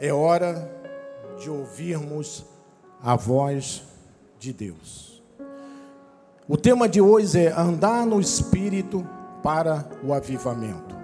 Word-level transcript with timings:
é 0.00 0.12
hora 0.12 0.66
de 1.38 1.50
ouvirmos 1.50 2.46
a 3.02 3.14
voz 3.14 3.82
de 4.38 4.50
Deus. 4.50 5.22
O 6.48 6.56
tema 6.56 6.88
de 6.88 7.02
hoje 7.02 7.38
é 7.38 7.52
andar 7.52 8.06
no 8.06 8.18
Espírito 8.18 9.06
para 9.42 9.86
o 10.02 10.14
avivamento. 10.14 10.96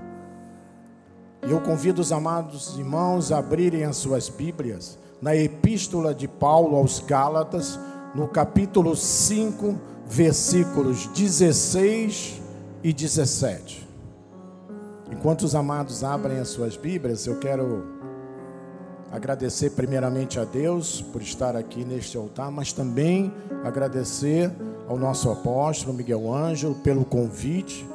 E 1.46 1.50
eu 1.50 1.60
convido 1.60 2.00
os 2.00 2.10
amados 2.10 2.76
irmãos 2.78 3.30
a 3.30 3.38
abrirem 3.38 3.84
as 3.84 3.98
suas 3.98 4.30
Bíblias 4.30 4.98
na 5.20 5.36
Epístola 5.36 6.14
de 6.14 6.26
Paulo 6.26 6.76
aos 6.76 6.98
Gálatas, 7.00 7.78
no 8.14 8.26
capítulo 8.26 8.96
5, 8.96 9.78
versículos 10.06 11.06
16 11.08 12.40
e 12.82 12.92
17. 12.94 13.86
Enquanto 15.12 15.42
os 15.42 15.54
amados 15.54 16.02
abrem 16.02 16.38
as 16.38 16.48
suas 16.48 16.76
Bíblias, 16.76 17.26
eu 17.26 17.38
quero 17.38 17.95
agradecer 19.10 19.70
primeiramente 19.70 20.38
a 20.38 20.44
Deus 20.44 21.00
por 21.00 21.22
estar 21.22 21.56
aqui 21.56 21.84
neste 21.84 22.16
altar, 22.16 22.50
mas 22.50 22.72
também 22.72 23.32
agradecer 23.64 24.50
ao 24.88 24.98
nosso 24.98 25.30
apóstolo 25.30 25.94
Miguel 25.94 26.32
Ângelo 26.32 26.74
pelo 26.76 27.04
convite. 27.04 27.86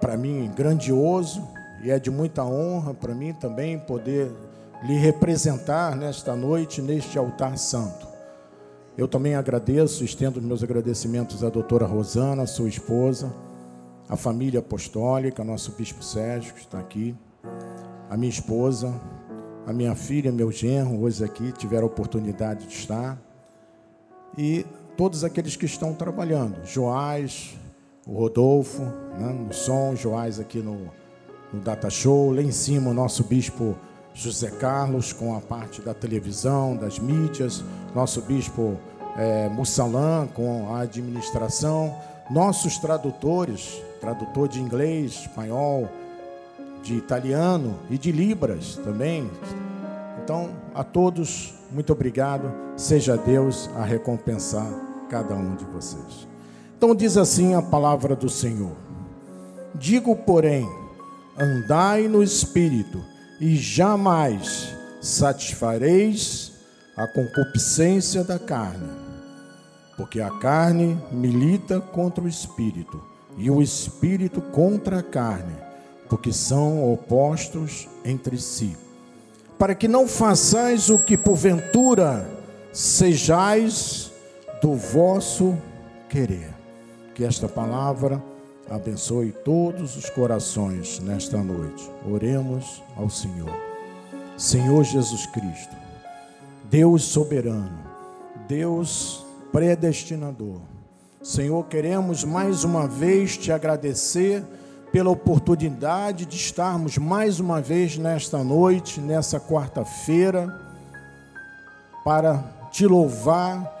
Para 0.00 0.16
mim, 0.16 0.50
grandioso 0.54 1.46
e 1.82 1.90
é 1.90 1.98
de 1.98 2.10
muita 2.10 2.44
honra 2.44 2.94
para 2.94 3.14
mim 3.14 3.32
também 3.34 3.78
poder 3.78 4.32
lhe 4.82 4.94
representar 4.94 5.96
nesta 5.96 6.34
noite, 6.34 6.80
neste 6.80 7.18
altar 7.18 7.56
santo. 7.58 8.06
Eu 8.96 9.08
também 9.08 9.34
agradeço, 9.34 10.04
estendo 10.04 10.40
meus 10.40 10.62
agradecimentos 10.62 11.42
à 11.42 11.50
doutora 11.50 11.84
Rosana, 11.84 12.46
sua 12.46 12.68
esposa, 12.68 13.32
à 14.08 14.16
família 14.16 14.60
apostólica, 14.60 15.42
nosso 15.42 15.72
bispo 15.72 16.02
Sérgio, 16.04 16.54
que 16.54 16.60
está 16.60 16.78
aqui, 16.78 17.16
a 18.08 18.16
minha 18.16 18.30
esposa, 18.30 18.94
a 19.66 19.72
minha 19.72 19.94
filha, 19.94 20.30
meu 20.30 20.52
genro, 20.52 21.00
hoje 21.00 21.24
aqui 21.24 21.52
tiveram 21.52 21.84
a 21.84 21.86
oportunidade 21.86 22.66
de 22.66 22.74
estar. 22.74 23.18
E 24.36 24.66
todos 24.96 25.24
aqueles 25.24 25.56
que 25.56 25.64
estão 25.64 25.94
trabalhando, 25.94 26.64
Joás, 26.64 27.56
o 28.06 28.12
Rodolfo, 28.12 28.82
né, 28.82 29.32
no 29.32 29.52
som, 29.52 29.94
Joás 29.96 30.38
aqui 30.38 30.58
no, 30.58 30.90
no 31.52 31.60
Data 31.60 31.88
Show, 31.88 32.32
lá 32.32 32.42
em 32.42 32.50
cima 32.50 32.90
o 32.90 32.94
nosso 32.94 33.24
bispo 33.24 33.74
José 34.12 34.50
Carlos 34.50 35.12
com 35.12 35.34
a 35.34 35.40
parte 35.40 35.80
da 35.80 35.94
televisão, 35.94 36.76
das 36.76 36.98
mídias, 36.98 37.64
nosso 37.94 38.20
bispo 38.22 38.78
é, 39.16 39.48
Mussalã 39.48 40.26
com 40.26 40.74
a 40.74 40.80
administração, 40.80 41.96
nossos 42.30 42.78
tradutores, 42.78 43.82
tradutor 44.00 44.48
de 44.48 44.60
inglês, 44.60 45.12
espanhol, 45.22 45.88
de 46.84 46.94
italiano 46.94 47.78
e 47.88 47.96
de 47.96 48.12
libras 48.12 48.76
também. 48.76 49.28
Então, 50.22 50.50
a 50.74 50.84
todos, 50.84 51.54
muito 51.72 51.92
obrigado. 51.92 52.52
Seja 52.76 53.16
Deus 53.16 53.68
a 53.74 53.84
recompensar 53.84 54.70
cada 55.08 55.34
um 55.34 55.56
de 55.56 55.64
vocês. 55.64 56.28
Então, 56.76 56.94
diz 56.94 57.16
assim 57.16 57.54
a 57.54 57.62
palavra 57.62 58.14
do 58.14 58.28
Senhor: 58.28 58.76
Digo, 59.74 60.14
porém, 60.14 60.68
andai 61.38 62.06
no 62.06 62.22
espírito, 62.22 63.02
e 63.40 63.56
jamais 63.56 64.74
satisfareis 65.00 66.52
a 66.96 67.06
concupiscência 67.06 68.22
da 68.22 68.38
carne, 68.38 68.88
porque 69.96 70.20
a 70.20 70.30
carne 70.38 70.98
milita 71.10 71.80
contra 71.80 72.22
o 72.22 72.28
espírito, 72.28 73.02
e 73.36 73.50
o 73.50 73.60
espírito 73.60 74.40
contra 74.40 74.98
a 75.00 75.02
carne 75.02 75.63
porque 76.08 76.32
são 76.32 76.92
opostos 76.92 77.88
entre 78.04 78.38
si. 78.38 78.76
Para 79.58 79.74
que 79.74 79.88
não 79.88 80.06
façais 80.06 80.90
o 80.90 80.98
que 80.98 81.16
porventura 81.16 82.28
sejais 82.72 84.12
do 84.60 84.74
vosso 84.74 85.56
querer. 86.08 86.52
Que 87.14 87.24
esta 87.24 87.48
palavra 87.48 88.22
abençoe 88.68 89.30
todos 89.30 89.96
os 89.96 90.10
corações 90.10 90.98
nesta 91.00 91.38
noite. 91.38 91.88
Oremos 92.10 92.82
ao 92.96 93.08
Senhor. 93.08 93.52
Senhor 94.36 94.82
Jesus 94.82 95.26
Cristo, 95.26 95.76
Deus 96.64 97.04
soberano, 97.04 97.78
Deus 98.48 99.24
predestinador. 99.52 100.60
Senhor, 101.22 101.64
queremos 101.66 102.24
mais 102.24 102.64
uma 102.64 102.88
vez 102.88 103.38
te 103.38 103.52
agradecer 103.52 104.42
pela 104.94 105.10
oportunidade 105.10 106.24
de 106.24 106.36
estarmos 106.36 106.98
mais 106.98 107.40
uma 107.40 107.60
vez 107.60 107.98
nesta 107.98 108.44
noite, 108.44 109.00
nessa 109.00 109.40
quarta-feira, 109.40 110.56
para 112.04 112.44
te 112.70 112.86
louvar, 112.86 113.74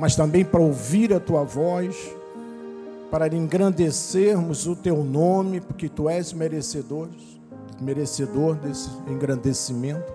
mas 0.00 0.16
também 0.16 0.44
para 0.44 0.58
ouvir 0.58 1.14
a 1.14 1.20
tua 1.20 1.44
voz, 1.44 1.96
para 3.08 3.32
engrandecermos 3.32 4.66
o 4.66 4.74
teu 4.74 5.04
nome, 5.04 5.60
porque 5.60 5.88
tu 5.88 6.10
és 6.10 6.32
merecedor, 6.32 7.06
merecedor 7.80 8.56
desse 8.56 8.90
engrandecimento, 9.06 10.12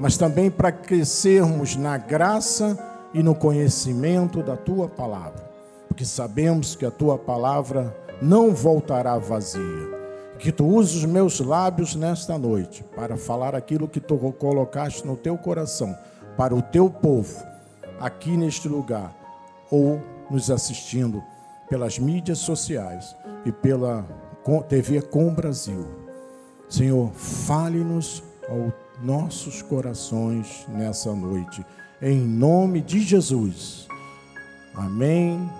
mas 0.00 0.16
também 0.16 0.50
para 0.50 0.72
crescermos 0.72 1.76
na 1.76 1.96
graça 1.96 2.76
e 3.14 3.22
no 3.22 3.36
conhecimento 3.36 4.42
da 4.42 4.56
tua 4.56 4.88
palavra, 4.88 5.48
porque 5.86 6.04
sabemos 6.04 6.74
que 6.74 6.84
a 6.84 6.90
tua 6.90 7.16
palavra 7.16 7.96
não 8.20 8.54
voltará 8.54 9.18
vazia. 9.18 9.96
Que 10.38 10.52
tu 10.52 10.66
uses 10.66 10.96
os 10.96 11.04
meus 11.04 11.40
lábios 11.40 11.94
nesta 11.94 12.38
noite 12.38 12.84
para 12.94 13.16
falar 13.16 13.54
aquilo 13.54 13.88
que 13.88 14.00
tu 14.00 14.16
colocaste 14.38 15.06
no 15.06 15.16
teu 15.16 15.38
coração 15.38 15.96
para 16.36 16.54
o 16.54 16.60
teu 16.60 16.90
povo, 16.90 17.42
aqui 17.98 18.36
neste 18.36 18.68
lugar, 18.68 19.14
ou 19.70 20.00
nos 20.30 20.50
assistindo 20.50 21.22
pelas 21.68 21.98
mídias 21.98 22.38
sociais 22.38 23.16
e 23.44 23.50
pela 23.50 24.04
TV 24.68 25.00
Com 25.02 25.32
Brasil. 25.34 25.86
Senhor, 26.68 27.10
fale-nos 27.12 28.22
aos 28.48 28.72
nossos 29.02 29.62
corações 29.62 30.66
nessa 30.68 31.12
noite, 31.14 31.64
em 32.00 32.18
nome 32.20 32.80
de 32.80 33.00
Jesus. 33.00 33.88
Amém, 34.74 35.50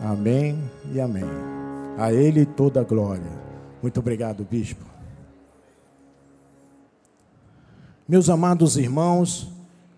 amém 0.00 0.58
e 0.92 1.00
amém. 1.00 1.61
A 1.96 2.12
Ele 2.12 2.46
toda 2.46 2.80
a 2.80 2.84
glória. 2.84 3.30
Muito 3.82 4.00
obrigado, 4.00 4.44
bispo. 4.44 4.84
Meus 8.08 8.28
amados 8.28 8.76
irmãos, 8.76 9.48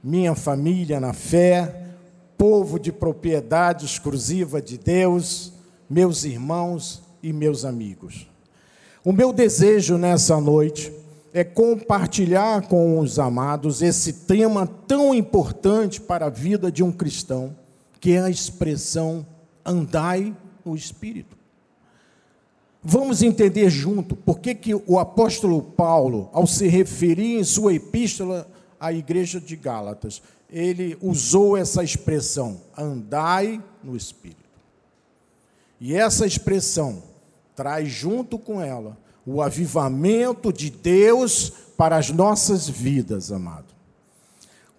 minha 0.03 0.34
família 0.34 1.00
na 1.00 1.12
fé, 1.12 1.87
povo 2.37 2.78
de 2.78 2.93
propriedade 2.93 3.87
exclusiva 3.87 4.60
de 4.60 4.77
Deus, 4.77 5.53
meus 5.88 6.25
irmãos 6.25 7.03
e 7.22 7.32
meus 7.32 7.65
amigos. 7.65 8.28
O 9.05 9.12
meu 9.12 9.32
desejo 9.32 9.97
nessa 9.97 10.41
noite 10.41 10.93
é 11.32 11.44
compartilhar 11.44 12.69
com 12.69 12.99
os 12.99 13.19
amados 13.19 13.82
esse 13.82 14.12
tema 14.12 14.66
tão 14.66 15.15
importante 15.15 16.00
para 16.00 16.26
a 16.26 16.31
vida 16.31 16.71
de 16.71 16.82
um 16.82 16.93
cristão, 16.93 17.56
que 18.00 18.12
é 18.12 18.21
a 18.21 18.31
expressão 18.31 19.26
andai 19.65 20.34
no 20.65 20.75
Espírito. 20.76 21.44
Vamos 22.87 23.22
entender 23.22 23.71
junto 23.71 24.15
por 24.15 24.41
que, 24.41 24.55
que 24.55 24.75
o 24.75 24.99
apóstolo 24.99 25.62
Paulo, 25.62 26.28
ao 26.34 26.47
se 26.47 26.69
referir 26.69 27.39
em 27.39 27.43
sua 27.43 27.72
epístola 27.72 28.47
à 28.78 28.93
igreja 28.93 29.41
de 29.41 29.56
Gálatas, 29.56 30.21
ele 30.50 30.94
usou 31.00 31.56
essa 31.56 31.83
expressão, 31.83 32.61
andai 32.77 33.59
no 33.83 33.97
Espírito. 33.97 34.44
E 35.81 35.94
essa 35.94 36.27
expressão 36.27 37.03
traz 37.56 37.89
junto 37.89 38.39
com 38.39 38.61
ela 38.61 38.99
o 39.27 39.41
avivamento 39.41 40.53
de 40.53 40.69
Deus 40.69 41.50
para 41.78 41.97
as 41.97 42.11
nossas 42.11 42.69
vidas, 42.69 43.33
amado. 43.33 43.73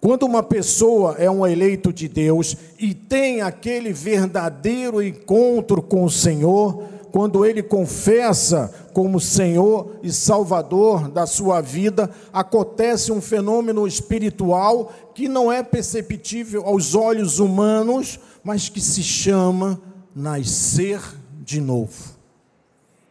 Quando 0.00 0.22
uma 0.22 0.44
pessoa 0.44 1.16
é 1.18 1.28
um 1.28 1.44
eleito 1.44 1.92
de 1.92 2.06
Deus 2.06 2.56
e 2.78 2.94
tem 2.94 3.42
aquele 3.42 3.92
verdadeiro 3.92 5.02
encontro 5.02 5.82
com 5.82 6.04
o 6.04 6.10
Senhor, 6.10 6.95
quando 7.16 7.46
ele 7.46 7.62
confessa 7.62 8.70
como 8.92 9.18
Senhor 9.18 9.96
e 10.02 10.12
Salvador 10.12 11.08
da 11.08 11.26
sua 11.26 11.62
vida, 11.62 12.10
acontece 12.30 13.10
um 13.10 13.22
fenômeno 13.22 13.86
espiritual 13.86 14.92
que 15.14 15.26
não 15.26 15.50
é 15.50 15.62
perceptível 15.62 16.66
aos 16.66 16.94
olhos 16.94 17.38
humanos, 17.38 18.20
mas 18.44 18.68
que 18.68 18.82
se 18.82 19.02
chama 19.02 19.80
nascer 20.14 21.00
de 21.42 21.58
novo. 21.58 21.96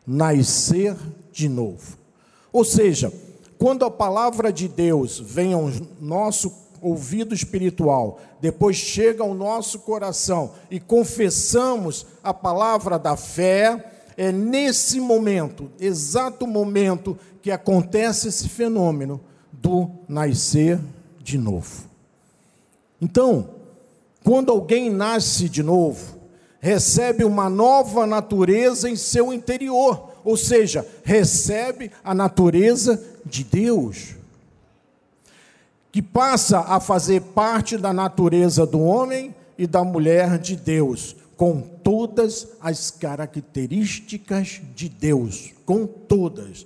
Nascer 0.06 0.96
de 1.31 1.50
novo. 1.50 1.98
Ou 2.54 2.63
seja, 2.63 3.12
quando 3.58 3.86
a 3.86 3.90
palavra 3.90 4.54
de 4.54 4.68
Deus 4.68 5.19
vem 5.19 5.51
ao 5.54 5.72
nosso 6.00 6.54
ouvido 6.80 7.34
espiritual, 7.34 8.19
depois 8.40 8.75
chega 8.75 9.24
ao 9.24 9.34
nosso 9.34 9.80
coração 9.80 10.51
e 10.69 10.80
confessamos 10.80 12.06
a 12.24 12.31
palavra 12.31 13.00
da 13.00 13.18
fé, 13.18 13.94
é 14.18 14.32
nesse 14.32 15.00
momento, 15.00 15.70
exato 15.80 16.48
momento, 16.48 17.18
que 17.42 17.52
acontece 17.52 18.28
esse 18.28 18.50
fenômeno 18.50 19.22
do 19.52 19.90
nascer 20.08 20.80
de 21.20 21.38
novo. 21.38 21.86
Então, 23.02 23.50
quando 24.24 24.52
alguém 24.52 24.90
nasce 24.90 25.50
de 25.50 25.62
novo, 25.62 26.16
recebe 26.60 27.24
uma 27.24 27.50
nova 27.50 28.08
natureza 28.08 28.90
em 28.90 28.96
seu 28.96 29.32
interior, 29.32 30.12
ou 30.24 30.36
seja, 30.36 30.86
recebe 31.04 31.92
a 32.04 32.16
natureza 32.16 33.04
de 33.26 33.44
Deus, 33.44 34.16
que 35.92 36.02
passa 36.02 36.60
a 36.60 36.80
fazer 36.80 37.22
parte 37.22 37.78
da 37.78 37.94
natureza 37.94 38.66
do 38.66 38.82
homem 38.82 39.36
e 39.58 39.68
da 39.68 39.84
mulher 39.84 40.40
de 40.40 40.56
Deus, 40.56 41.16
com 41.36 41.62
todas 41.62 42.48
as 42.62 42.92
características 42.92 44.62
de 44.76 44.88
Deus, 44.90 45.54
com 45.66 45.86
todas. 45.86 46.66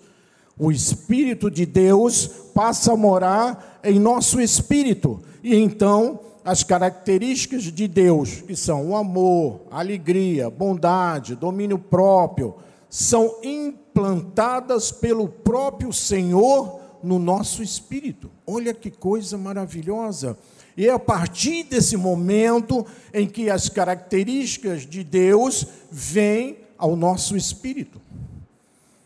O 0.57 0.71
Espírito 0.71 1.49
de 1.49 1.65
Deus 1.65 2.27
passa 2.53 2.93
a 2.93 2.97
morar 2.97 3.79
em 3.83 3.97
nosso 3.97 4.41
espírito, 4.41 5.21
e 5.43 5.55
então 5.55 6.19
as 6.43 6.63
características 6.63 7.63
de 7.63 7.87
Deus, 7.87 8.41
que 8.41 8.55
são 8.55 8.89
o 8.89 8.95
amor, 8.95 9.61
alegria, 9.71 10.49
bondade, 10.49 11.35
domínio 11.35 11.77
próprio, 11.77 12.55
são 12.89 13.37
implantadas 13.43 14.91
pelo 14.91 15.27
próprio 15.29 15.93
Senhor 15.93 16.79
no 17.03 17.19
nosso 17.19 17.63
espírito. 17.63 18.29
Olha 18.45 18.73
que 18.73 18.89
coisa 18.89 19.37
maravilhosa! 19.37 20.37
E 20.79 20.87
é 20.87 20.91
a 20.91 20.97
partir 20.97 21.63
desse 21.63 21.97
momento 21.97 22.87
em 23.13 23.27
que 23.27 23.49
as 23.49 23.67
características 23.67 24.85
de 24.85 25.03
Deus 25.03 25.67
vêm 25.91 26.59
ao 26.77 26.95
nosso 26.95 27.35
espírito. 27.35 27.99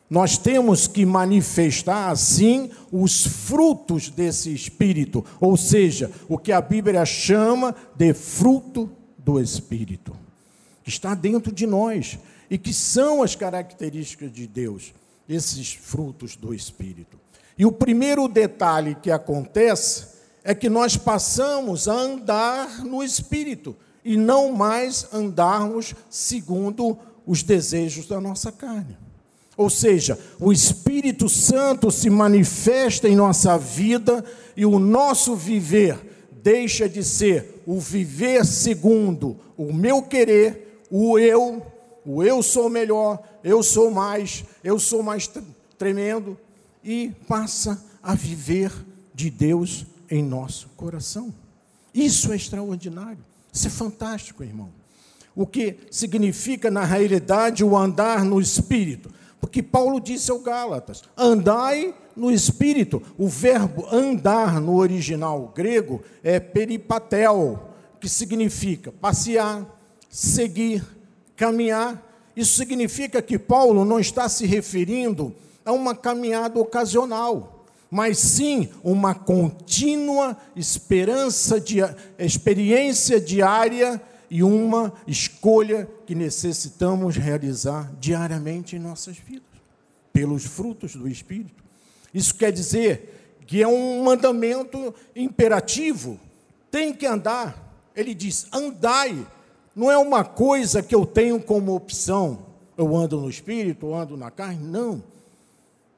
Nós 0.07 0.37
temos 0.37 0.85
que 0.85 1.03
manifestar, 1.03 2.11
assim, 2.11 2.69
os 2.91 3.25
frutos 3.25 4.11
desse 4.11 4.53
espírito, 4.53 5.25
ou 5.41 5.57
seja, 5.57 6.11
o 6.29 6.37
que 6.37 6.51
a 6.51 6.61
Bíblia 6.61 7.03
chama 7.07 7.75
de 7.95 8.13
fruto 8.13 8.87
do 9.17 9.41
espírito, 9.41 10.15
que 10.83 10.91
está 10.91 11.15
dentro 11.15 11.51
de 11.51 11.65
nós 11.65 12.19
e 12.51 12.57
que 12.59 12.71
são 12.71 13.23
as 13.23 13.35
características 13.35 14.31
de 14.31 14.45
Deus, 14.45 14.93
esses 15.27 15.73
frutos 15.73 16.35
do 16.35 16.53
espírito. 16.53 17.19
E 17.57 17.65
o 17.65 17.71
primeiro 17.71 18.27
detalhe 18.27 18.93
que 18.93 19.09
acontece 19.09 20.12
é 20.43 20.53
que 20.53 20.69
nós 20.69 20.97
passamos 20.97 21.87
a 21.87 21.93
andar 21.93 22.83
no 22.83 23.03
espírito 23.03 23.75
e 24.03 24.17
não 24.17 24.51
mais 24.51 25.07
andarmos 25.13 25.95
segundo 26.09 26.97
os 27.25 27.41
desejos 27.41 28.07
da 28.07 28.19
nossa 28.19 28.51
carne. 28.51 28.97
Ou 29.55 29.69
seja, 29.69 30.19
o 30.39 30.51
Espírito 30.51 31.29
Santo 31.29 31.91
se 31.91 32.09
manifesta 32.09 33.07
em 33.07 33.15
nossa 33.15 33.57
vida 33.57 34.25
e 34.57 34.65
o 34.65 34.79
nosso 34.79 35.35
viver 35.35 35.97
deixa 36.41 36.89
de 36.89 37.03
ser 37.03 37.61
o 37.65 37.79
viver 37.79 38.45
segundo 38.45 39.37
o 39.55 39.71
meu 39.71 40.01
querer, 40.01 40.83
o 40.89 41.17
eu, 41.17 41.61
o 42.05 42.23
eu 42.23 42.43
sou 42.43 42.69
melhor, 42.69 43.21
eu 43.43 43.63
sou 43.63 43.91
mais, 43.91 44.43
eu 44.63 44.77
sou 44.79 45.01
mais 45.01 45.29
tremendo, 45.77 46.37
e 46.83 47.11
passa 47.27 47.81
a 48.01 48.13
viver 48.13 48.71
de 49.13 49.29
Deus 49.29 49.85
em 50.13 50.23
nosso 50.23 50.69
coração. 50.75 51.33
Isso 51.93 52.31
é 52.31 52.35
extraordinário, 52.35 53.23
isso 53.51 53.67
é 53.67 53.69
fantástico, 53.69 54.43
irmão. 54.43 54.69
O 55.35 55.47
que 55.47 55.77
significa, 55.89 56.69
na 56.69 56.83
realidade, 56.83 57.63
o 57.63 57.75
andar 57.75 58.23
no 58.23 58.39
Espírito 58.39 59.09
porque 59.43 59.61
Paulo 59.61 59.99
disse 59.99 60.31
ao 60.31 60.39
Gálatas: 60.39 61.03
andai 61.17 61.93
no 62.15 62.31
espírito. 62.31 63.03
O 63.17 63.27
verbo 63.27 63.85
andar 63.91 64.61
no 64.61 64.77
original 64.77 65.51
grego 65.53 66.01
é 66.23 66.39
peripatel, 66.39 67.71
que 67.99 68.07
significa 68.07 68.89
passear, 68.89 69.67
seguir, 70.09 70.81
caminhar. 71.35 72.01
Isso 72.33 72.55
significa 72.55 73.21
que 73.21 73.37
Paulo 73.37 73.83
não 73.83 73.99
está 73.99 74.29
se 74.29 74.45
referindo 74.45 75.35
a 75.65 75.73
uma 75.73 75.93
caminhada 75.93 76.57
ocasional, 76.57 77.52
mas 77.93 78.17
sim 78.17 78.69
uma 78.83 79.13
contínua 79.13 80.35
esperança 80.55 81.61
de 81.61 81.77
experiência 82.17 83.21
diária 83.21 84.01
e 84.31 84.41
uma 84.41 84.91
escolha 85.05 85.87
que 86.07 86.15
necessitamos 86.15 87.17
realizar 87.17 87.93
diariamente 87.99 88.75
em 88.75 88.79
nossas 88.79 89.17
vidas, 89.17 89.45
pelos 90.11 90.43
frutos 90.43 90.95
do 90.95 91.07
Espírito. 91.07 91.63
Isso 92.11 92.33
quer 92.33 92.51
dizer 92.51 93.37
que 93.45 93.61
é 93.61 93.67
um 93.67 94.03
mandamento 94.03 94.91
imperativo, 95.15 96.19
tem 96.71 96.95
que 96.95 97.05
andar. 97.05 97.91
Ele 97.95 98.15
diz: 98.15 98.47
andai, 98.51 99.23
não 99.75 99.91
é 99.91 99.99
uma 99.99 100.23
coisa 100.23 100.81
que 100.81 100.95
eu 100.95 101.05
tenho 101.05 101.39
como 101.39 101.75
opção. 101.75 102.39
Eu 102.75 102.95
ando 102.95 103.21
no 103.21 103.29
espírito, 103.29 103.85
eu 103.85 103.93
ando 103.93 104.17
na 104.17 104.31
carne, 104.31 104.65
não. 104.65 105.03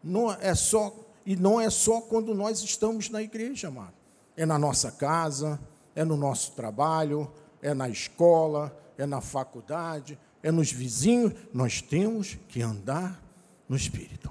Não 0.03 0.29
é 0.29 0.53
só 0.53 1.04
e 1.25 1.35
não 1.35 1.59
é 1.59 1.69
só 1.69 2.01
quando 2.01 2.33
nós 2.33 2.61
estamos 2.61 3.09
na 3.09 3.21
igreja, 3.21 3.69
amado. 3.69 3.93
É 4.37 4.45
na 4.45 4.59
nossa 4.59 4.91
casa, 4.91 5.59
é 5.95 6.03
no 6.03 6.15
nosso 6.15 6.51
trabalho, 6.51 7.31
é 7.61 7.73
na 7.73 7.89
escola, 7.89 8.77
é 8.97 9.05
na 9.05 9.21
faculdade, 9.21 10.19
é 10.43 10.51
nos 10.51 10.71
vizinhos, 10.71 11.33
nós 11.53 11.81
temos 11.81 12.37
que 12.47 12.61
andar 12.61 13.21
no 13.67 13.75
Espírito. 13.75 14.29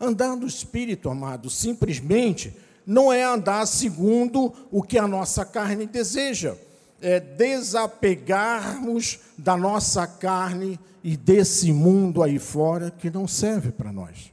Andar 0.00 0.34
no 0.36 0.46
Espírito, 0.46 1.10
amado, 1.10 1.50
simplesmente 1.50 2.56
não 2.86 3.12
é 3.12 3.22
andar 3.22 3.66
segundo 3.66 4.54
o 4.70 4.82
que 4.82 4.98
a 4.98 5.06
nossa 5.06 5.44
carne 5.44 5.86
deseja, 5.86 6.56
é 7.02 7.20
desapegarmos 7.20 9.20
da 9.36 9.56
nossa 9.56 10.06
carne 10.06 10.80
e 11.04 11.16
desse 11.16 11.72
mundo 11.72 12.22
aí 12.22 12.38
fora 12.38 12.90
que 12.90 13.10
não 13.10 13.28
serve 13.28 13.70
para 13.70 13.92
nós. 13.92 14.32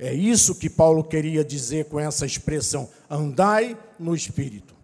É 0.00 0.14
isso 0.14 0.54
que 0.54 0.70
Paulo 0.70 1.04
queria 1.04 1.44
dizer 1.44 1.84
com 1.84 2.00
essa 2.00 2.24
expressão: 2.24 2.88
andai 3.08 3.76
no 3.98 4.14
Espírito. 4.14 4.74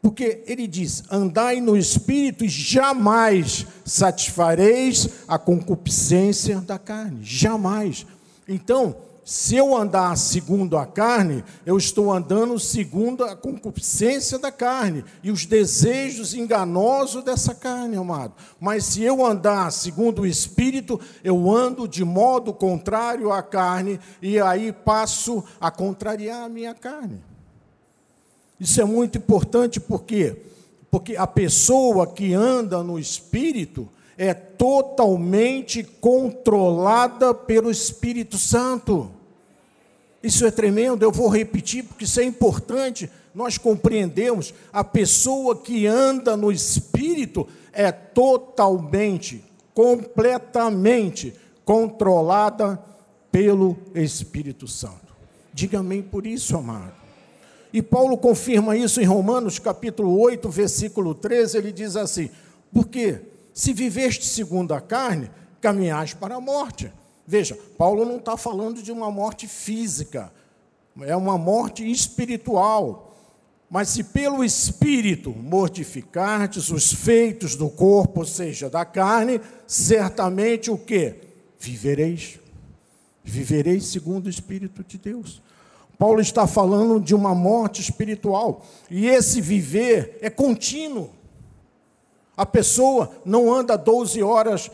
Porque 0.00 0.42
ele 0.46 0.66
diz: 0.66 1.02
andai 1.10 1.60
no 1.60 1.76
espírito 1.76 2.44
e 2.44 2.48
jamais 2.48 3.66
satisfareis 3.84 5.08
a 5.26 5.38
concupiscência 5.38 6.60
da 6.60 6.78
carne. 6.78 7.18
Jamais. 7.22 8.06
Então, 8.46 8.96
se 9.28 9.56
eu 9.56 9.76
andar 9.76 10.16
segundo 10.16 10.78
a 10.78 10.86
carne, 10.86 11.44
eu 11.66 11.76
estou 11.76 12.10
andando 12.10 12.58
segundo 12.58 13.22
a 13.24 13.36
concupiscência 13.36 14.38
da 14.38 14.50
carne 14.50 15.04
e 15.22 15.30
os 15.30 15.44
desejos 15.44 16.32
enganosos 16.32 17.22
dessa 17.22 17.54
carne, 17.54 17.98
amado. 17.98 18.32
Mas 18.58 18.86
se 18.86 19.02
eu 19.02 19.26
andar 19.26 19.70
segundo 19.70 20.22
o 20.22 20.26
espírito, 20.26 20.98
eu 21.22 21.54
ando 21.54 21.86
de 21.86 22.06
modo 22.06 22.54
contrário 22.54 23.30
à 23.30 23.42
carne 23.42 24.00
e 24.22 24.40
aí 24.40 24.72
passo 24.72 25.44
a 25.60 25.70
contrariar 25.70 26.44
a 26.44 26.48
minha 26.48 26.72
carne. 26.72 27.22
Isso 28.58 28.80
é 28.80 28.84
muito 28.86 29.18
importante 29.18 29.78
porque 29.78 30.40
porque 30.90 31.16
a 31.16 31.26
pessoa 31.26 32.06
que 32.06 32.32
anda 32.32 32.82
no 32.82 32.98
espírito 32.98 33.90
é 34.16 34.32
totalmente 34.32 35.82
controlada 35.82 37.34
pelo 37.34 37.70
Espírito 37.70 38.38
Santo. 38.38 39.17
Isso 40.22 40.44
é 40.44 40.50
tremendo, 40.50 41.02
eu 41.02 41.12
vou 41.12 41.28
repetir 41.28 41.84
porque 41.84 42.04
isso 42.04 42.20
é 42.20 42.24
importante. 42.24 43.10
Nós 43.34 43.56
compreendemos 43.56 44.52
a 44.72 44.82
pessoa 44.82 45.56
que 45.56 45.86
anda 45.86 46.36
no 46.36 46.50
espírito 46.50 47.46
é 47.72 47.92
totalmente, 47.92 49.44
completamente 49.72 51.34
controlada 51.64 52.82
pelo 53.30 53.76
Espírito 53.94 54.66
Santo. 54.66 55.14
Diga 55.52 55.78
amém 55.78 56.02
por 56.02 56.26
isso, 56.26 56.56
amado. 56.56 56.94
E 57.72 57.82
Paulo 57.82 58.16
confirma 58.16 58.76
isso 58.76 59.00
em 59.00 59.04
Romanos 59.04 59.58
capítulo 59.58 60.18
8, 60.18 60.48
versículo 60.48 61.14
13, 61.14 61.58
ele 61.58 61.70
diz 61.70 61.94
assim: 61.94 62.30
Porque 62.72 63.20
se 63.52 63.72
viveste 63.72 64.24
segundo 64.24 64.72
a 64.72 64.80
carne, 64.80 65.30
caminhais 65.60 66.14
para 66.14 66.36
a 66.36 66.40
morte. 66.40 66.90
Veja, 67.30 67.58
Paulo 67.76 68.06
não 68.06 68.16
está 68.16 68.38
falando 68.38 68.82
de 68.82 68.90
uma 68.90 69.10
morte 69.10 69.46
física, 69.46 70.32
é 71.02 71.14
uma 71.14 71.36
morte 71.36 71.88
espiritual. 71.88 73.14
Mas 73.68 73.90
se 73.90 74.02
pelo 74.02 74.42
Espírito 74.42 75.30
mortificardes 75.30 76.70
os 76.70 76.90
feitos 76.90 77.54
do 77.54 77.68
corpo, 77.68 78.20
ou 78.20 78.26
seja, 78.26 78.70
da 78.70 78.82
carne, 78.82 79.42
certamente 79.66 80.70
o 80.70 80.78
que? 80.78 81.16
Vivereis. 81.60 82.40
Vivereis 83.22 83.84
segundo 83.88 84.24
o 84.24 84.30
Espírito 84.30 84.82
de 84.82 84.96
Deus. 84.96 85.42
Paulo 85.98 86.22
está 86.22 86.46
falando 86.46 86.98
de 86.98 87.14
uma 87.14 87.34
morte 87.34 87.82
espiritual. 87.82 88.64
E 88.90 89.06
esse 89.06 89.42
viver 89.42 90.16
é 90.22 90.30
contínuo. 90.30 91.10
A 92.38 92.46
pessoa 92.46 93.10
não 93.24 93.52
anda 93.52 93.76
12 93.76 94.22
horas 94.22 94.70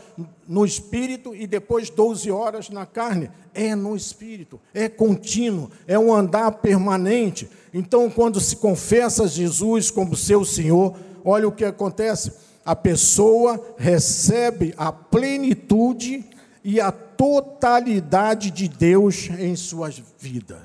no 0.47 0.63
espírito 0.63 1.35
e 1.35 1.47
depois 1.47 1.89
12 1.89 2.29
horas 2.29 2.69
na 2.69 2.85
carne. 2.85 3.31
É 3.55 3.73
no 3.73 3.95
espírito, 3.95 4.61
é 4.71 4.87
contínuo, 4.87 5.71
é 5.87 5.97
um 5.97 6.13
andar 6.13 6.51
permanente. 6.51 7.49
Então, 7.73 8.07
quando 8.07 8.39
se 8.39 8.57
confessa 8.57 9.27
Jesus 9.27 9.89
como 9.89 10.15
seu 10.15 10.45
Senhor, 10.45 10.95
olha 11.23 11.47
o 11.47 11.51
que 11.51 11.65
acontece: 11.65 12.33
a 12.63 12.75
pessoa 12.75 13.59
recebe 13.79 14.71
a 14.77 14.91
plenitude 14.91 16.23
e 16.63 16.79
a 16.79 16.91
totalidade 16.91 18.51
de 18.51 18.67
Deus 18.67 19.27
em 19.39 19.55
suas 19.55 20.03
vidas. 20.19 20.61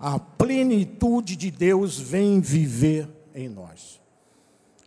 A 0.00 0.18
plenitude 0.18 1.36
de 1.36 1.52
Deus 1.52 1.96
vem 1.96 2.40
viver 2.40 3.08
em 3.32 3.48
nós. 3.48 4.02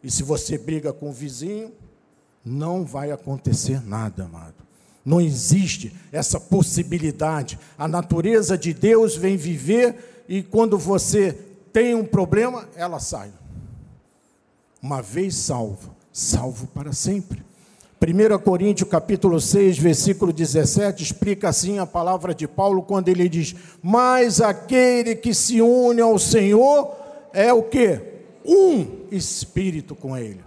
E 0.08 0.10
se 0.10 0.24
você 0.24 0.58
briga 0.58 0.94
com 0.94 1.10
o 1.10 1.12
vizinho, 1.12 1.70
não 2.46 2.86
vai 2.86 3.12
acontecer 3.12 3.86
nada, 3.86 4.24
amado. 4.24 4.56
Não 5.04 5.20
existe 5.20 5.94
essa 6.14 6.40
possibilidade. 6.40 7.60
A 7.78 7.90
natureza 7.90 8.58
de 8.58 8.74
Deus 8.74 9.18
vem 9.18 9.36
viver 9.36 10.24
e 10.30 10.42
quando 10.42 10.78
você 10.78 11.38
tem 11.74 11.94
um 11.94 12.06
problema, 12.06 12.70
ela 12.78 13.02
sai. 13.02 13.34
Uma 14.82 15.02
vez 15.02 15.36
salvo, 15.36 15.94
salvo 16.14 16.68
para 16.68 16.94
sempre. 16.94 17.44
1 18.02 18.40
Coríntios 18.40 18.90
capítulo 18.90 19.42
6, 19.42 19.78
versículo 19.78 20.32
17, 20.32 21.04
explica 21.04 21.50
assim 21.50 21.80
a 21.80 21.86
palavra 21.86 22.34
de 22.34 22.48
Paulo 22.48 22.82
quando 22.82 23.10
ele 23.10 23.28
diz: 23.28 23.54
"Mas 23.84 24.40
aquele 24.40 25.18
que 25.18 25.34
se 25.34 25.62
une 25.62 26.00
ao 26.00 26.18
Senhor 26.18 26.96
é 27.34 27.52
o 27.52 27.62
que? 27.62 28.00
Um 28.46 28.97
espírito 29.12 29.96
com 29.96 30.18
ele. 30.18 30.44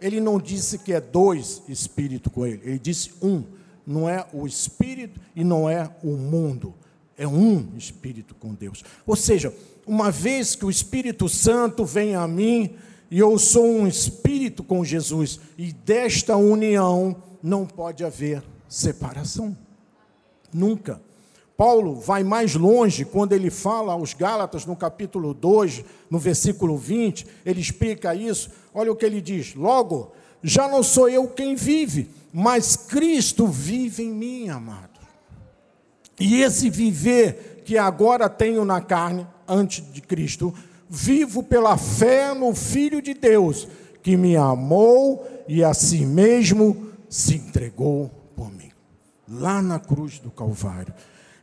Ele 0.00 0.20
não 0.20 0.38
disse 0.38 0.78
que 0.78 0.92
é 0.92 1.00
dois 1.00 1.62
espíritos 1.68 2.32
com 2.32 2.46
ele, 2.46 2.60
ele 2.64 2.78
disse 2.78 3.12
um. 3.22 3.44
Não 3.86 4.08
é 4.08 4.26
o 4.34 4.46
espírito 4.46 5.18
e 5.34 5.42
não 5.42 5.68
é 5.68 5.90
o 6.04 6.10
mundo, 6.10 6.74
é 7.16 7.26
um 7.26 7.72
espírito 7.76 8.34
com 8.34 8.52
Deus. 8.52 8.84
Ou 9.06 9.16
seja, 9.16 9.52
uma 9.86 10.10
vez 10.10 10.54
que 10.54 10.66
o 10.66 10.70
Espírito 10.70 11.26
Santo 11.26 11.86
vem 11.86 12.14
a 12.14 12.28
mim 12.28 12.76
e 13.10 13.18
eu 13.18 13.38
sou 13.38 13.64
um 13.64 13.86
espírito 13.86 14.62
com 14.62 14.84
Jesus, 14.84 15.40
e 15.56 15.72
desta 15.72 16.36
união 16.36 17.22
não 17.42 17.66
pode 17.66 18.04
haver 18.04 18.42
separação. 18.68 19.56
Nunca. 20.52 21.00
Paulo 21.58 21.96
vai 21.96 22.22
mais 22.22 22.54
longe 22.54 23.04
quando 23.04 23.32
ele 23.32 23.50
fala 23.50 23.92
aos 23.92 24.14
Gálatas, 24.14 24.64
no 24.64 24.76
capítulo 24.76 25.34
2, 25.34 25.84
no 26.08 26.16
versículo 26.16 26.78
20, 26.78 27.26
ele 27.44 27.60
explica 27.60 28.14
isso. 28.14 28.48
Olha 28.72 28.92
o 28.92 28.94
que 28.94 29.04
ele 29.04 29.20
diz: 29.20 29.56
Logo, 29.56 30.12
já 30.40 30.68
não 30.68 30.84
sou 30.84 31.08
eu 31.08 31.26
quem 31.26 31.56
vive, 31.56 32.10
mas 32.32 32.76
Cristo 32.76 33.48
vive 33.48 34.04
em 34.04 34.12
mim, 34.12 34.48
amado. 34.48 35.00
E 36.20 36.42
esse 36.42 36.70
viver 36.70 37.62
que 37.64 37.76
agora 37.76 38.28
tenho 38.28 38.64
na 38.64 38.80
carne, 38.80 39.26
antes 39.48 39.84
de 39.92 40.00
Cristo, 40.00 40.54
vivo 40.88 41.42
pela 41.42 41.76
fé 41.76 42.34
no 42.34 42.54
Filho 42.54 43.02
de 43.02 43.14
Deus, 43.14 43.66
que 44.00 44.16
me 44.16 44.36
amou 44.36 45.26
e 45.48 45.64
a 45.64 45.74
si 45.74 46.06
mesmo 46.06 46.92
se 47.08 47.34
entregou 47.34 48.08
por 48.36 48.48
mim, 48.48 48.70
lá 49.28 49.60
na 49.60 49.80
cruz 49.80 50.20
do 50.20 50.30
Calvário. 50.30 50.94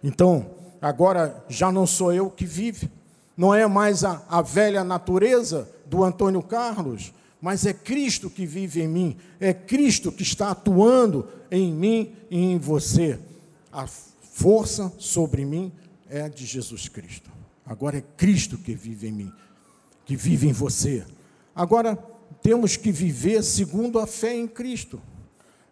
Então, 0.05 0.51
agora 0.79 1.43
já 1.49 1.71
não 1.71 1.87
sou 1.87 2.13
eu 2.13 2.29
que 2.29 2.45
vive, 2.45 2.91
não 3.35 3.55
é 3.55 3.65
mais 3.65 4.03
a, 4.03 4.23
a 4.29 4.39
velha 4.39 4.83
natureza 4.83 5.67
do 5.87 6.03
Antônio 6.03 6.43
Carlos, 6.43 7.11
mas 7.41 7.65
é 7.65 7.73
Cristo 7.73 8.29
que 8.29 8.45
vive 8.45 8.83
em 8.83 8.87
mim, 8.87 9.17
é 9.39 9.51
Cristo 9.51 10.11
que 10.11 10.21
está 10.21 10.51
atuando 10.51 11.27
em 11.49 11.73
mim 11.73 12.13
e 12.29 12.37
em 12.37 12.59
você. 12.59 13.19
A 13.73 13.87
força 13.87 14.93
sobre 14.99 15.43
mim 15.43 15.71
é 16.07 16.29
de 16.29 16.45
Jesus 16.45 16.87
Cristo. 16.87 17.31
Agora 17.65 17.97
é 17.97 18.03
Cristo 18.15 18.59
que 18.59 18.75
vive 18.75 19.07
em 19.07 19.11
mim, 19.11 19.33
que 20.05 20.15
vive 20.15 20.47
em 20.47 20.53
você. 20.53 21.03
Agora 21.55 21.97
temos 22.43 22.77
que 22.77 22.91
viver 22.91 23.41
segundo 23.41 23.97
a 23.97 24.05
fé 24.05 24.35
em 24.35 24.47
Cristo. 24.47 25.01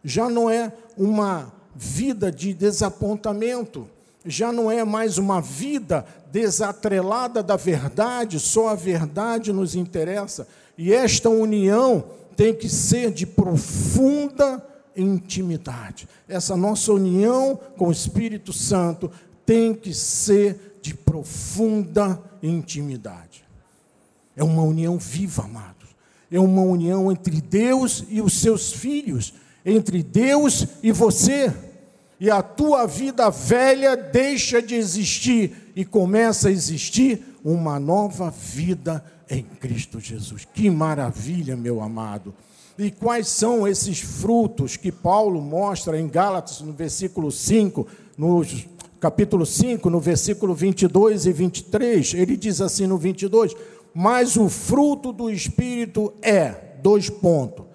Já 0.03 0.27
não 0.27 0.49
é 0.49 0.73
uma 0.97 1.53
vida 1.75 2.31
de 2.31 2.51
desapontamento, 2.51 3.87
já 4.25 4.51
não 4.51 4.71
é 4.71 4.83
mais 4.83 5.17
uma 5.17 5.41
vida 5.41 6.05
desatrelada 6.31 7.43
da 7.43 7.55
verdade, 7.55 8.39
só 8.39 8.69
a 8.69 8.75
verdade 8.75 9.51
nos 9.51 9.75
interessa. 9.75 10.47
E 10.77 10.93
esta 10.93 11.29
união 11.29 12.03
tem 12.35 12.53
que 12.53 12.69
ser 12.69 13.11
de 13.11 13.25
profunda 13.25 14.65
intimidade. 14.95 16.07
Essa 16.27 16.55
nossa 16.55 16.91
união 16.93 17.59
com 17.77 17.87
o 17.87 17.91
Espírito 17.91 18.53
Santo 18.53 19.11
tem 19.45 19.73
que 19.73 19.93
ser 19.93 20.79
de 20.81 20.93
profunda 20.93 22.19
intimidade. 22.41 23.43
É 24.35 24.43
uma 24.43 24.63
união 24.63 24.97
viva, 24.97 25.43
amados. 25.43 25.89
É 26.31 26.39
uma 26.39 26.61
união 26.61 27.11
entre 27.11 27.39
Deus 27.39 28.03
e 28.09 28.21
os 28.21 28.33
seus 28.33 28.71
filhos, 28.73 29.33
entre 29.63 30.01
Deus 30.01 30.65
e 30.81 30.91
você 30.91 31.53
e 32.23 32.31
a 32.31 32.41
tua 32.41 32.87
vida 32.87 33.29
velha 33.29 33.97
deixa 33.97 34.61
de 34.61 34.75
existir 34.75 35.73
e 35.75 35.83
começa 35.83 36.47
a 36.47 36.51
existir 36.53 37.21
uma 37.43 37.77
nova 37.77 38.29
vida 38.29 39.03
em 39.29 39.43
Cristo 39.43 39.99
Jesus. 39.99 40.47
Que 40.53 40.69
maravilha, 40.69 41.57
meu 41.57 41.81
amado. 41.81 42.33
E 42.79 42.89
quais 42.89 43.27
são 43.27 43.67
esses 43.67 43.99
frutos 43.99 44.77
que 44.77 44.89
Paulo 44.89 45.41
mostra 45.41 45.99
em 45.99 46.07
Gálatas, 46.07 46.61
no 46.61 46.71
versículo 46.71 47.29
5, 47.29 47.85
no 48.17 48.41
capítulo 49.01 49.45
5, 49.45 49.89
no 49.89 49.99
versículo 49.99 50.55
22 50.55 51.25
e 51.25 51.33
23? 51.33 52.13
Ele 52.13 52.37
diz 52.37 52.61
assim 52.61 52.87
no 52.87 52.97
22: 52.97 53.53
Mas 53.93 54.37
o 54.37 54.47
fruto 54.47 55.11
do 55.11 55.29
Espírito 55.29 56.13
é, 56.21 56.77
dois 56.81 57.09
pontos, 57.09 57.65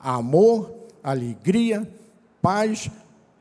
amor, 0.00 0.86
alegria, 1.02 1.86
paz, 2.40 2.90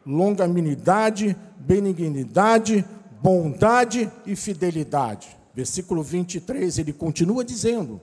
longanimidade, 0.08 1.36
benignidade, 1.58 2.86
bondade 3.22 4.10
e 4.26 4.36
fidelidade. 4.36 5.36
Versículo 5.54 6.02
23, 6.02 6.78
ele 6.80 6.94
continua 6.94 7.44
dizendo, 7.44 8.00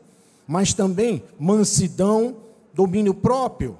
mas 0.47 0.75
também 0.75 1.23
mansidão, 1.39 2.37
domínio 2.75 3.15
próprio. 3.15 3.79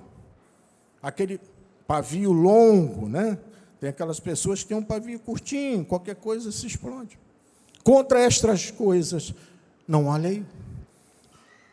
Aquele 1.03 1.39
pavio 1.87 2.33
longo, 2.33 3.09
né? 3.09 3.39
Tem 3.79 3.91
aquelas 3.91 4.19
pessoas 4.19 4.63
que 4.63 4.69
têm 4.69 4.77
um 4.77 4.83
pavio 4.83 5.19
curtinho, 5.19 5.85
qualquer 5.85 6.15
coisa 6.15 6.51
se 6.51 6.67
explode. 6.67 7.19
Contra 7.83 8.21
estas 8.21 8.71
coisas 8.71 9.35
não 9.87 10.11
há 10.11 10.17
lei. 10.17 10.43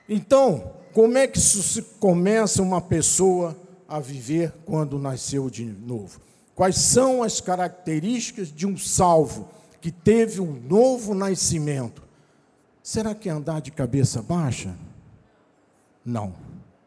Então, 0.10 0.74
como 0.94 1.18
é 1.18 1.26
que 1.26 1.40
se 1.40 1.82
começa 2.00 2.62
uma 2.62 2.82
pessoa 2.82 3.56
a 3.88 4.00
viver 4.00 4.54
quando 4.66 5.00
nasceu 5.00 5.50
de 5.50 5.64
novo? 5.64 6.20
Quais 6.62 6.78
são 6.78 7.24
as 7.24 7.42
características 7.42 8.54
de 8.54 8.68
um 8.68 8.78
salvo 8.78 9.50
que 9.82 9.92
teve 9.92 10.40
um 10.40 10.62
novo 10.62 11.16
nascimento? 11.16 12.04
Será 12.84 13.16
que 13.16 13.28
é 13.28 13.32
andar 13.32 13.62
de 13.62 13.72
cabeça 13.72 14.22
baixa? 14.22 14.78
Não. 16.06 16.36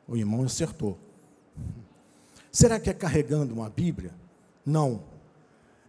O 0.06 0.16
irmão 0.16 0.44
acertou. 0.44 0.96
Será 2.52 2.78
que 2.78 2.88
é 2.88 2.94
carregando 2.94 3.52
uma 3.52 3.68
Bíblia? 3.68 4.12
Não. 4.64 5.02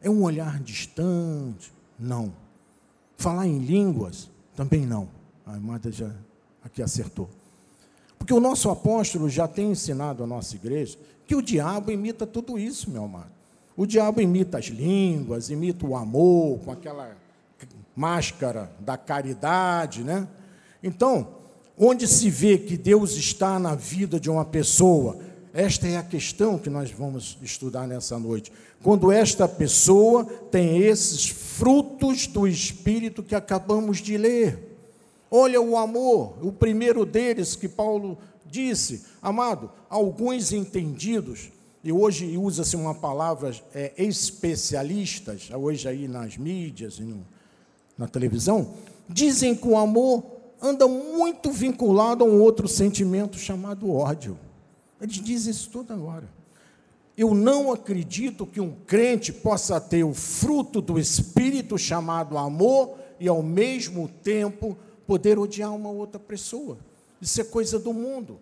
É 0.02 0.10
um 0.10 0.24
olhar 0.24 0.60
distante? 0.62 1.72
Não. 2.00 2.34
Falar 3.16 3.46
em 3.46 3.60
línguas? 3.60 4.32
Também 4.56 4.84
não. 4.84 5.08
A 5.46 5.54
irmã 5.54 5.80
já 5.92 6.12
aqui 6.64 6.82
acertou. 6.82 7.30
Porque 8.18 8.34
o 8.34 8.40
nosso 8.40 8.68
apóstolo 8.72 9.30
já 9.30 9.48
tem 9.48 9.70
ensinado 9.70 10.24
à 10.24 10.26
nossa 10.26 10.56
igreja 10.56 10.98
que 11.28 11.36
o 11.36 11.42
diabo 11.44 11.92
imita 11.92 12.26
tudo 12.26 12.58
isso, 12.58 12.90
meu 12.90 13.04
amado. 13.04 13.35
O 13.78 13.86
diabo 13.86 14.22
imita 14.22 14.58
as 14.58 14.66
línguas, 14.66 15.50
imita 15.50 15.86
o 15.86 15.96
amor, 15.96 16.60
com 16.60 16.72
aquela 16.72 17.16
máscara 17.96 18.72
da 18.80 18.98
caridade, 18.98 20.04
né? 20.04 20.28
Então, 20.82 21.28
onde 21.78 22.08
se 22.08 22.30
vê 22.30 22.58
que 22.58 22.78
Deus 22.78 23.16
está 23.16 23.60
na 23.60 23.76
vida 23.76 24.20
de 24.20 24.30
uma 24.30 24.46
pessoa, 24.46 25.18
esta 25.54 25.88
é 25.88 25.98
a 25.98 26.04
questão 26.04 26.58
que 26.58 26.70
nós 26.70 26.92
vamos 26.92 27.38
estudar 27.42 27.88
nessa 27.88 28.20
noite. 28.20 28.52
Quando 28.84 29.12
esta 29.12 29.48
pessoa 29.48 30.26
tem 30.52 30.80
esses 30.80 31.30
frutos 31.30 32.28
do 32.28 32.46
Espírito 32.48 33.24
que 33.24 33.36
acabamos 33.36 34.00
de 34.00 34.18
ler. 34.18 34.78
Olha 35.32 35.60
o 35.60 35.78
amor, 35.78 36.38
o 36.42 36.52
primeiro 36.52 37.06
deles 37.06 37.56
que 37.56 37.68
Paulo 37.68 38.18
disse, 38.46 39.04
amado, 39.22 39.72
alguns 39.90 40.54
entendidos 40.54 41.50
e 41.86 41.92
hoje 41.92 42.36
usa-se 42.36 42.76
uma 42.76 42.96
palavra 42.96 43.56
é, 43.72 43.94
especialistas, 43.96 45.52
hoje 45.52 45.88
aí 45.88 46.08
nas 46.08 46.36
mídias 46.36 46.98
e 46.98 47.04
no, 47.04 47.24
na 47.96 48.08
televisão, 48.08 48.74
dizem 49.08 49.56
que 49.56 49.68
o 49.68 49.78
amor 49.78 50.24
anda 50.60 50.88
muito 50.88 51.52
vinculado 51.52 52.24
a 52.24 52.28
um 52.28 52.42
outro 52.42 52.68
sentimento 52.68 53.38
chamado 53.38 53.94
ódio. 53.94 54.36
Ele 55.00 55.12
diz 55.12 55.46
isso 55.46 55.70
toda 55.70 55.96
hora. 55.96 56.28
Eu 57.16 57.36
não 57.36 57.72
acredito 57.72 58.48
que 58.48 58.60
um 58.60 58.74
crente 58.88 59.32
possa 59.32 59.80
ter 59.80 60.04
o 60.04 60.12
fruto 60.12 60.82
do 60.82 60.98
Espírito 60.98 61.78
chamado 61.78 62.36
amor 62.36 62.98
e, 63.20 63.28
ao 63.28 63.44
mesmo 63.44 64.10
tempo, 64.24 64.76
poder 65.06 65.38
odiar 65.38 65.72
uma 65.72 65.92
outra 65.92 66.20
pessoa. 66.20 66.80
Isso 67.22 67.40
é 67.40 67.44
coisa 67.44 67.78
do 67.78 67.94
mundo. 67.94 68.40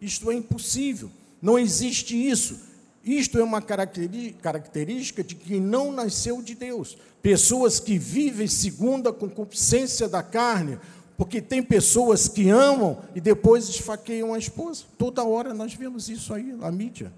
Isto 0.00 0.30
é 0.30 0.34
impossível. 0.34 1.10
Não 1.42 1.58
existe 1.58 2.16
isso. 2.16 2.66
Isto 3.04 3.38
é 3.38 3.42
uma 3.42 3.62
característica 3.62 5.22
de 5.22 5.34
quem 5.34 5.60
não 5.60 5.92
nasceu 5.92 6.42
de 6.42 6.54
Deus. 6.54 6.98
Pessoas 7.22 7.80
que 7.80 7.98
vivem 7.98 8.46
segundo 8.46 9.08
a 9.08 9.12
concupiscência 9.12 10.08
da 10.08 10.22
carne, 10.22 10.78
porque 11.16 11.40
tem 11.40 11.62
pessoas 11.62 12.28
que 12.28 12.48
amam 12.48 12.98
e 13.14 13.20
depois 13.20 13.68
esfaqueiam 13.68 14.34
a 14.34 14.38
esposa. 14.38 14.84
Toda 14.96 15.24
hora 15.24 15.52
nós 15.54 15.74
vemos 15.74 16.08
isso 16.08 16.32
aí 16.32 16.52
na 16.52 16.70
mídia. 16.70 17.12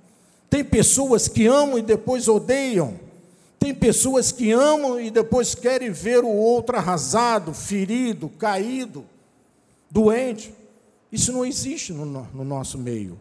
Tem 0.48 0.64
pessoas 0.64 1.28
que 1.28 1.46
amam 1.46 1.78
e 1.78 1.82
depois 1.82 2.28
odeiam. 2.28 2.98
Tem 3.58 3.74
pessoas 3.74 4.32
que 4.32 4.50
amam 4.52 4.98
e 4.98 5.10
depois 5.10 5.54
querem 5.54 5.90
ver 5.90 6.24
o 6.24 6.28
outro 6.28 6.76
arrasado, 6.76 7.52
ferido, 7.52 8.30
caído, 8.30 9.04
doente. 9.90 10.54
Isso 11.12 11.30
não 11.30 11.44
existe 11.44 11.92
no, 11.92 12.06
no 12.06 12.44
nosso 12.44 12.78
meio. 12.78 13.18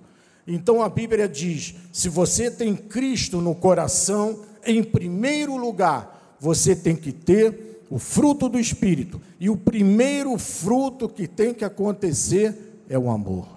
Então 0.52 0.82
a 0.82 0.90
Bíblia 0.90 1.30
diz: 1.30 1.76
se 1.94 2.10
você 2.10 2.50
tem 2.50 2.76
Cristo 2.76 3.40
no 3.40 3.54
coração, 3.54 4.40
em 4.66 4.84
primeiro 4.84 5.56
lugar, 5.56 6.36
você 6.40 6.76
tem 6.76 6.96
que 6.96 7.12
ter 7.12 7.86
o 7.88 8.00
fruto 8.00 8.50
do 8.50 8.60
Espírito. 8.60 9.22
E 9.40 9.48
o 9.50 9.56
primeiro 9.56 10.36
fruto 10.40 11.08
que 11.08 11.28
tem 11.28 11.54
que 11.54 11.64
acontecer 11.64 12.84
é 12.90 12.98
o 12.98 13.12
amor. 13.12 13.48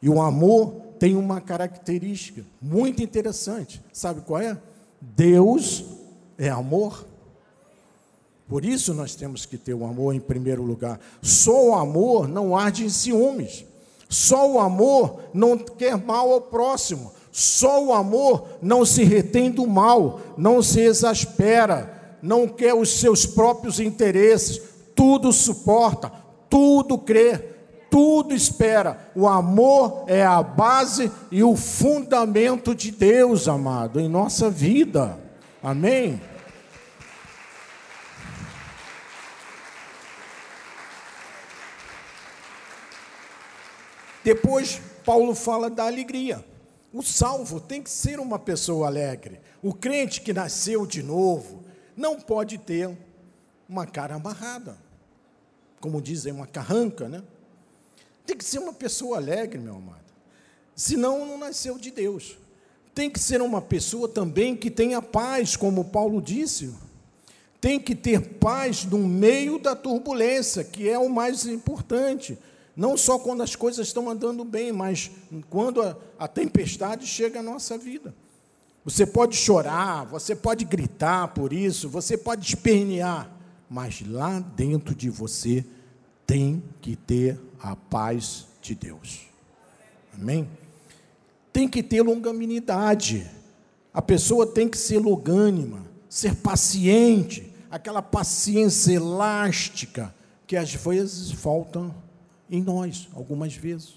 E 0.00 0.08
o 0.08 0.22
amor 0.22 0.70
tem 0.98 1.16
uma 1.16 1.40
característica 1.40 2.44
muito 2.60 3.02
interessante. 3.02 3.82
Sabe 3.92 4.20
qual 4.20 4.40
é? 4.40 4.56
Deus 5.00 5.84
é 6.38 6.48
amor. 6.48 7.04
Por 8.48 8.64
isso 8.64 8.94
nós 8.94 9.16
temos 9.16 9.44
que 9.44 9.56
ter 9.56 9.74
o 9.74 9.84
amor 9.84 10.14
em 10.14 10.20
primeiro 10.20 10.62
lugar. 10.62 11.00
Só 11.20 11.70
o 11.70 11.74
amor 11.74 12.28
não 12.28 12.56
arde 12.56 12.84
em 12.84 12.88
ciúmes. 12.88 13.64
Só 14.12 14.46
o 14.46 14.60
amor 14.60 15.20
não 15.32 15.56
quer 15.56 15.96
mal 15.96 16.30
ao 16.30 16.42
próximo. 16.42 17.14
Só 17.30 17.82
o 17.82 17.94
amor 17.94 18.46
não 18.60 18.84
se 18.84 19.04
retém 19.04 19.50
do 19.50 19.66
mal, 19.66 20.20
não 20.36 20.62
se 20.62 20.80
exaspera, 20.80 22.18
não 22.20 22.46
quer 22.46 22.74
os 22.74 23.00
seus 23.00 23.24
próprios 23.24 23.80
interesses, 23.80 24.60
tudo 24.94 25.32
suporta, 25.32 26.12
tudo 26.50 26.98
crê, 26.98 27.38
tudo 27.90 28.34
espera. 28.34 29.10
O 29.16 29.26
amor 29.26 30.04
é 30.06 30.22
a 30.22 30.42
base 30.42 31.10
e 31.30 31.42
o 31.42 31.56
fundamento 31.56 32.74
de 32.74 32.90
Deus, 32.90 33.48
amado, 33.48 33.98
em 33.98 34.10
nossa 34.10 34.50
vida. 34.50 35.18
Amém? 35.62 36.20
Depois, 44.24 44.80
Paulo 45.04 45.34
fala 45.34 45.68
da 45.68 45.86
alegria. 45.86 46.44
O 46.92 47.02
salvo 47.02 47.60
tem 47.60 47.82
que 47.82 47.90
ser 47.90 48.20
uma 48.20 48.38
pessoa 48.38 48.86
alegre. 48.86 49.40
O 49.62 49.72
crente 49.72 50.20
que 50.20 50.32
nasceu 50.32 50.86
de 50.86 51.02
novo 51.02 51.62
não 51.96 52.20
pode 52.20 52.58
ter 52.58 52.90
uma 53.68 53.86
cara 53.86 54.16
amarrada, 54.16 54.76
como 55.80 56.02
dizem, 56.02 56.32
uma 56.32 56.46
carranca, 56.46 57.08
né? 57.08 57.22
Tem 58.26 58.36
que 58.36 58.44
ser 58.44 58.58
uma 58.58 58.72
pessoa 58.72 59.16
alegre, 59.16 59.58
meu 59.58 59.76
amado. 59.76 60.02
Senão, 60.76 61.26
não 61.26 61.38
nasceu 61.38 61.78
de 61.78 61.90
Deus. 61.90 62.36
Tem 62.94 63.10
que 63.10 63.18
ser 63.18 63.40
uma 63.40 63.60
pessoa 63.60 64.08
também 64.08 64.54
que 64.54 64.70
tenha 64.70 65.00
paz, 65.00 65.56
como 65.56 65.86
Paulo 65.86 66.20
disse. 66.20 66.74
Tem 67.60 67.80
que 67.80 67.94
ter 67.94 68.20
paz 68.34 68.84
no 68.84 68.98
meio 68.98 69.58
da 69.58 69.74
turbulência, 69.74 70.62
que 70.62 70.88
é 70.88 70.98
o 70.98 71.08
mais 71.08 71.46
importante. 71.46 72.38
Não 72.76 72.96
só 72.96 73.18
quando 73.18 73.42
as 73.42 73.54
coisas 73.54 73.86
estão 73.86 74.08
andando 74.08 74.44
bem, 74.44 74.72
mas 74.72 75.10
quando 75.50 75.82
a, 75.82 75.96
a 76.18 76.26
tempestade 76.26 77.06
chega 77.06 77.40
à 77.40 77.42
nossa 77.42 77.76
vida. 77.76 78.14
Você 78.84 79.06
pode 79.06 79.36
chorar, 79.36 80.04
você 80.06 80.34
pode 80.34 80.64
gritar 80.64 81.28
por 81.28 81.52
isso, 81.52 81.88
você 81.88 82.16
pode 82.16 82.46
espernear, 82.46 83.30
mas 83.70 84.02
lá 84.06 84.40
dentro 84.40 84.94
de 84.94 85.08
você 85.08 85.64
tem 86.26 86.62
que 86.80 86.96
ter 86.96 87.38
a 87.60 87.76
paz 87.76 88.46
de 88.60 88.74
Deus. 88.74 89.20
Amém? 90.14 90.48
Tem 91.52 91.68
que 91.68 91.82
ter 91.82 92.02
longanimidade. 92.02 93.30
A 93.94 94.02
pessoa 94.02 94.46
tem 94.46 94.68
que 94.68 94.78
ser 94.78 94.98
longânima, 94.98 95.84
ser 96.08 96.34
paciente, 96.36 97.52
aquela 97.70 98.02
paciência 98.02 98.94
elástica 98.94 100.14
que 100.46 100.56
às 100.56 100.74
vezes 100.74 101.30
falta 101.30 101.94
em 102.52 102.62
nós, 102.62 103.08
algumas 103.14 103.54
vezes. 103.56 103.94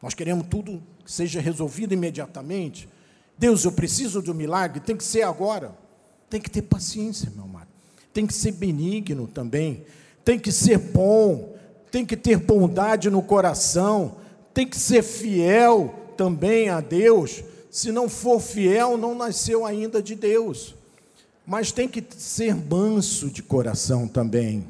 Nós 0.00 0.14
queremos 0.14 0.46
tudo 0.48 0.80
que 1.04 1.10
seja 1.10 1.40
resolvido 1.40 1.92
imediatamente. 1.92 2.88
Deus, 3.36 3.64
eu 3.64 3.72
preciso 3.72 4.22
de 4.22 4.30
um 4.30 4.34
milagre, 4.34 4.78
tem 4.78 4.96
que 4.96 5.02
ser 5.02 5.22
agora. 5.22 5.76
Tem 6.30 6.40
que 6.40 6.48
ter 6.48 6.62
paciência, 6.62 7.32
meu 7.34 7.44
amado. 7.44 7.66
Tem 8.12 8.24
que 8.24 8.32
ser 8.32 8.52
benigno 8.52 9.26
também. 9.26 9.84
Tem 10.24 10.38
que 10.38 10.52
ser 10.52 10.78
bom. 10.78 11.56
Tem 11.90 12.06
que 12.06 12.16
ter 12.16 12.38
bondade 12.38 13.10
no 13.10 13.20
coração. 13.20 14.18
Tem 14.54 14.66
que 14.66 14.78
ser 14.78 15.02
fiel 15.02 15.92
também 16.16 16.68
a 16.68 16.80
Deus. 16.80 17.42
Se 17.70 17.90
não 17.90 18.08
for 18.08 18.40
fiel, 18.40 18.96
não 18.96 19.16
nasceu 19.16 19.66
ainda 19.66 20.00
de 20.00 20.14
Deus. 20.14 20.76
Mas 21.44 21.72
tem 21.72 21.88
que 21.88 22.04
ser 22.16 22.54
manso 22.54 23.28
de 23.30 23.42
coração 23.42 24.06
também 24.06 24.64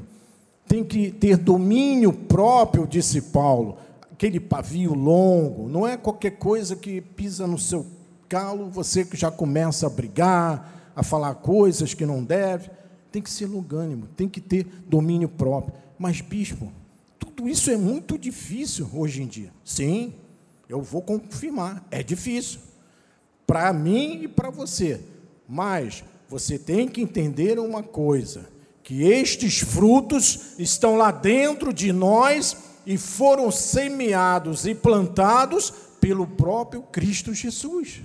tem 0.67 0.85
que 0.85 1.11
ter 1.11 1.37
domínio 1.37 2.13
próprio, 2.13 2.87
disse 2.87 3.21
Paulo, 3.21 3.79
aquele 4.13 4.41
pavio 4.41 4.95
longo, 4.95 5.69
não 5.69 5.87
é 5.87 5.97
qualquer 5.97 6.33
coisa 6.33 6.75
que 6.75 7.01
pisa 7.01 7.47
no 7.47 7.59
seu 7.59 7.87
calo, 8.29 8.69
você 8.71 9.05
que 9.05 9.17
já 9.17 9.31
começa 9.31 9.87
a 9.87 9.91
brigar, 9.91 10.93
a 10.95 11.03
falar 11.03 11.35
coisas 11.37 11.95
que 11.95 12.07
não 12.07 12.25
deve, 12.25 12.71
tem 13.13 13.23
que 13.23 13.31
ser 13.31 13.47
longânimo, 13.47 14.09
tem 14.17 14.29
que 14.29 14.41
ter 14.41 14.67
domínio 14.87 15.29
próprio. 15.29 15.75
Mas, 15.99 16.21
bispo, 16.21 16.73
tudo 17.19 17.49
isso 17.49 17.71
é 17.71 17.77
muito 17.77 18.19
difícil 18.19 18.89
hoje 18.93 19.23
em 19.23 19.27
dia. 19.27 19.51
Sim, 19.65 20.15
eu 20.69 20.83
vou 20.83 21.03
confirmar, 21.03 21.87
é 21.91 22.03
difícil. 22.03 22.61
Para 23.47 23.73
mim 23.73 24.23
e 24.23 24.29
para 24.29 24.51
você. 24.51 25.01
Mas 25.49 26.03
você 26.29 26.59
tem 26.59 26.89
que 26.89 27.01
entender 27.01 27.59
uma 27.59 27.83
coisa: 27.83 28.49
que 28.87 29.03
estes 29.03 29.59
frutos 29.59 30.53
estão 30.61 30.95
lá 30.97 31.11
dentro 31.11 31.73
de 31.73 31.93
nós 31.93 32.57
e 32.87 32.97
foram 32.97 33.51
semeados 33.51 34.65
e 34.65 34.77
plantados 34.77 35.73
pelo 36.01 36.25
próprio 36.25 36.83
Cristo 36.83 37.35
Jesus. 37.35 38.03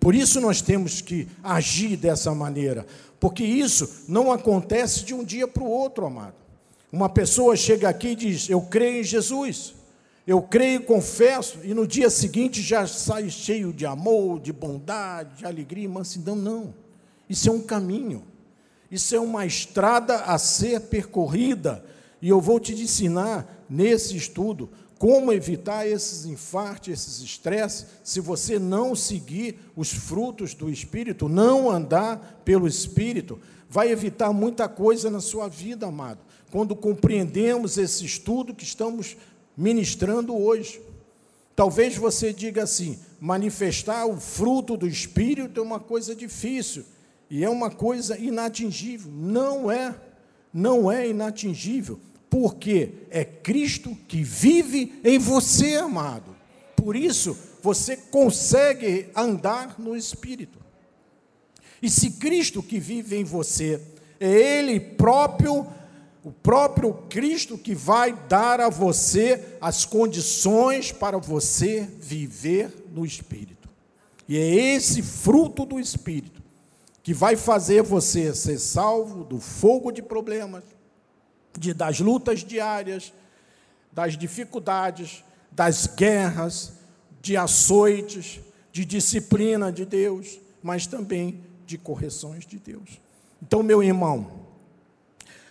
Por 0.00 0.16
isso 0.16 0.40
nós 0.40 0.60
temos 0.60 1.00
que 1.00 1.28
agir 1.44 1.96
dessa 1.96 2.34
maneira, 2.34 2.84
porque 3.20 3.44
isso 3.44 4.02
não 4.08 4.32
acontece 4.32 5.04
de 5.04 5.14
um 5.14 5.22
dia 5.22 5.46
para 5.46 5.62
o 5.62 5.70
outro, 5.70 6.04
amado. 6.04 6.34
Uma 6.90 7.08
pessoa 7.08 7.54
chega 7.54 7.88
aqui 7.88 8.08
e 8.08 8.16
diz: 8.16 8.50
Eu 8.50 8.62
creio 8.62 9.02
em 9.02 9.04
Jesus, 9.04 9.76
eu 10.26 10.42
creio 10.42 10.80
e 10.80 10.84
confesso, 10.84 11.60
e 11.62 11.72
no 11.72 11.86
dia 11.86 12.10
seguinte 12.10 12.60
já 12.60 12.84
sai 12.84 13.30
cheio 13.30 13.72
de 13.72 13.86
amor, 13.86 14.40
de 14.40 14.52
bondade, 14.52 15.36
de 15.38 15.46
alegria 15.46 15.84
e 15.84 15.88
mansidão. 15.88 16.34
Não, 16.34 16.74
isso 17.30 17.48
é 17.48 17.52
um 17.52 17.62
caminho. 17.62 18.24
Isso 18.90 19.14
é 19.14 19.20
uma 19.20 19.44
estrada 19.44 20.16
a 20.16 20.38
ser 20.38 20.80
percorrida. 20.82 21.84
E 22.20 22.28
eu 22.28 22.40
vou 22.40 22.58
te 22.60 22.72
ensinar 22.72 23.64
nesse 23.68 24.16
estudo 24.16 24.70
como 24.98 25.32
evitar 25.32 25.86
esses 25.86 26.24
infartos, 26.24 26.88
esses 26.88 27.20
estresses, 27.20 27.86
se 28.02 28.18
você 28.18 28.58
não 28.58 28.94
seguir 28.94 29.58
os 29.76 29.92
frutos 29.92 30.54
do 30.54 30.70
Espírito, 30.70 31.28
não 31.28 31.70
andar 31.70 32.40
pelo 32.44 32.66
Espírito, 32.66 33.38
vai 33.68 33.90
evitar 33.90 34.32
muita 34.32 34.68
coisa 34.68 35.10
na 35.10 35.20
sua 35.20 35.48
vida, 35.48 35.86
amado, 35.86 36.20
quando 36.50 36.74
compreendemos 36.74 37.76
esse 37.76 38.06
estudo 38.06 38.54
que 38.54 38.64
estamos 38.64 39.16
ministrando 39.54 40.34
hoje. 40.34 40.80
Talvez 41.54 41.96
você 41.96 42.32
diga 42.32 42.62
assim: 42.62 42.98
manifestar 43.20 44.06
o 44.06 44.18
fruto 44.18 44.76
do 44.76 44.86
Espírito 44.86 45.60
é 45.60 45.62
uma 45.62 45.80
coisa 45.80 46.14
difícil. 46.14 46.84
E 47.30 47.44
é 47.44 47.50
uma 47.50 47.70
coisa 47.70 48.18
inatingível. 48.18 49.10
Não 49.12 49.70
é, 49.70 49.94
não 50.52 50.90
é 50.90 51.08
inatingível, 51.08 52.00
porque 52.30 52.92
é 53.10 53.24
Cristo 53.24 53.96
que 54.06 54.22
vive 54.22 55.00
em 55.04 55.18
você, 55.18 55.74
amado. 55.74 56.36
Por 56.76 56.94
isso, 56.94 57.36
você 57.62 57.96
consegue 57.96 59.08
andar 59.14 59.78
no 59.78 59.96
Espírito. 59.96 60.58
E 61.82 61.90
se 61.90 62.12
Cristo 62.12 62.62
que 62.62 62.78
vive 62.78 63.16
em 63.16 63.24
você 63.24 63.80
é 64.18 64.30
Ele 64.30 64.80
próprio 64.80 65.66
o 66.24 66.32
próprio 66.32 66.92
Cristo 67.08 67.56
que 67.56 67.72
vai 67.72 68.12
dar 68.28 68.60
a 68.60 68.68
você 68.68 69.56
as 69.60 69.84
condições 69.84 70.90
para 70.90 71.18
você 71.18 71.88
viver 72.00 72.72
no 72.92 73.06
Espírito. 73.06 73.68
E 74.28 74.36
é 74.36 74.74
esse 74.74 75.02
fruto 75.02 75.64
do 75.64 75.78
Espírito 75.78 76.35
que 77.06 77.14
vai 77.14 77.36
fazer 77.36 77.84
você 77.84 78.34
ser 78.34 78.58
salvo 78.58 79.22
do 79.22 79.38
fogo 79.38 79.92
de 79.92 80.02
problemas, 80.02 80.64
de, 81.56 81.72
das 81.72 82.00
lutas 82.00 82.40
diárias, 82.40 83.12
das 83.92 84.18
dificuldades, 84.18 85.22
das 85.52 85.86
guerras, 85.86 86.72
de 87.22 87.36
açoites, 87.36 88.40
de 88.72 88.84
disciplina 88.84 89.70
de 89.70 89.84
Deus, 89.84 90.40
mas 90.60 90.88
também 90.88 91.44
de 91.64 91.78
correções 91.78 92.44
de 92.44 92.58
Deus. 92.58 93.00
Então, 93.40 93.62
meu 93.62 93.84
irmão, 93.84 94.28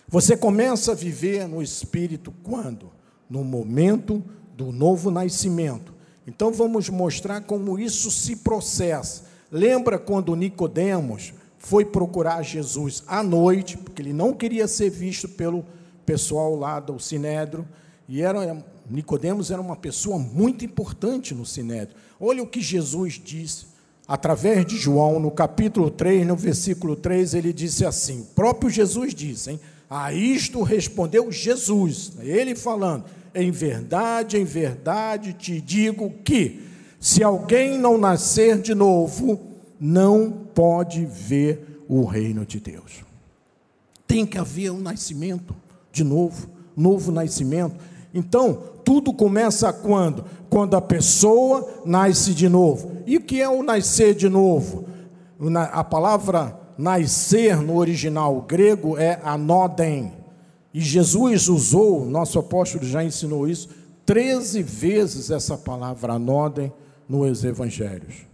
você 0.06 0.36
começa 0.36 0.92
a 0.92 0.94
viver 0.94 1.48
no 1.48 1.62
Espírito 1.62 2.34
quando? 2.42 2.92
No 3.30 3.42
momento 3.42 4.22
do 4.54 4.70
novo 4.70 5.10
nascimento. 5.10 5.94
Então 6.26 6.52
vamos 6.52 6.90
mostrar 6.90 7.40
como 7.40 7.78
isso 7.78 8.10
se 8.10 8.36
processa. 8.36 9.24
Lembra 9.50 9.98
quando 9.98 10.36
Nicodemos 10.36 11.32
foi 11.66 11.84
procurar 11.84 12.44
Jesus 12.44 13.02
à 13.08 13.24
noite, 13.24 13.76
porque 13.76 14.00
ele 14.00 14.12
não 14.12 14.32
queria 14.32 14.68
ser 14.68 14.88
visto 14.88 15.28
pelo 15.28 15.64
pessoal 16.04 16.54
lá 16.54 16.78
do 16.78 16.96
Sinédrio, 17.00 17.66
e 18.08 18.22
era 18.22 18.64
Nicodemos 18.88 19.50
era 19.50 19.60
uma 19.60 19.74
pessoa 19.74 20.16
muito 20.16 20.64
importante 20.64 21.34
no 21.34 21.44
Sinédrio. 21.44 21.96
Olha 22.20 22.40
o 22.40 22.46
que 22.46 22.60
Jesus 22.60 23.20
disse 23.22 23.66
através 24.06 24.64
de 24.64 24.76
João, 24.76 25.18
no 25.18 25.32
capítulo 25.32 25.90
3, 25.90 26.24
no 26.24 26.36
versículo 26.36 26.94
3, 26.94 27.34
ele 27.34 27.52
disse 27.52 27.84
assim: 27.84 28.20
o 28.20 28.26
próprio 28.26 28.70
Jesus 28.70 29.12
disse, 29.12 29.50
hein? 29.50 29.60
A 29.90 30.12
isto 30.12 30.62
respondeu 30.62 31.32
Jesus, 31.32 32.12
ele 32.20 32.54
falando: 32.54 33.06
Em 33.34 33.50
verdade, 33.50 34.36
em 34.36 34.44
verdade 34.44 35.32
te 35.32 35.60
digo 35.60 36.12
que, 36.24 36.60
se 37.00 37.24
alguém 37.24 37.76
não 37.76 37.98
nascer 37.98 38.60
de 38.60 38.72
novo, 38.72 39.55
não 39.80 40.30
pode 40.54 41.04
ver 41.04 41.84
o 41.88 42.04
reino 42.04 42.44
de 42.44 42.60
Deus. 42.60 43.04
Tem 44.06 44.24
que 44.24 44.38
haver 44.38 44.70
um 44.70 44.80
nascimento 44.80 45.54
de 45.92 46.04
novo, 46.04 46.48
novo 46.76 47.10
nascimento. 47.10 47.76
Então, 48.12 48.62
tudo 48.84 49.12
começa 49.12 49.72
quando? 49.72 50.24
Quando 50.48 50.76
a 50.76 50.80
pessoa 50.80 51.82
nasce 51.84 52.32
de 52.32 52.48
novo. 52.48 53.02
E 53.06 53.16
o 53.16 53.20
que 53.20 53.40
é 53.40 53.48
o 53.48 53.62
nascer 53.62 54.14
de 54.14 54.28
novo? 54.28 54.84
A 55.72 55.82
palavra 55.82 56.58
nascer 56.78 57.56
no 57.60 57.76
original 57.76 58.40
grego 58.42 58.96
é 58.96 59.20
anodem. 59.22 60.12
E 60.72 60.80
Jesus 60.80 61.48
usou, 61.48 62.04
nosso 62.04 62.38
apóstolo 62.38 62.84
já 62.84 63.02
ensinou 63.02 63.48
isso, 63.48 63.68
13 64.04 64.62
vezes 64.62 65.30
essa 65.30 65.56
palavra 65.56 66.14
anodem 66.14 66.72
nos 67.08 67.44
evangelhos, 67.44 68.26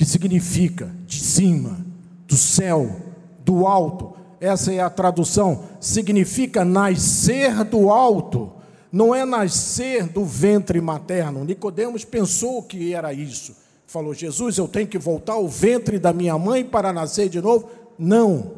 que 0.00 0.06
significa 0.06 0.90
de 1.04 1.20
cima, 1.20 1.84
do 2.26 2.34
céu, 2.34 3.02
do 3.44 3.66
alto. 3.66 4.14
Essa 4.40 4.72
é 4.72 4.80
a 4.80 4.88
tradução, 4.88 5.64
significa 5.78 6.64
nascer 6.64 7.62
do 7.64 7.90
alto. 7.90 8.50
Não 8.90 9.14
é 9.14 9.26
nascer 9.26 10.08
do 10.08 10.24
ventre 10.24 10.80
materno. 10.80 11.44
Nicodemos 11.44 12.02
pensou 12.02 12.62
que 12.62 12.94
era 12.94 13.12
isso. 13.12 13.54
Falou: 13.86 14.14
"Jesus, 14.14 14.56
eu 14.56 14.66
tenho 14.66 14.88
que 14.88 14.96
voltar 14.96 15.34
ao 15.34 15.46
ventre 15.46 15.98
da 15.98 16.14
minha 16.14 16.38
mãe 16.38 16.64
para 16.64 16.94
nascer 16.94 17.28
de 17.28 17.42
novo?" 17.42 17.68
Não, 17.98 18.52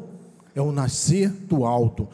é 0.55 0.61
o 0.61 0.71
nascer 0.71 1.29
do 1.29 1.65
alto. 1.65 2.07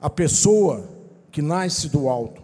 A 0.00 0.08
pessoa 0.08 0.88
que 1.30 1.42
nasce 1.42 1.90
do 1.90 2.08
alto 2.08 2.40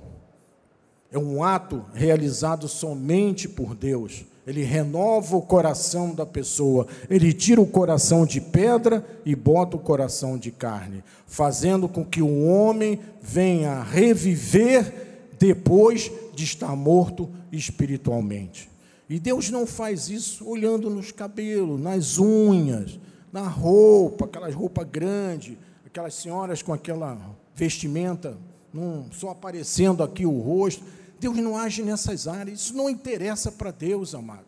é 1.10 1.18
um 1.18 1.42
ato 1.42 1.82
realizado 1.94 2.68
somente 2.68 3.48
por 3.48 3.74
Deus. 3.74 4.26
Ele 4.46 4.64
renova 4.64 5.36
o 5.36 5.42
coração 5.42 6.14
da 6.14 6.26
pessoa, 6.26 6.86
ele 7.08 7.32
tira 7.32 7.60
o 7.60 7.66
coração 7.66 8.26
de 8.26 8.40
pedra 8.40 9.04
e 9.24 9.36
bota 9.36 9.76
o 9.76 9.80
coração 9.80 10.36
de 10.36 10.50
carne, 10.50 11.04
fazendo 11.26 11.88
com 11.88 12.04
que 12.04 12.20
o 12.20 12.44
homem 12.46 12.98
venha 13.20 13.82
reviver 13.82 15.30
depois 15.38 16.10
de 16.34 16.42
estar 16.42 16.74
morto 16.74 17.30
espiritualmente. 17.52 18.68
E 19.08 19.20
Deus 19.20 19.50
não 19.50 19.66
faz 19.66 20.08
isso 20.08 20.48
olhando 20.48 20.90
nos 20.90 21.12
cabelos, 21.12 21.80
nas 21.80 22.18
unhas, 22.18 22.98
na 23.32 23.42
roupa, 23.42 24.24
aquelas 24.24 24.54
roupas 24.54 24.88
grandes, 24.90 25.56
aquelas 25.86 26.14
senhoras 26.14 26.62
com 26.62 26.72
aquela 26.72 27.18
vestimenta, 27.54 28.36
num, 28.72 29.04
só 29.12 29.30
aparecendo 29.30 30.02
aqui 30.02 30.24
o 30.24 30.40
rosto. 30.40 30.82
Deus 31.22 31.36
não 31.36 31.56
age 31.56 31.84
nessas 31.84 32.26
áreas, 32.26 32.62
isso 32.62 32.76
não 32.76 32.90
interessa 32.90 33.52
para 33.52 33.70
Deus, 33.70 34.12
amado. 34.12 34.44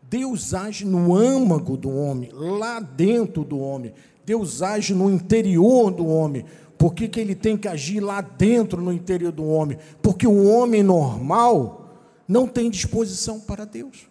Deus 0.00 0.54
age 0.54 0.84
no 0.84 1.16
âmago 1.16 1.76
do 1.76 1.90
homem, 1.90 2.30
lá 2.32 2.78
dentro 2.78 3.42
do 3.42 3.58
homem. 3.58 3.92
Deus 4.24 4.62
age 4.62 4.94
no 4.94 5.10
interior 5.10 5.90
do 5.90 6.06
homem. 6.06 6.44
Por 6.78 6.94
que, 6.94 7.08
que 7.08 7.18
ele 7.18 7.34
tem 7.34 7.56
que 7.56 7.66
agir 7.66 7.98
lá 7.98 8.20
dentro, 8.20 8.80
no 8.80 8.92
interior 8.92 9.32
do 9.32 9.44
homem? 9.44 9.78
Porque 10.00 10.28
o 10.28 10.44
homem 10.44 10.80
normal 10.80 11.98
não 12.28 12.46
tem 12.46 12.70
disposição 12.70 13.40
para 13.40 13.64
Deus. 13.64 14.06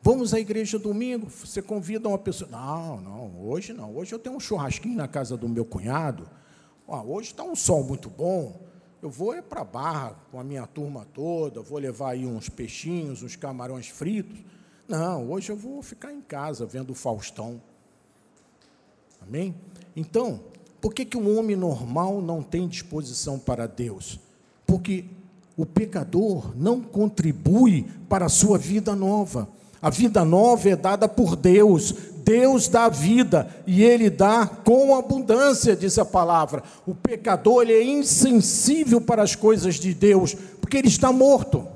Vamos 0.00 0.32
à 0.32 0.40
igreja 0.40 0.78
domingo, 0.78 1.28
você 1.28 1.60
convida 1.60 2.08
uma 2.08 2.16
pessoa. 2.16 2.50
Não, 2.50 2.98
não, 3.02 3.46
hoje 3.46 3.74
não. 3.74 3.94
Hoje 3.94 4.14
eu 4.14 4.18
tenho 4.18 4.36
um 4.36 4.40
churrasquinho 4.40 4.96
na 4.96 5.08
casa 5.08 5.36
do 5.36 5.50
meu 5.50 5.66
cunhado. 5.66 6.26
Ah, 6.88 7.02
hoje 7.02 7.32
está 7.32 7.44
um 7.44 7.54
sol 7.54 7.84
muito 7.84 8.08
bom. 8.08 8.63
Eu 9.04 9.10
vou 9.10 9.34
é 9.34 9.42
para 9.42 9.60
a 9.60 9.64
barra 9.64 10.16
com 10.30 10.40
a 10.40 10.42
minha 10.42 10.66
turma 10.66 11.06
toda, 11.12 11.60
vou 11.60 11.78
levar 11.78 12.12
aí 12.12 12.24
uns 12.24 12.48
peixinhos, 12.48 13.22
uns 13.22 13.36
camarões 13.36 13.86
fritos. 13.86 14.42
Não, 14.88 15.30
hoje 15.30 15.52
eu 15.52 15.56
vou 15.56 15.82
ficar 15.82 16.10
em 16.10 16.22
casa 16.22 16.64
vendo 16.64 16.88
o 16.88 16.94
Faustão. 16.94 17.60
Amém? 19.20 19.54
Então, 19.94 20.40
por 20.80 20.94
que, 20.94 21.04
que 21.04 21.18
um 21.18 21.38
homem 21.38 21.54
normal 21.54 22.22
não 22.22 22.42
tem 22.42 22.66
disposição 22.66 23.38
para 23.38 23.66
Deus? 23.66 24.18
Porque 24.66 25.04
o 25.54 25.66
pecador 25.66 26.56
não 26.56 26.80
contribui 26.80 27.82
para 28.08 28.24
a 28.24 28.30
sua 28.30 28.56
vida 28.56 28.96
nova. 28.96 29.46
A 29.84 29.90
vida 29.90 30.24
nova 30.24 30.70
é 30.70 30.74
dada 30.74 31.06
por 31.06 31.36
Deus. 31.36 31.94
Deus 32.24 32.68
dá 32.68 32.88
vida 32.88 33.46
e 33.66 33.84
Ele 33.84 34.08
dá 34.08 34.46
com 34.46 34.96
abundância, 34.96 35.76
diz 35.76 35.98
a 35.98 36.06
palavra. 36.06 36.62
O 36.86 36.94
pecador 36.94 37.64
ele 37.64 37.74
é 37.74 37.84
insensível 37.84 38.98
para 38.98 39.22
as 39.22 39.36
coisas 39.36 39.74
de 39.74 39.92
Deus, 39.92 40.34
porque 40.58 40.78
ele 40.78 40.88
está 40.88 41.12
morto. 41.12 41.68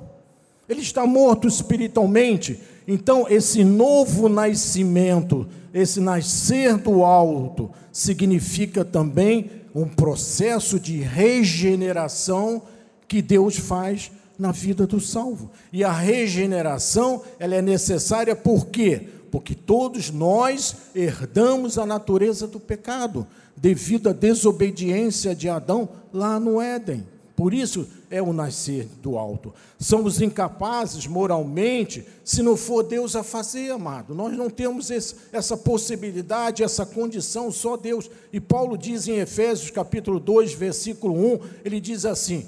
Ele 0.67 0.81
está 0.81 1.07
morto 1.07 1.47
espiritualmente. 1.47 2.59
Então, 2.87 3.27
esse 3.29 3.63
novo 3.63 4.27
nascimento, 4.27 5.47
esse 5.75 6.01
nascer 6.01 6.79
do 6.79 7.05
alto, 7.05 7.71
significa 7.93 8.87
também 8.87 9.51
um 9.75 9.85
processo 9.85 10.81
de 10.81 10.99
regeneração 11.03 12.63
que 13.07 13.21
Deus 13.21 13.59
faz 13.59 14.11
na 14.39 14.53
vida 14.53 14.87
do 14.87 15.01
salvo. 15.01 15.51
E 15.73 15.83
a 15.83 15.93
regeneração, 15.93 17.23
ela 17.39 17.57
é 17.57 17.63
necessária 17.63 18.37
por 18.37 18.67
quê? 18.67 19.09
Porque 19.31 19.55
todos 19.55 20.11
nós 20.11 20.77
herdamos 20.95 21.77
a 21.77 21.85
natureza 21.85 22.47
do 22.47 22.61
pecado, 22.61 23.27
devido 23.57 24.09
à 24.09 24.13
desobediência 24.13 25.35
de 25.35 25.49
Adão 25.49 25.89
lá 26.13 26.39
no 26.39 26.61
Éden. 26.61 27.05
Por 27.39 27.55
isso 27.55 27.87
é 28.11 28.21
o 28.21 28.33
nascer 28.33 28.89
do 29.01 29.17
alto. 29.17 29.55
Somos 29.79 30.21
incapazes 30.21 31.07
moralmente, 31.07 32.05
se 32.25 32.43
não 32.43 32.57
for 32.57 32.83
Deus 32.83 33.15
a 33.15 33.23
fazer, 33.23 33.71
amado. 33.71 34.13
Nós 34.13 34.37
não 34.37 34.51
temos 34.51 34.91
esse, 34.91 35.15
essa 35.33 35.57
possibilidade, 35.57 36.65
essa 36.65 36.85
condição, 36.85 37.53
só 37.53 37.77
Deus. 37.77 38.11
E 38.33 38.41
Paulo 38.41 38.77
diz 38.77 39.07
em 39.07 39.19
Efésios 39.19 39.71
capítulo 39.71 40.19
2, 40.19 40.53
versículo 40.55 41.15
1, 41.35 41.41
ele 41.65 41.81
diz 41.81 42.05
assim: 42.05 42.45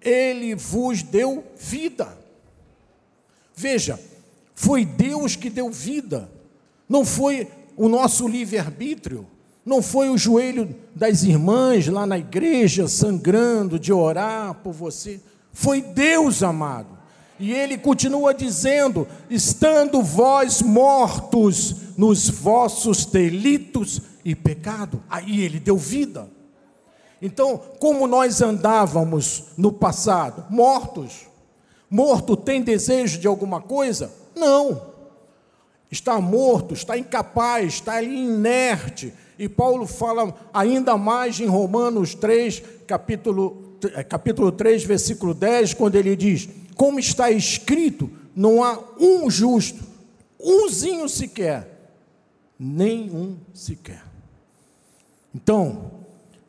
ele 0.00 0.54
vos 0.54 1.02
deu 1.02 1.44
vida. 1.58 2.16
Veja, 3.54 4.00
foi 4.54 4.84
Deus 4.84 5.36
que 5.36 5.50
deu 5.50 5.70
vida, 5.70 6.30
não 6.88 7.04
foi 7.04 7.48
o 7.76 7.88
nosso 7.88 8.26
livre-arbítrio, 8.26 9.26
não 9.64 9.82
foi 9.82 10.08
o 10.08 10.18
joelho 10.18 10.74
das 10.94 11.22
irmãs 11.22 11.86
lá 11.86 12.06
na 12.06 12.18
igreja 12.18 12.88
sangrando 12.88 13.78
de 13.78 13.92
orar 13.92 14.54
por 14.54 14.72
você, 14.72 15.20
foi 15.52 15.80
Deus 15.82 16.42
amado. 16.42 16.98
E 17.38 17.52
ele 17.52 17.78
continua 17.78 18.34
dizendo: 18.34 19.08
estando 19.30 20.02
vós 20.02 20.60
mortos 20.60 21.74
nos 21.96 22.28
vossos 22.28 23.06
delitos 23.06 24.02
e 24.22 24.34
pecado, 24.34 25.02
aí 25.08 25.40
ele 25.40 25.58
deu 25.58 25.78
vida. 25.78 26.28
Então, 27.22 27.60
como 27.78 28.06
nós 28.06 28.40
andávamos 28.40 29.44
no 29.56 29.70
passado? 29.70 30.46
Mortos. 30.48 31.26
Morto 31.88 32.36
tem 32.36 32.62
desejo 32.62 33.18
de 33.18 33.26
alguma 33.26 33.60
coisa? 33.60 34.12
Não. 34.34 34.90
Está 35.90 36.20
morto, 36.20 36.72
está 36.72 36.96
incapaz, 36.96 37.74
está 37.74 38.02
inerte. 38.02 39.12
E 39.38 39.48
Paulo 39.48 39.86
fala 39.86 40.34
ainda 40.54 40.96
mais 40.96 41.40
em 41.40 41.46
Romanos 41.46 42.14
3, 42.14 42.62
capítulo, 42.86 43.76
eh, 43.94 44.04
capítulo 44.04 44.52
3, 44.52 44.84
versículo 44.84 45.34
10, 45.34 45.74
quando 45.74 45.96
ele 45.96 46.14
diz: 46.14 46.48
Como 46.76 47.00
está 47.00 47.30
escrito, 47.30 48.08
não 48.36 48.62
há 48.62 48.78
um 48.98 49.28
justo, 49.28 49.82
umzinho 50.38 51.08
sequer, 51.08 51.90
nenhum 52.58 53.36
sequer. 53.52 54.04
Então, 55.34 55.99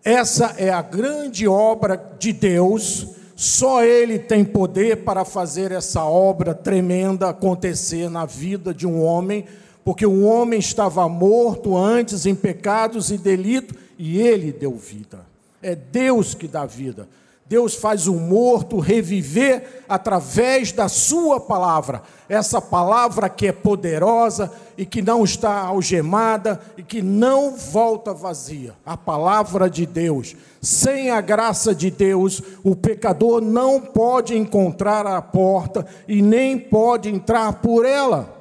essa 0.03 0.55
é 0.57 0.69
a 0.69 0.81
grande 0.81 1.47
obra 1.47 2.01
de 2.17 2.33
Deus, 2.33 3.07
só 3.35 3.83
Ele 3.83 4.19
tem 4.19 4.43
poder 4.43 5.03
para 5.03 5.25
fazer 5.25 5.71
essa 5.71 6.03
obra 6.05 6.53
tremenda 6.53 7.29
acontecer 7.29 8.09
na 8.09 8.25
vida 8.25 8.73
de 8.73 8.85
um 8.85 9.03
homem 9.03 9.45
porque 9.83 10.05
o 10.05 10.23
homem 10.23 10.59
estava 10.59 11.07
morto 11.09 11.75
antes 11.75 12.25
em 12.25 12.35
pecados 12.35 13.11
e 13.11 13.17
delito, 13.17 13.75
e 13.97 14.19
ele 14.19 14.51
deu 14.51 14.75
vida. 14.75 15.25
É 15.61 15.75
Deus 15.75 16.33
que 16.33 16.47
dá 16.47 16.65
vida. 16.65 17.07
Deus 17.51 17.75
faz 17.75 18.07
o 18.07 18.13
morto 18.13 18.79
reviver 18.79 19.83
através 19.89 20.71
da 20.71 20.87
sua 20.87 21.37
palavra. 21.37 22.01
Essa 22.29 22.61
palavra 22.61 23.27
que 23.27 23.45
é 23.47 23.51
poderosa 23.51 24.49
e 24.77 24.85
que 24.85 25.01
não 25.01 25.25
está 25.25 25.59
algemada 25.59 26.61
e 26.77 26.81
que 26.81 27.01
não 27.01 27.53
volta 27.53 28.13
vazia. 28.13 28.73
A 28.85 28.95
palavra 28.95 29.69
de 29.69 29.85
Deus. 29.85 30.33
Sem 30.61 31.09
a 31.09 31.19
graça 31.19 31.75
de 31.75 31.91
Deus, 31.91 32.41
o 32.63 32.73
pecador 32.73 33.41
não 33.41 33.81
pode 33.81 34.33
encontrar 34.37 35.05
a 35.05 35.21
porta 35.21 35.85
e 36.07 36.21
nem 36.21 36.57
pode 36.57 37.09
entrar 37.09 37.55
por 37.55 37.83
ela. 37.83 38.33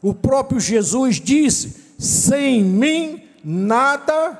O 0.00 0.14
próprio 0.14 0.60
Jesus 0.60 1.20
disse: 1.20 1.82
sem 1.98 2.62
mim 2.62 3.24
nada 3.44 4.38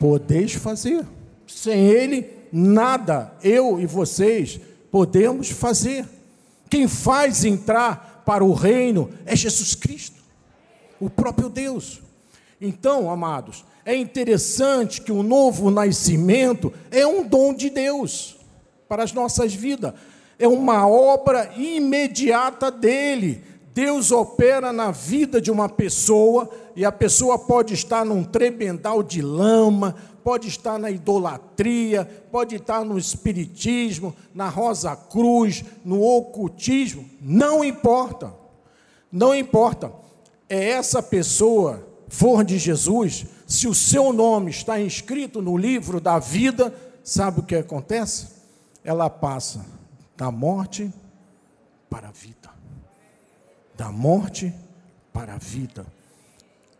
podeis 0.00 0.54
fazer. 0.54 1.04
Sem 1.46 1.86
Ele, 1.88 2.37
nada 2.52 3.32
eu 3.42 3.80
e 3.80 3.86
vocês 3.86 4.60
podemos 4.90 5.50
fazer. 5.50 6.06
Quem 6.68 6.86
faz 6.86 7.44
entrar 7.44 8.22
para 8.24 8.44
o 8.44 8.52
reino 8.52 9.10
é 9.24 9.34
Jesus 9.34 9.74
Cristo, 9.74 10.20
o 11.00 11.08
próprio 11.08 11.48
Deus. 11.48 12.00
Então, 12.60 13.10
amados, 13.10 13.64
é 13.84 13.96
interessante 13.96 15.00
que 15.00 15.12
o 15.12 15.22
novo 15.22 15.70
nascimento 15.70 16.72
é 16.90 17.06
um 17.06 17.26
dom 17.26 17.54
de 17.54 17.70
Deus 17.70 18.36
para 18.88 19.02
as 19.02 19.12
nossas 19.12 19.54
vidas, 19.54 19.94
é 20.38 20.46
uma 20.46 20.86
obra 20.86 21.52
imediata 21.56 22.70
dele 22.70 23.42
Deus 23.78 24.10
opera 24.10 24.72
na 24.72 24.90
vida 24.90 25.40
de 25.40 25.52
uma 25.52 25.68
pessoa 25.68 26.50
e 26.74 26.84
a 26.84 26.90
pessoa 26.90 27.38
pode 27.38 27.74
estar 27.74 28.04
num 28.04 28.24
tremendal 28.24 29.04
de 29.04 29.22
lama, 29.22 29.94
pode 30.28 30.48
estar 30.48 30.78
na 30.78 30.90
idolatria, 30.90 32.04
pode 32.30 32.56
estar 32.56 32.84
no 32.84 32.98
espiritismo, 32.98 34.14
na 34.34 34.50
rosa 34.50 34.94
cruz, 34.94 35.64
no 35.82 36.02
ocultismo, 36.02 37.08
não 37.18 37.64
importa. 37.64 38.34
Não 39.10 39.34
importa. 39.34 39.90
É 40.46 40.72
essa 40.72 41.02
pessoa 41.02 41.82
for 42.08 42.44
de 42.44 42.58
Jesus, 42.58 43.24
se 43.46 43.66
o 43.66 43.74
seu 43.74 44.12
nome 44.12 44.50
está 44.50 44.78
inscrito 44.78 45.40
no 45.40 45.56
livro 45.56 45.98
da 45.98 46.18
vida, 46.18 46.74
sabe 47.02 47.40
o 47.40 47.42
que 47.42 47.54
acontece? 47.54 48.28
Ela 48.84 49.08
passa 49.08 49.64
da 50.14 50.30
morte 50.30 50.92
para 51.88 52.08
a 52.08 52.12
vida 52.12 52.58
da 53.78 53.92
morte 53.92 54.52
para 55.12 55.34
a 55.34 55.38
vida. 55.38 55.86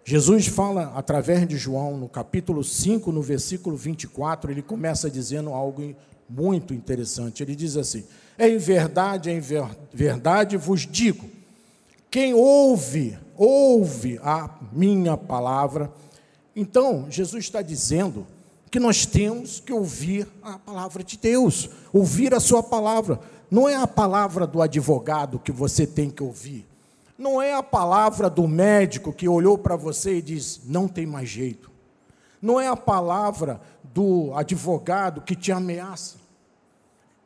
Jesus 0.09 0.47
fala 0.47 0.95
através 0.97 1.47
de 1.47 1.59
João, 1.59 1.99
no 1.99 2.09
capítulo 2.09 2.65
5, 2.65 3.13
no 3.13 3.21
versículo 3.21 3.77
24, 3.77 4.51
ele 4.51 4.63
começa 4.63 5.11
dizendo 5.11 5.51
algo 5.51 5.95
muito 6.27 6.73
interessante. 6.73 7.43
Ele 7.43 7.55
diz 7.55 7.77
assim: 7.77 8.07
Em 8.39 8.57
verdade, 8.57 9.31
em 9.31 9.39
verdade 9.93 10.57
vos 10.57 10.87
digo, 10.87 11.29
quem 12.11 12.33
ouve, 12.33 13.19
ouve 13.37 14.19
a 14.23 14.49
minha 14.73 15.15
palavra. 15.15 15.93
Então, 16.57 17.05
Jesus 17.11 17.45
está 17.45 17.61
dizendo 17.61 18.27
que 18.71 18.81
nós 18.81 19.05
temos 19.05 19.61
que 19.61 19.75
ouvir 19.75 20.27
a 20.43 20.59
palavra 20.59 21.05
de 21.05 21.19
Deus, 21.19 21.69
ouvir 21.93 22.33
a 22.33 22.41
sua 22.41 22.63
palavra. 22.63 23.21
Não 23.51 23.69
é 23.69 23.77
a 23.77 23.87
palavra 23.87 24.47
do 24.47 24.63
advogado 24.63 25.39
que 25.39 25.53
você 25.53 25.87
tem 25.87 26.09
que 26.09 26.23
ouvir 26.23 26.67
não 27.19 27.43
é 27.43 27.53
a 27.53 27.63
palavra 27.65 28.31
do 28.31 28.47
médico 28.47 29.13
que 29.13 29.29
olhou 29.29 29.59
para 29.59 29.75
você 29.75 30.19
e 30.19 30.23
diz: 30.23 30.61
não 30.65 30.87
tem 30.87 31.05
mais 31.05 31.29
jeito. 31.29 31.69
Não 32.41 32.61
é 32.61 32.69
a 32.69 32.77
palavra 32.77 33.61
do 33.83 34.33
advogado 34.37 35.23
que 35.23 35.35
te 35.35 35.51
ameaça. 35.51 36.17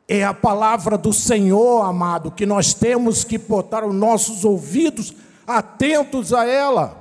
É 0.07 0.23
a 0.23 0.33
palavra 0.33 0.97
do 0.97 1.13
Senhor, 1.13 1.85
amado, 1.85 2.31
que 2.31 2.45
nós 2.45 2.73
temos 2.73 3.23
que 3.23 3.37
botar 3.37 3.85
os 3.85 3.93
nossos 3.93 4.43
ouvidos 4.43 5.13
atentos 5.45 6.33
a 6.33 6.43
ela. 6.43 6.99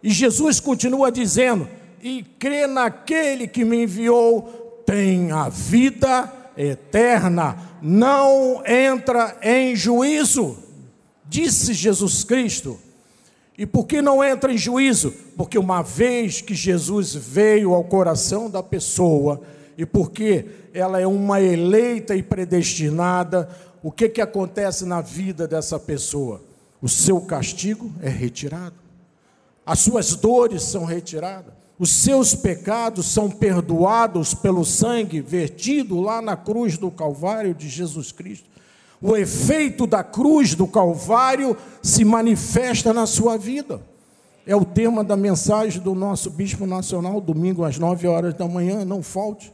E 0.00 0.10
Jesus 0.10 0.60
continua 0.60 1.10
dizendo: 1.10 1.68
e 2.00 2.22
crê 2.22 2.68
naquele 2.68 3.48
que 3.48 3.64
me 3.64 3.82
enviou, 3.82 4.82
tem 4.86 5.32
a 5.32 5.48
vida 5.48 6.32
eterna, 6.56 7.58
não 7.82 8.62
entra 8.64 9.36
em 9.42 9.74
juízo 9.74 10.63
disse 11.26 11.72
Jesus 11.72 12.24
Cristo. 12.24 12.78
E 13.56 13.64
por 13.64 13.86
que 13.86 14.02
não 14.02 14.22
entra 14.22 14.52
em 14.52 14.58
juízo? 14.58 15.12
Porque 15.36 15.58
uma 15.58 15.80
vez 15.82 16.40
que 16.40 16.54
Jesus 16.54 17.14
veio 17.14 17.72
ao 17.72 17.84
coração 17.84 18.50
da 18.50 18.62
pessoa, 18.62 19.40
e 19.78 19.86
porque 19.86 20.46
ela 20.72 21.00
é 21.00 21.06
uma 21.06 21.40
eleita 21.40 22.16
e 22.16 22.22
predestinada, 22.22 23.48
o 23.82 23.92
que, 23.92 24.08
que 24.08 24.20
acontece 24.20 24.84
na 24.84 25.00
vida 25.00 25.46
dessa 25.46 25.78
pessoa? 25.78 26.42
O 26.82 26.88
seu 26.88 27.20
castigo 27.20 27.92
é 28.02 28.08
retirado, 28.08 28.76
as 29.64 29.78
suas 29.78 30.16
dores 30.16 30.62
são 30.62 30.84
retiradas, 30.84 31.54
os 31.78 31.90
seus 31.90 32.34
pecados 32.34 33.06
são 33.06 33.30
perdoados 33.30 34.34
pelo 34.34 34.64
sangue 34.64 35.20
vertido 35.20 36.00
lá 36.00 36.20
na 36.20 36.36
cruz 36.36 36.76
do 36.76 36.90
Calvário 36.90 37.54
de 37.54 37.68
Jesus 37.68 38.12
Cristo 38.12 38.53
o 39.04 39.14
efeito 39.14 39.86
da 39.86 40.02
cruz 40.02 40.54
do 40.54 40.66
Calvário 40.66 41.54
se 41.82 42.06
manifesta 42.06 42.90
na 42.90 43.04
sua 43.04 43.36
vida. 43.36 43.82
É 44.46 44.56
o 44.56 44.64
tema 44.64 45.04
da 45.04 45.14
mensagem 45.14 45.78
do 45.82 45.94
nosso 45.94 46.30
bispo 46.30 46.64
nacional, 46.64 47.20
domingo 47.20 47.64
às 47.64 47.78
nove 47.78 48.06
horas 48.06 48.32
da 48.32 48.48
manhã, 48.48 48.82
não 48.82 49.02
falte. 49.02 49.52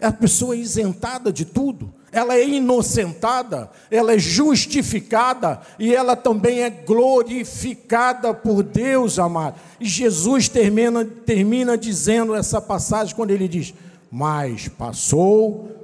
É 0.00 0.06
a 0.06 0.12
pessoa 0.12 0.56
isentada 0.56 1.30
de 1.30 1.44
tudo, 1.44 1.92
ela 2.10 2.36
é 2.36 2.48
inocentada, 2.48 3.70
ela 3.90 4.14
é 4.14 4.18
justificada 4.18 5.60
e 5.78 5.94
ela 5.94 6.16
também 6.16 6.62
é 6.62 6.70
glorificada 6.70 8.32
por 8.32 8.62
Deus, 8.62 9.18
amado. 9.18 9.56
E 9.78 9.84
Jesus 9.84 10.48
termina, 10.48 11.04
termina 11.04 11.76
dizendo 11.76 12.34
essa 12.34 12.62
passagem 12.62 13.14
quando 13.14 13.30
ele 13.30 13.46
diz: 13.46 13.74
Mas 14.10 14.68
passou 14.68 15.77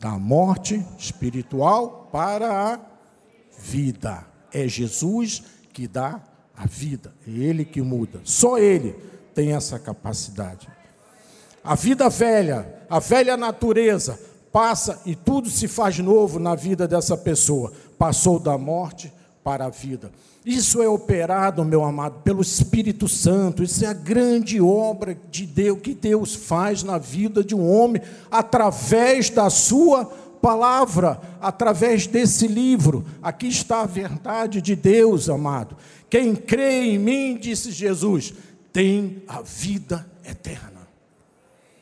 da 0.00 0.10
morte 0.10 0.84
espiritual 0.98 2.08
para 2.12 2.74
a 2.74 2.80
vida. 3.58 4.24
É 4.52 4.68
Jesus 4.68 5.42
que 5.72 5.88
dá 5.88 6.22
a 6.56 6.66
vida, 6.66 7.12
é 7.26 7.30
Ele 7.30 7.64
que 7.64 7.82
muda. 7.82 8.20
Só 8.24 8.58
Ele 8.58 8.92
tem 9.34 9.52
essa 9.52 9.78
capacidade. 9.78 10.68
A 11.62 11.74
vida 11.74 12.08
velha, 12.08 12.86
a 12.88 12.98
velha 12.98 13.36
natureza, 13.36 14.20
passa 14.52 15.00
e 15.04 15.16
tudo 15.16 15.50
se 15.50 15.66
faz 15.66 15.98
novo 15.98 16.38
na 16.38 16.54
vida 16.54 16.86
dessa 16.86 17.16
pessoa. 17.16 17.72
Passou 17.98 18.38
da 18.38 18.56
morte 18.56 19.12
para 19.42 19.66
a 19.66 19.70
vida. 19.70 20.12
Isso 20.44 20.82
é 20.82 20.88
operado, 20.88 21.64
meu 21.64 21.82
amado, 21.82 22.20
pelo 22.22 22.42
Espírito 22.42 23.08
Santo. 23.08 23.62
Isso 23.62 23.82
é 23.82 23.88
a 23.88 23.94
grande 23.94 24.60
obra 24.60 25.16
de 25.30 25.46
Deus 25.46 25.80
que 25.80 25.94
Deus 25.94 26.34
faz 26.34 26.82
na 26.82 26.98
vida 26.98 27.42
de 27.42 27.54
um 27.54 27.66
homem 27.66 28.02
através 28.30 29.30
da 29.30 29.48
sua 29.48 30.04
palavra, 30.42 31.18
através 31.40 32.06
desse 32.06 32.46
livro. 32.46 33.06
Aqui 33.22 33.48
está 33.48 33.80
a 33.80 33.86
verdade 33.86 34.60
de 34.60 34.76
Deus, 34.76 35.30
amado. 35.30 35.78
Quem 36.10 36.36
crê 36.36 36.90
em 36.90 36.98
mim, 36.98 37.38
disse 37.40 37.72
Jesus, 37.72 38.34
tem 38.70 39.22
a 39.26 39.40
vida 39.40 40.06
eterna. 40.28 40.86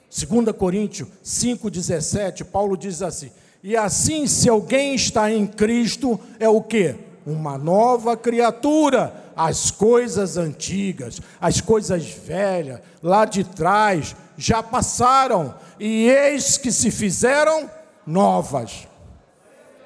2 0.09 0.55
Coríntios 0.57 1.09
5,17, 1.25 2.44
Paulo 2.44 2.77
diz 2.77 3.03
assim: 3.03 3.33
E 3.61 3.77
assim, 3.77 4.29
se 4.29 4.48
alguém 4.48 4.94
está 4.94 5.33
em 5.33 5.46
Cristo, 5.46 6.20
é 6.38 6.48
o 6.48 6.62
que? 6.62 6.94
uma 7.26 7.56
nova 7.58 8.16
criatura. 8.16 9.32
As 9.35 9.70
coisas 9.70 10.37
antigas, 10.37 11.20
as 11.40 11.61
coisas 11.61 12.04
velhas, 12.04 12.80
lá 13.02 13.24
de 13.24 13.44
trás, 13.44 14.14
já 14.37 14.62
passaram, 14.62 15.54
e 15.80 16.08
eis 16.08 16.58
que 16.58 16.70
se 16.70 16.90
fizeram 16.90 17.70
novas. 18.06 18.87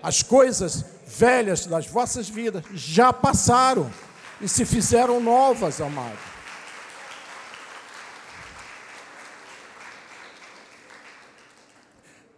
As 0.03 0.22
coisas 0.22 0.85
velhas 1.07 1.66
das 1.66 1.87
vossas 1.87 2.29
vidas 2.29 2.64
já 2.75 3.12
passaram 3.12 3.90
e 4.40 4.49
se 4.49 4.64
fizeram 4.64 5.20
novas, 5.20 5.81
amado. 5.81 6.18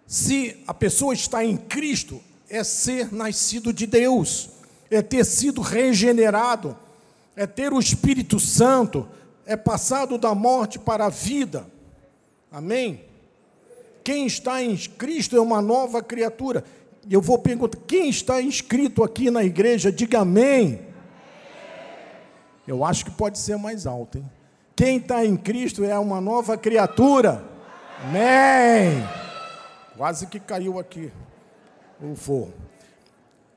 Se 0.07 0.63
a 0.67 0.73
pessoa 0.73 1.13
está 1.13 1.45
em 1.45 1.57
Cristo, 1.57 2.23
é 2.49 2.65
ser 2.65 3.13
nascido 3.13 3.73
de 3.73 3.87
Deus 3.87 4.49
é 4.91 5.03
ter 5.03 5.25
sido 5.25 5.61
regenerado, 5.61 6.77
é 7.37 7.47
ter 7.47 7.73
o 7.73 7.79
Espírito 7.79 8.41
Santo, 8.41 9.09
é 9.47 9.57
passado 9.57 10.19
da 10.19 10.35
morte 10.35 10.79
para 10.79 11.07
a 11.07 11.11
vida. 11.11 11.67
Amém? 12.51 13.05
Quem 14.03 14.27
está 14.27 14.63
em 14.63 14.77
Cristo 14.77 15.37
é 15.37 15.41
uma 15.41 15.61
nova 15.61 16.03
criatura. 16.03 16.65
Eu 17.11 17.21
vou 17.21 17.39
perguntar: 17.39 17.79
quem 17.87 18.09
está 18.09 18.41
inscrito 18.41 19.05
aqui 19.05 19.31
na 19.31 19.45
igreja, 19.45 19.93
diga 19.93 20.21
amém. 20.21 20.81
Eu 22.67 22.85
acho 22.85 23.05
que 23.05 23.11
pode 23.11 23.39
ser 23.39 23.57
mais 23.57 23.87
alto, 23.87 24.19
hein? 24.19 24.31
Quem 24.77 24.99
está 24.99 25.25
em 25.25 25.37
Cristo 25.37 25.85
é 25.85 25.99
uma 25.99 26.21
nova 26.21 26.57
criatura. 26.57 27.43
Amém. 28.03 29.03
Quase 29.97 30.27
que 30.27 30.39
caiu 30.39 30.79
aqui 30.79 31.11
o 32.01 32.15
voo. 32.15 32.53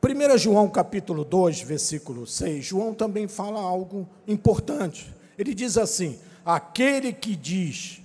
1 0.04 0.38
João 0.40 0.68
capítulo 0.68 1.24
2, 1.24 1.62
versículo 1.62 2.26
6, 2.26 2.66
João 2.66 2.92
também 2.92 3.28
fala 3.28 3.60
algo 3.60 4.10
importante. 4.28 5.14
Ele 5.38 5.54
diz 5.54 5.78
assim: 5.78 6.18
aquele 6.44 7.14
que 7.14 7.36
diz 7.36 8.02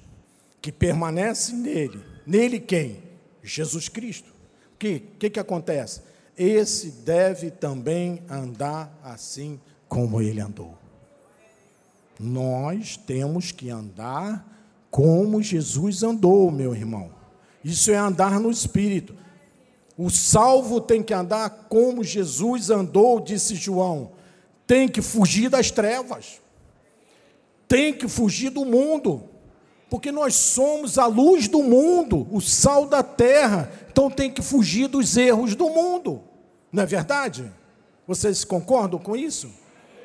que 0.60 0.70
permanece 0.70 1.54
nele, 1.54 2.04
nele 2.26 2.60
quem? 2.60 3.02
Jesus 3.42 3.88
Cristo. 3.88 4.28
O 4.74 4.78
que, 4.78 5.00
que, 5.18 5.30
que 5.30 5.40
acontece? 5.40 6.02
Esse 6.36 6.90
deve 6.90 7.50
também 7.50 8.22
andar 8.28 8.94
assim 9.02 9.58
como 9.88 10.20
ele 10.20 10.40
andou. 10.40 10.76
Nós 12.20 12.96
temos 12.96 13.52
que 13.52 13.70
andar 13.70 14.46
como 14.90 15.42
Jesus 15.42 16.02
andou, 16.02 16.50
meu 16.50 16.74
irmão. 16.74 17.10
Isso 17.64 17.90
é 17.90 17.96
andar 17.96 18.38
no 18.38 18.50
Espírito. 18.50 19.14
O 19.98 20.10
salvo 20.10 20.80
tem 20.80 21.02
que 21.02 21.14
andar 21.14 21.66
como 21.68 22.04
Jesus 22.04 22.70
andou, 22.70 23.18
disse 23.18 23.54
João. 23.54 24.12
Tem 24.66 24.88
que 24.88 25.00
fugir 25.00 25.48
das 25.48 25.70
trevas. 25.70 26.40
Tem 27.66 27.94
que 27.94 28.06
fugir 28.06 28.50
do 28.50 28.64
mundo. 28.64 29.24
Porque 29.88 30.12
nós 30.12 30.34
somos 30.34 30.98
a 30.98 31.06
luz 31.06 31.48
do 31.48 31.62
mundo, 31.62 32.26
o 32.30 32.40
sal 32.40 32.86
da 32.86 33.02
terra. 33.02 33.70
Então 33.90 34.10
tem 34.10 34.30
que 34.30 34.42
fugir 34.42 34.88
dos 34.88 35.16
erros 35.16 35.54
do 35.54 35.70
mundo. 35.70 36.22
Não 36.70 36.82
é 36.82 36.86
verdade? 36.86 37.50
Vocês 38.06 38.44
concordam 38.44 38.98
com 38.98 39.16
isso? 39.16 39.50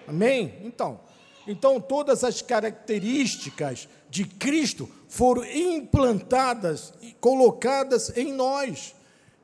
Amém? 0.07 0.53
Então, 0.63 0.99
então 1.47 1.81
todas 1.81 2.23
as 2.23 2.41
características 2.41 3.89
de 4.09 4.25
Cristo 4.25 4.89
foram 5.07 5.43
implantadas 5.45 6.93
e 7.01 7.13
colocadas 7.13 8.15
em 8.15 8.31
nós. 8.31 8.95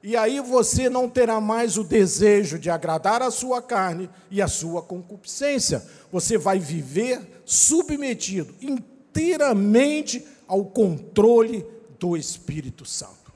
E 0.04 0.16
aí 0.16 0.40
você 0.40 0.90
não 0.90 1.10
terá 1.10 1.42
mais 1.42 1.78
o 1.78 1.84
desejo 1.84 2.60
de 2.60 2.70
agradar 2.70 3.22
a 3.22 3.32
sua 3.32 3.62
carne 3.62 4.10
e 4.30 4.42
a 4.42 4.48
sua 4.48 4.82
concupiscência. 4.82 5.84
Você 6.12 6.38
vai 6.38 6.60
viver 6.60 7.42
submetido 7.46 8.54
inteiramente 8.62 10.26
ao 10.48 10.66
controle 10.66 11.66
do 12.00 12.16
Espírito 12.16 12.86
Santo. 12.86 13.34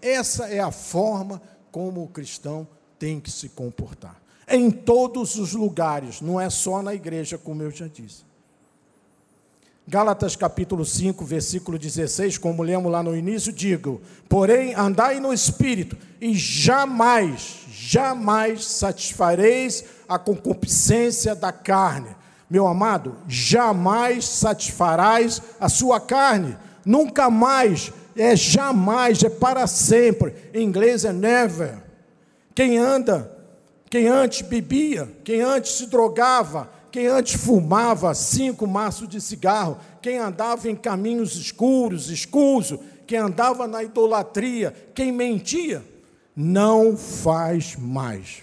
Essa 0.00 0.46
é 0.46 0.60
a 0.60 0.70
forma 0.70 1.42
como 1.70 2.02
o 2.02 2.08
cristão 2.08 2.66
tem 2.98 3.20
que 3.20 3.30
se 3.30 3.48
comportar. 3.48 4.20
Em 4.48 4.70
todos 4.70 5.36
os 5.36 5.52
lugares, 5.52 6.20
não 6.20 6.40
é 6.40 6.48
só 6.50 6.82
na 6.82 6.94
igreja, 6.94 7.36
como 7.38 7.62
eu 7.62 7.70
já 7.70 7.86
disse. 7.86 8.29
Gálatas 9.90 10.36
capítulo 10.36 10.84
5, 10.84 11.24
versículo 11.24 11.76
16, 11.76 12.38
como 12.38 12.62
lemos 12.62 12.92
lá 12.92 13.02
no 13.02 13.16
início, 13.16 13.52
digo: 13.52 14.00
Porém, 14.28 14.72
andai 14.72 15.18
no 15.18 15.32
espírito, 15.32 15.96
e 16.20 16.32
jamais, 16.32 17.62
jamais 17.72 18.64
satisfareis 18.64 19.84
a 20.08 20.16
concupiscência 20.16 21.34
da 21.34 21.50
carne. 21.50 22.14
Meu 22.48 22.68
amado, 22.68 23.16
jamais 23.26 24.28
satisfarás 24.28 25.42
a 25.58 25.68
sua 25.68 25.98
carne, 25.98 26.56
nunca 26.86 27.28
mais, 27.28 27.92
é 28.16 28.36
jamais, 28.36 29.24
é 29.24 29.28
para 29.28 29.66
sempre. 29.66 30.36
Em 30.54 30.62
inglês 30.62 31.04
é 31.04 31.12
never. 31.12 31.82
Quem 32.54 32.78
anda, 32.78 33.28
quem 33.90 34.06
antes 34.06 34.42
bebia, 34.42 35.08
quem 35.24 35.40
antes 35.40 35.72
se 35.72 35.86
drogava, 35.86 36.70
quem 36.90 37.06
antes 37.06 37.40
fumava 37.40 38.14
cinco 38.14 38.66
maços 38.66 39.08
de 39.08 39.20
cigarro, 39.20 39.78
quem 40.02 40.18
andava 40.18 40.68
em 40.68 40.76
caminhos 40.76 41.36
escuros, 41.36 42.10
escuso, 42.10 42.80
quem 43.06 43.18
andava 43.18 43.66
na 43.66 43.82
idolatria, 43.82 44.74
quem 44.94 45.12
mentia, 45.12 45.84
não 46.34 46.96
faz 46.96 47.76
mais. 47.76 48.42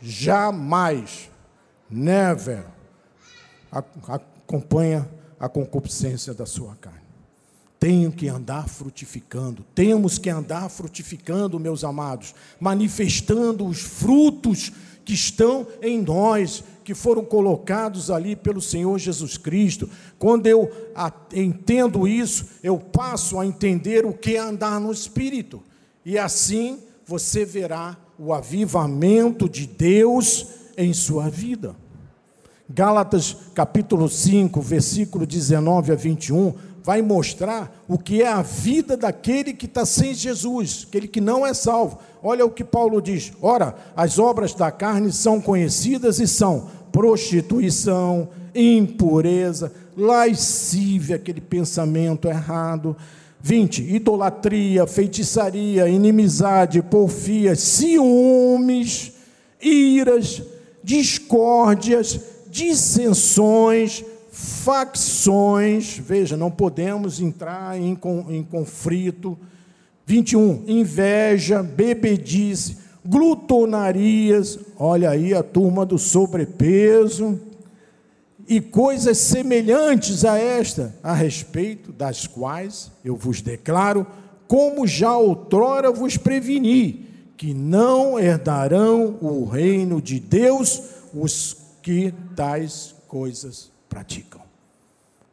Jamais. 0.00 1.30
Never. 1.90 2.64
Acompanha 3.70 5.08
a 5.38 5.48
concupiscência 5.48 6.32
da 6.32 6.46
sua 6.46 6.74
carne. 6.76 7.00
Tenho 7.78 8.12
que 8.12 8.28
andar 8.28 8.68
frutificando, 8.68 9.64
temos 9.74 10.18
que 10.18 10.28
andar 10.28 10.68
frutificando, 10.68 11.58
meus 11.58 11.82
amados, 11.82 12.34
manifestando 12.60 13.66
os 13.66 13.80
frutos 13.80 14.70
que 15.02 15.14
estão 15.14 15.66
em 15.80 16.02
nós, 16.02 16.62
que 16.90 16.94
foram 16.96 17.24
colocados 17.24 18.10
ali 18.10 18.34
pelo 18.34 18.60
Senhor 18.60 18.98
Jesus 18.98 19.36
Cristo. 19.36 19.88
Quando 20.18 20.48
eu 20.48 20.68
entendo 21.32 22.08
isso, 22.08 22.46
eu 22.64 22.78
passo 22.78 23.38
a 23.38 23.46
entender 23.46 24.04
o 24.04 24.12
que 24.12 24.34
é 24.34 24.40
andar 24.40 24.80
no 24.80 24.90
Espírito. 24.90 25.62
E 26.04 26.18
assim 26.18 26.80
você 27.06 27.44
verá 27.44 27.96
o 28.18 28.34
avivamento 28.34 29.48
de 29.48 29.68
Deus 29.68 30.48
em 30.76 30.92
sua 30.92 31.28
vida. 31.30 31.76
Gálatas 32.68 33.36
capítulo 33.54 34.08
5, 34.08 34.60
versículo 34.60 35.24
19 35.24 35.92
a 35.92 35.94
21, 35.94 36.54
vai 36.82 37.02
mostrar 37.02 37.84
o 37.86 37.98
que 37.98 38.22
é 38.22 38.28
a 38.28 38.42
vida 38.42 38.96
daquele 38.96 39.52
que 39.52 39.66
está 39.66 39.84
sem 39.84 40.14
Jesus, 40.14 40.86
aquele 40.88 41.06
que 41.06 41.20
não 41.20 41.46
é 41.46 41.54
salvo. 41.54 41.98
Olha 42.22 42.44
o 42.44 42.50
que 42.50 42.64
Paulo 42.64 43.00
diz: 43.00 43.32
ora, 43.40 43.74
as 43.96 44.18
obras 44.18 44.54
da 44.54 44.70
carne 44.70 45.12
são 45.12 45.40
conhecidas 45.40 46.18
e 46.18 46.26
são 46.26 46.68
prostituição, 46.92 48.28
impureza, 48.54 49.72
lascívia, 49.96 51.16
aquele 51.16 51.40
pensamento 51.40 52.28
errado. 52.28 52.96
20. 53.42 53.82
Idolatria, 53.94 54.86
feitiçaria, 54.86 55.88
inimizade, 55.88 56.82
porfia, 56.82 57.54
ciúmes, 57.56 59.12
iras, 59.60 60.42
discórdias, 60.84 62.20
dissensões, 62.50 64.04
facções. 64.30 65.98
Veja, 65.98 66.36
não 66.36 66.50
podemos 66.50 67.20
entrar 67.20 67.78
em, 67.78 67.98
em 68.28 68.42
conflito 68.42 69.38
21. 70.06 70.64
Inveja, 70.66 71.62
bebedice, 71.62 72.76
glutonarias, 73.04 74.58
olha 74.78 75.10
aí 75.10 75.34
a 75.34 75.42
turma 75.42 75.86
do 75.86 75.98
sobrepeso, 75.98 77.40
e 78.48 78.60
coisas 78.60 79.18
semelhantes 79.18 80.24
a 80.24 80.36
esta, 80.36 80.94
a 81.02 81.14
respeito 81.14 81.92
das 81.92 82.26
quais 82.26 82.90
eu 83.04 83.14
vos 83.14 83.40
declaro, 83.40 84.06
como 84.48 84.86
já 84.86 85.16
outrora 85.16 85.92
vos 85.92 86.16
preveni, 86.16 87.06
que 87.36 87.54
não 87.54 88.18
herdarão 88.18 89.16
o 89.20 89.44
reino 89.44 90.02
de 90.02 90.18
Deus 90.18 90.82
os 91.14 91.56
que 91.80 92.12
tais 92.34 92.94
coisas 93.06 93.70
praticam. 93.88 94.42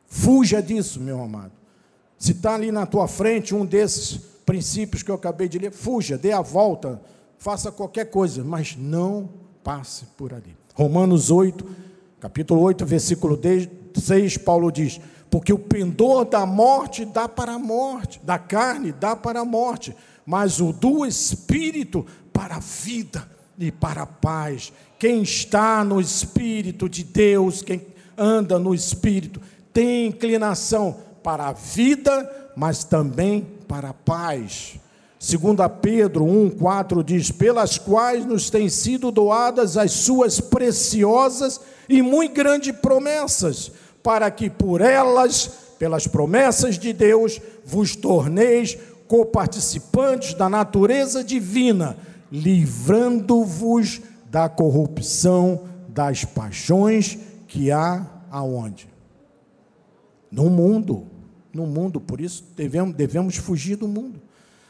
Fuja 0.05 0.61
disso, 0.61 0.99
meu 0.99 1.21
amado. 1.21 1.51
Se 2.17 2.31
está 2.31 2.53
ali 2.53 2.71
na 2.71 2.85
tua 2.85 3.07
frente 3.07 3.53
um 3.53 3.65
desses 3.65 4.19
princípios 4.45 5.03
que 5.03 5.11
eu 5.11 5.15
acabei 5.15 5.49
de 5.49 5.59
ler, 5.59 5.71
fuja, 5.71 6.17
dê 6.17 6.31
a 6.31 6.41
volta, 6.41 7.01
faça 7.37 7.71
qualquer 7.71 8.05
coisa, 8.05 8.43
mas 8.43 8.75
não 8.75 9.29
passe 9.63 10.05
por 10.17 10.33
ali. 10.33 10.55
Romanos 10.73 11.31
8, 11.31 11.65
capítulo 12.19 12.61
8, 12.61 12.85
versículo 12.85 13.39
6, 13.95 14.37
Paulo 14.37 14.71
diz: 14.71 14.99
Porque 15.29 15.51
o 15.51 15.59
pendor 15.59 16.25
da 16.25 16.45
morte 16.45 17.05
dá 17.05 17.27
para 17.27 17.53
a 17.53 17.59
morte, 17.59 18.19
da 18.23 18.37
carne 18.37 18.91
dá 18.91 19.15
para 19.15 19.41
a 19.41 19.45
morte, 19.45 19.95
mas 20.25 20.59
o 20.59 20.71
do 20.71 21.05
espírito 21.05 22.05
para 22.31 22.55
a 22.55 22.59
vida 22.59 23.27
e 23.57 23.71
para 23.71 24.03
a 24.03 24.07
paz. 24.07 24.71
Quem 24.99 25.21
está 25.21 25.83
no 25.83 25.99
espírito 25.99 26.87
de 26.87 27.03
Deus, 27.03 27.61
quem 27.61 27.87
anda 28.17 28.57
no 28.57 28.73
espírito, 28.73 29.41
tem 29.73 30.07
inclinação 30.07 30.97
para 31.23 31.47
a 31.47 31.53
vida, 31.53 32.51
mas 32.55 32.83
também 32.83 33.45
para 33.67 33.89
a 33.89 33.93
paz. 33.93 34.79
Segundo 35.19 35.67
Pedro 35.67 36.25
1:4 36.25 37.03
diz: 37.03 37.31
"Pelas 37.31 37.77
quais 37.77 38.25
nos 38.25 38.49
têm 38.49 38.69
sido 38.69 39.11
doadas 39.11 39.75
as 39.75 39.91
suas 39.91 40.39
preciosas 40.39 41.59
e 41.89 42.01
muito 42.01 42.35
grandes 42.35 42.75
promessas, 42.75 43.71
para 44.03 44.29
que 44.29 44.49
por 44.49 44.79
elas, 44.79 45.49
pelas 45.79 46.05
promessas 46.05 46.77
de 46.77 46.93
Deus, 46.93 47.41
vos 47.65 47.95
torneis 47.95 48.77
coparticipantes 49.07 50.33
da 50.33 50.49
natureza 50.49 51.23
divina, 51.23 51.97
livrando-vos 52.31 54.01
da 54.29 54.47
corrupção 54.47 55.61
das 55.89 56.23
paixões 56.25 57.17
que 57.47 57.71
há 57.71 58.05
aonde? 58.29 58.87
No 60.31 60.49
mundo. 60.49 61.07
No 61.53 61.65
mundo, 61.65 61.99
por 61.99 62.21
isso 62.21 62.43
devemos, 62.55 62.95
devemos 62.95 63.37
fugir 63.37 63.77
do 63.77 63.87
mundo. 63.87 64.21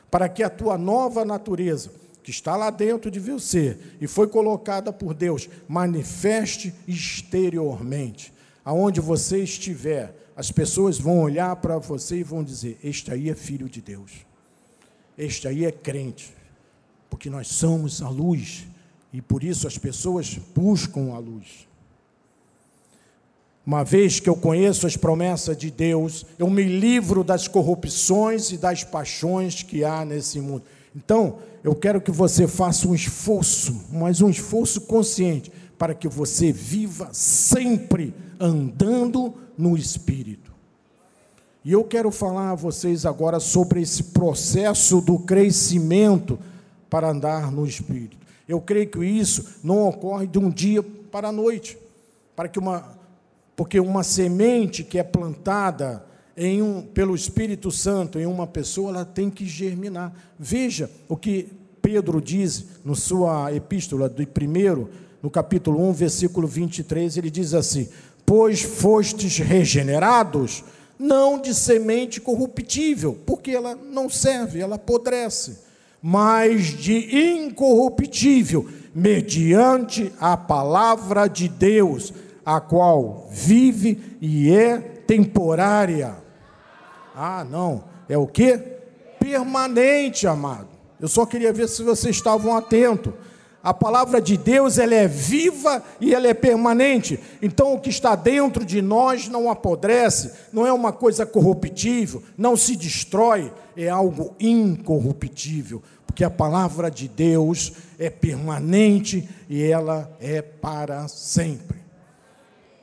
Para 0.10 0.30
que 0.30 0.44
a 0.44 0.50
tua 0.50 0.78
nova 0.78 1.26
natureza, 1.26 1.92
que 2.24 2.32
está 2.32 2.56
lá 2.56 2.70
dentro 2.70 3.10
de 3.10 3.20
você 3.20 3.78
e 4.02 4.08
foi 4.08 4.28
colocada 4.28 4.92
por 4.92 5.14
Deus, 5.14 5.50
manifeste 5.68 6.74
exteriormente. 6.88 8.34
Aonde 8.64 9.00
você 9.00 9.44
estiver, 9.44 10.14
as 10.36 10.52
pessoas 10.52 11.00
vão 11.00 11.22
olhar 11.22 11.56
para 11.58 11.78
você 11.78 12.18
e 12.18 12.24
vão 12.24 12.44
dizer: 12.44 12.78
Este 12.84 13.12
aí 13.12 13.30
é 13.30 13.36
filho 13.36 13.70
de 13.70 13.82
Deus. 13.82 14.12
Este 15.18 15.48
aí 15.48 15.66
é 15.66 15.72
crente. 15.72 16.34
Porque 17.10 17.30
nós 17.30 17.48
somos 17.48 18.02
a 18.02 18.10
luz 18.10 18.68
e 19.12 19.22
por 19.22 19.44
isso 19.44 19.68
as 19.68 19.78
pessoas 19.78 20.38
buscam 20.54 21.14
a 21.14 21.18
luz. 21.18 21.67
Uma 23.68 23.84
vez 23.84 24.22
que 24.22 24.30
eu 24.30 24.36
conheço 24.38 24.88
as 24.88 24.96
promessas 24.96 25.58
de 25.58 25.70
Deus, 25.70 26.26
eu 26.40 26.50
me 26.50 26.64
livro 26.64 27.22
das 27.22 27.50
corrupções 27.50 28.50
e 28.54 28.58
das 28.58 28.86
paixões 28.86 29.62
que 29.62 29.84
há 29.84 30.06
nesse 30.06 30.40
mundo. 30.40 30.64
Então, 30.96 31.40
eu 31.62 31.76
quero 31.76 32.00
que 32.00 32.10
você 32.10 32.48
faça 32.48 32.88
um 32.88 32.96
esforço, 32.96 33.88
mas 33.92 34.22
um 34.22 34.30
esforço 34.30 34.80
consciente, 34.80 35.52
para 35.78 35.94
que 35.94 36.08
você 36.08 36.50
viva 36.50 37.10
sempre 37.12 38.16
andando 38.40 39.34
no 39.58 39.76
Espírito. 39.76 40.54
E 41.66 41.74
eu 41.74 41.84
quero 41.84 42.10
falar 42.10 42.52
a 42.52 42.56
vocês 42.56 43.06
agora 43.06 43.38
sobre 43.38 43.82
esse 43.82 44.02
processo 44.02 45.02
do 45.02 45.20
crescimento 45.20 46.40
para 46.90 47.10
andar 47.10 47.52
no 47.52 47.66
Espírito. 47.66 48.16
Eu 48.48 48.62
creio 48.62 48.88
que 48.88 49.04
isso 49.04 49.60
não 49.62 49.90
ocorre 49.90 50.26
de 50.26 50.40
um 50.40 50.50
dia 50.50 50.82
para 50.82 51.28
a 51.28 51.34
noite, 51.34 51.78
para 52.34 52.48
que 52.48 52.58
uma 52.58 52.96
porque 53.58 53.80
uma 53.80 54.04
semente 54.04 54.84
que 54.84 55.00
é 55.00 55.04
plantada 55.04 56.06
em 56.38 56.62
um, 56.62 56.84
pelo 56.84 57.16
Espírito 57.16 57.72
Santo 57.72 58.20
em 58.20 58.28
uma 58.28 58.46
pessoa, 58.46 58.92
ela 58.92 59.04
tem 59.04 59.32
que 59.32 59.48
germinar. 59.48 60.14
Veja 60.38 60.92
o 61.10 61.18
que 61.18 61.50
Pedro 61.82 62.22
diz 62.22 62.66
na 62.86 62.94
sua 62.94 63.52
epístola 63.52 64.08
de 64.08 64.28
primeiro, 64.28 64.92
no 65.24 65.32
capítulo 65.32 65.90
1, 65.90 65.94
versículo 65.94 66.48
23, 66.48 67.18
ele 67.18 67.32
diz 67.32 67.56
assim: 67.56 67.90
Pois 68.24 68.62
fostes 68.62 69.40
regenerados, 69.40 70.64
não 71.00 71.42
de 71.42 71.56
semente 71.56 72.22
corruptível, 72.22 73.18
porque 73.26 73.50
ela 73.50 73.74
não 73.74 74.08
serve, 74.08 74.60
ela 74.60 74.76
apodrece, 74.76 75.58
mas 76.00 76.78
de 76.78 77.18
incorruptível, 77.34 78.70
mediante 78.94 80.14
a 80.20 80.38
palavra 80.38 81.28
de 81.28 81.50
Deus 81.50 82.14
a 82.48 82.62
qual 82.62 83.28
vive 83.30 84.18
e 84.22 84.50
é 84.56 84.78
temporária. 84.78 86.16
Ah, 87.14 87.44
não, 87.44 87.84
é 88.08 88.18
o 88.18 88.26
que? 88.26 88.58
Permanente, 89.20 90.26
amado. 90.26 90.70
Eu 90.98 91.10
só 91.10 91.26
queria 91.26 91.52
ver 91.52 91.68
se 91.68 91.84
vocês 91.84 92.16
estavam 92.16 92.56
atentos. 92.56 93.14
A 93.62 93.74
palavra 93.74 94.22
de 94.22 94.38
Deus, 94.38 94.78
ela 94.78 94.96
é 94.96 95.10
viva 95.10 95.84
e 96.00 96.16
ela 96.16 96.26
é 96.26 96.34
permanente. 96.34 97.20
Então, 97.42 97.74
o 97.74 97.82
que 97.82 97.90
está 97.90 98.16
dentro 98.16 98.64
de 98.64 98.82
nós 98.82 99.28
não 99.28 99.52
apodrece, 99.52 100.32
não 100.54 100.66
é 100.66 100.72
uma 100.72 100.94
coisa 100.94 101.26
corruptível, 101.26 102.24
não 102.38 102.56
se 102.56 102.78
destrói, 102.78 103.52
é 103.76 103.90
algo 103.90 104.34
incorruptível, 104.40 105.84
porque 106.06 106.24
a 106.24 106.30
palavra 106.30 106.90
de 106.90 107.10
Deus 107.10 107.74
é 108.00 108.10
permanente 108.10 109.28
e 109.50 109.62
ela 109.62 110.10
é 110.22 110.42
para 110.42 111.10
sempre 111.10 111.87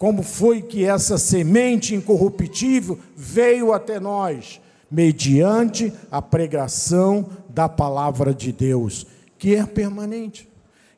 como 0.05 0.22
foi 0.22 0.61
que 0.61 0.84
essa 0.84 1.16
semente 1.16 1.94
incorruptível 1.94 2.98
veio 3.16 3.72
até 3.72 3.98
nós? 3.98 4.61
Mediante 4.90 5.90
a 6.11 6.20
pregação 6.20 7.26
da 7.48 7.70
palavra 7.70 8.34
de 8.34 8.52
Deus, 8.52 9.07
que 9.38 9.55
é 9.55 9.64
permanente. 9.64 10.46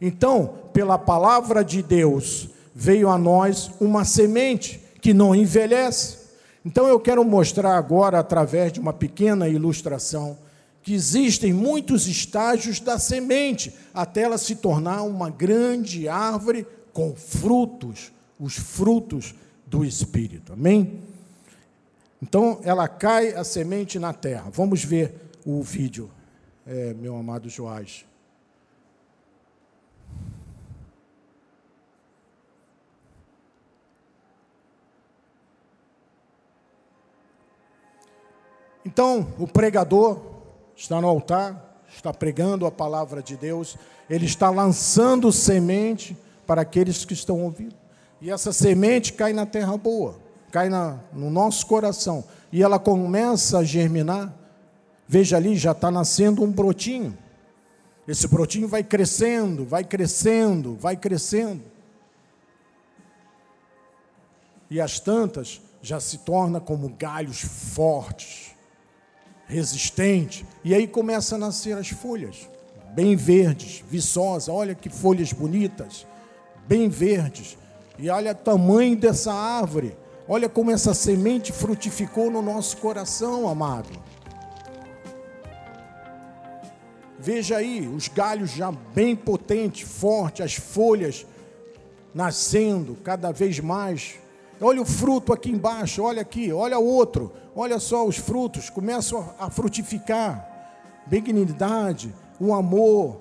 Então, 0.00 0.54
pela 0.72 0.98
palavra 0.98 1.62
de 1.64 1.84
Deus, 1.84 2.48
veio 2.74 3.08
a 3.08 3.16
nós 3.16 3.70
uma 3.80 4.04
semente 4.04 4.80
que 5.00 5.14
não 5.14 5.36
envelhece. 5.36 6.18
Então, 6.64 6.88
eu 6.88 6.98
quero 6.98 7.24
mostrar 7.24 7.76
agora, 7.76 8.18
através 8.18 8.72
de 8.72 8.80
uma 8.80 8.92
pequena 8.92 9.48
ilustração, 9.48 10.36
que 10.82 10.92
existem 10.92 11.52
muitos 11.52 12.08
estágios 12.08 12.80
da 12.80 12.98
semente 12.98 13.72
até 13.94 14.22
ela 14.22 14.36
se 14.36 14.56
tornar 14.56 15.02
uma 15.02 15.30
grande 15.30 16.08
árvore 16.08 16.66
com 16.92 17.14
frutos 17.14 18.15
os 18.38 18.56
frutos 18.56 19.34
do 19.66 19.84
Espírito. 19.84 20.52
Amém? 20.52 21.00
Então, 22.22 22.60
ela 22.64 22.88
cai 22.88 23.34
a 23.34 23.44
semente 23.44 23.98
na 23.98 24.12
terra. 24.12 24.50
Vamos 24.50 24.82
ver 24.84 25.14
o 25.44 25.62
vídeo, 25.62 26.10
é, 26.66 26.94
meu 26.94 27.16
amado 27.16 27.48
Joás. 27.48 28.04
Então, 38.84 39.34
o 39.38 39.48
pregador 39.48 40.20
está 40.76 41.00
no 41.00 41.08
altar, 41.08 41.82
está 41.88 42.12
pregando 42.12 42.66
a 42.66 42.70
palavra 42.70 43.20
de 43.20 43.36
Deus, 43.36 43.76
ele 44.08 44.26
está 44.26 44.48
lançando 44.48 45.32
semente 45.32 46.16
para 46.46 46.62
aqueles 46.62 47.04
que 47.04 47.12
estão 47.12 47.42
ouvindo. 47.42 47.85
E 48.20 48.30
essa 48.30 48.52
semente 48.52 49.12
cai 49.12 49.32
na 49.32 49.44
terra 49.44 49.76
boa, 49.76 50.16
cai 50.50 50.68
na, 50.68 50.98
no 51.12 51.30
nosso 51.30 51.66
coração. 51.66 52.24
E 52.50 52.62
ela 52.62 52.78
começa 52.78 53.58
a 53.58 53.64
germinar. 53.64 54.34
Veja 55.06 55.36
ali, 55.36 55.56
já 55.56 55.72
está 55.72 55.90
nascendo 55.90 56.42
um 56.42 56.50
brotinho. 56.50 57.16
Esse 58.08 58.28
brotinho 58.28 58.68
vai 58.68 58.82
crescendo, 58.82 59.64
vai 59.64 59.84
crescendo, 59.84 60.76
vai 60.76 60.96
crescendo. 60.96 61.62
E 64.70 64.80
as 64.80 64.98
tantas 64.98 65.60
já 65.82 66.00
se 66.00 66.18
torna 66.18 66.60
como 66.60 66.88
galhos 66.88 67.40
fortes, 67.40 68.52
resistentes. 69.46 70.44
E 70.64 70.74
aí 70.74 70.86
começa 70.86 71.36
a 71.36 71.38
nascer 71.38 71.76
as 71.76 71.88
folhas, 71.88 72.48
bem 72.94 73.14
verdes, 73.14 73.84
viçosas. 73.88 74.48
Olha 74.48 74.74
que 74.74 74.88
folhas 74.88 75.32
bonitas, 75.32 76.06
bem 76.66 76.88
verdes. 76.88 77.56
E 77.98 78.10
olha 78.10 78.32
o 78.32 78.34
tamanho 78.34 78.96
dessa 78.96 79.32
árvore. 79.32 79.96
Olha 80.28 80.48
como 80.48 80.70
essa 80.70 80.92
semente 80.92 81.52
frutificou 81.52 82.30
no 82.30 82.42
nosso 82.42 82.76
coração, 82.78 83.48
amado. 83.48 83.88
Veja 87.18 87.56
aí, 87.56 87.88
os 87.88 88.08
galhos 88.08 88.50
já 88.50 88.70
bem 88.70 89.16
potentes, 89.16 89.88
fortes, 89.88 90.44
as 90.44 90.54
folhas 90.54 91.26
nascendo 92.14 92.96
cada 93.02 93.32
vez 93.32 93.60
mais. 93.60 94.16
Olha 94.60 94.82
o 94.82 94.86
fruto 94.86 95.32
aqui 95.32 95.50
embaixo, 95.50 96.02
olha 96.02 96.22
aqui, 96.22 96.52
olha 96.52 96.78
o 96.78 96.84
outro. 96.84 97.32
Olha 97.54 97.78
só 97.78 98.06
os 98.06 98.16
frutos 98.16 98.68
começam 98.68 99.34
a 99.38 99.48
frutificar. 99.50 100.46
Benignidade, 101.06 102.14
o 102.38 102.52
amor, 102.52 103.18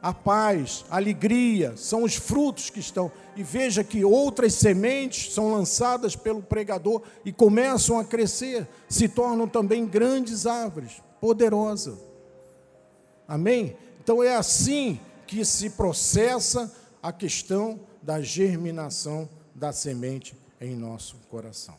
a 0.00 0.12
paz, 0.12 0.84
a 0.90 0.96
alegria, 0.96 1.76
são 1.76 2.04
os 2.04 2.14
frutos 2.14 2.70
que 2.70 2.80
estão. 2.80 3.10
E 3.36 3.42
veja 3.42 3.82
que 3.82 4.04
outras 4.04 4.54
sementes 4.54 5.32
são 5.32 5.52
lançadas 5.52 6.14
pelo 6.14 6.42
pregador 6.42 7.02
e 7.24 7.32
começam 7.32 7.98
a 7.98 8.04
crescer, 8.04 8.66
se 8.88 9.08
tornam 9.08 9.48
também 9.48 9.86
grandes 9.86 10.46
árvores, 10.46 11.02
poderosas. 11.20 11.98
Amém? 13.26 13.76
Então 14.02 14.22
é 14.22 14.34
assim 14.34 15.00
que 15.26 15.44
se 15.44 15.70
processa 15.70 16.72
a 17.02 17.12
questão 17.12 17.80
da 18.02 18.22
germinação 18.22 19.28
da 19.54 19.72
semente 19.72 20.34
em 20.60 20.74
nosso 20.74 21.16
coração. 21.28 21.74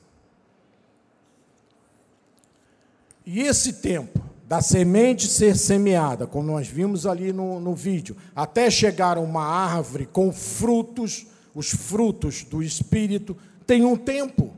E 3.26 3.41
esse 3.41 3.74
tempo 3.74 4.28
da 4.49 4.63
semente 4.63 5.27
ser 5.27 5.55
semeada, 5.55 6.25
como 6.25 6.47
nós 6.47 6.67
vimos 6.67 7.05
ali 7.05 7.31
no, 7.31 7.59
no 7.59 7.75
vídeo, 7.75 8.17
até 8.35 8.67
chegar 8.71 9.15
a 9.15 9.21
uma 9.21 9.45
árvore 9.45 10.07
com 10.07 10.33
frutos, 10.33 11.27
os 11.53 11.69
frutos 11.69 12.43
do 12.43 12.63
Espírito, 12.63 13.37
tem 13.67 13.85
um 13.85 13.95
tempo. 13.95 14.51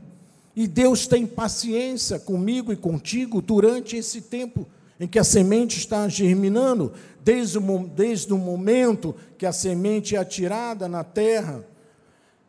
E 0.56 0.66
Deus 0.66 1.06
tem 1.06 1.26
paciência 1.26 2.18
comigo 2.18 2.72
e 2.72 2.76
contigo 2.76 3.42
durante 3.42 3.94
esse 3.94 4.22
tempo 4.22 4.66
em 4.98 5.06
que 5.06 5.18
a 5.18 5.24
semente 5.24 5.76
está 5.76 6.08
germinando, 6.08 6.94
desde 7.22 7.58
o, 7.58 7.86
desde 7.86 8.32
o 8.32 8.38
momento 8.38 9.14
que 9.36 9.44
a 9.44 9.52
semente 9.52 10.16
é 10.16 10.18
atirada 10.18 10.88
na 10.88 11.04
terra 11.04 11.62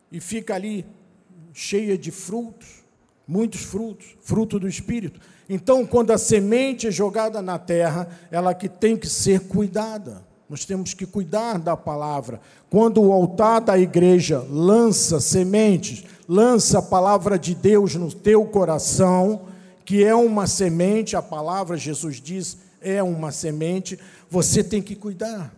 e 0.09 0.21
fica 0.21 0.55
ali 0.55 0.85
cheia 1.51 1.97
de 1.97 2.09
frutos, 2.09 2.83
muitos 3.27 3.63
frutos, 3.63 4.15
fruto 4.21 4.57
do 4.57 4.67
Espírito 4.67 5.19
Então, 5.49 5.85
quando 5.85 6.11
a 6.11 6.17
semente 6.17 6.87
é 6.87 6.91
jogada 6.91 7.41
na 7.41 7.59
terra, 7.59 8.07
ela 8.31 8.53
que 8.53 8.69
tem 8.69 8.95
que 8.95 9.07
ser 9.07 9.41
cuidada. 9.41 10.23
Nós 10.49 10.65
temos 10.65 10.93
que 10.93 11.05
cuidar 11.05 11.57
da 11.57 11.75
palavra. 11.75 12.39
Quando 12.69 13.01
o 13.01 13.11
altar 13.11 13.61
da 13.61 13.77
igreja 13.77 14.45
lança 14.49 15.19
sementes, 15.19 16.03
lança 16.27 16.79
a 16.79 16.81
palavra 16.81 17.37
de 17.37 17.55
Deus 17.55 17.95
no 17.95 18.11
teu 18.13 18.45
coração, 18.45 19.43
que 19.83 20.03
é 20.03 20.15
uma 20.15 20.47
semente, 20.47 21.15
a 21.15 21.21
palavra, 21.21 21.75
Jesus 21.75 22.21
diz, 22.21 22.57
é 22.81 23.01
uma 23.01 23.31
semente, 23.31 23.99
você 24.29 24.63
tem 24.63 24.81
que 24.81 24.95
cuidar. 24.95 25.53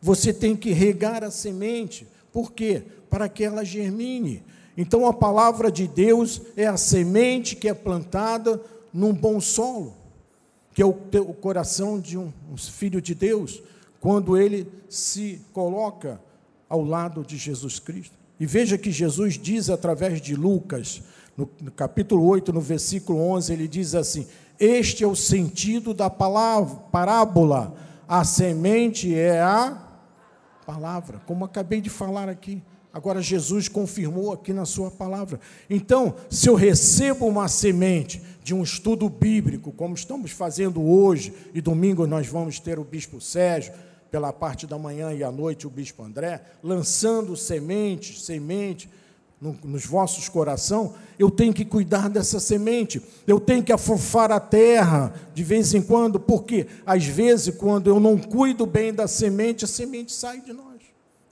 Você 0.00 0.32
tem 0.32 0.54
que 0.54 0.72
regar 0.72 1.24
a 1.24 1.30
semente. 1.30 2.06
Por 2.32 2.52
quê? 2.52 2.82
Para 3.10 3.28
que 3.28 3.42
ela 3.42 3.64
germine. 3.64 4.42
Então 4.76 5.06
a 5.06 5.12
palavra 5.12 5.72
de 5.72 5.88
Deus 5.88 6.42
é 6.56 6.66
a 6.66 6.76
semente 6.76 7.56
que 7.56 7.68
é 7.68 7.74
plantada 7.74 8.60
num 8.96 9.12
bom 9.12 9.38
solo, 9.42 9.94
que 10.72 10.80
é 10.80 10.86
o, 10.86 10.90
o 10.90 11.34
coração 11.34 12.00
de 12.00 12.16
um, 12.16 12.32
um 12.50 12.56
filho 12.56 13.00
de 13.00 13.14
Deus, 13.14 13.62
quando 14.00 14.38
ele 14.38 14.66
se 14.88 15.42
coloca 15.52 16.18
ao 16.66 16.82
lado 16.82 17.22
de 17.22 17.36
Jesus 17.36 17.78
Cristo. 17.78 18.16
E 18.40 18.46
veja 18.46 18.78
que 18.78 18.90
Jesus 18.90 19.34
diz 19.34 19.68
através 19.68 20.20
de 20.20 20.34
Lucas, 20.34 21.02
no, 21.36 21.48
no 21.60 21.70
capítulo 21.70 22.24
8, 22.24 22.52
no 22.54 22.60
versículo 22.60 23.20
11, 23.32 23.52
ele 23.52 23.68
diz 23.68 23.94
assim: 23.94 24.26
Este 24.58 25.04
é 25.04 25.06
o 25.06 25.14
sentido 25.14 25.92
da 25.92 26.08
palavra, 26.08 26.76
parábola. 26.90 27.74
A 28.08 28.24
semente 28.24 29.14
é 29.14 29.42
a 29.42 29.82
palavra, 30.64 31.20
como 31.26 31.44
acabei 31.44 31.82
de 31.82 31.90
falar 31.90 32.28
aqui. 32.28 32.62
Agora 32.96 33.20
Jesus 33.20 33.68
confirmou 33.68 34.32
aqui 34.32 34.54
na 34.54 34.64
sua 34.64 34.90
palavra. 34.90 35.38
Então, 35.68 36.14
se 36.30 36.48
eu 36.48 36.54
recebo 36.54 37.26
uma 37.26 37.46
semente 37.46 38.22
de 38.46 38.54
um 38.54 38.62
estudo 38.62 39.08
bíblico, 39.08 39.72
como 39.72 39.96
estamos 39.96 40.30
fazendo 40.30 40.80
hoje, 40.80 41.34
e 41.52 41.60
domingo 41.60 42.06
nós 42.06 42.28
vamos 42.28 42.60
ter 42.60 42.78
o 42.78 42.84
bispo 42.84 43.20
Sérgio, 43.20 43.72
pela 44.08 44.32
parte 44.32 44.68
da 44.68 44.78
manhã 44.78 45.12
e 45.12 45.24
à 45.24 45.32
noite 45.32 45.66
o 45.66 45.70
bispo 45.70 46.04
André, 46.04 46.40
lançando 46.62 47.36
sementes, 47.36 48.22
semente 48.22 48.88
no, 49.40 49.58
nos 49.64 49.84
vossos 49.84 50.28
coração, 50.28 50.94
eu 51.18 51.28
tenho 51.28 51.52
que 51.52 51.64
cuidar 51.64 52.08
dessa 52.08 52.38
semente, 52.38 53.02
eu 53.26 53.40
tenho 53.40 53.64
que 53.64 53.72
afofar 53.72 54.30
a 54.30 54.38
terra 54.38 55.12
de 55.34 55.42
vez 55.42 55.74
em 55.74 55.82
quando, 55.82 56.20
porque 56.20 56.68
às 56.86 57.04
vezes, 57.04 57.52
quando 57.52 57.90
eu 57.90 57.98
não 57.98 58.16
cuido 58.16 58.64
bem 58.64 58.94
da 58.94 59.08
semente, 59.08 59.64
a 59.64 59.68
semente 59.68 60.12
sai 60.12 60.40
de 60.40 60.52
nós. 60.52 60.82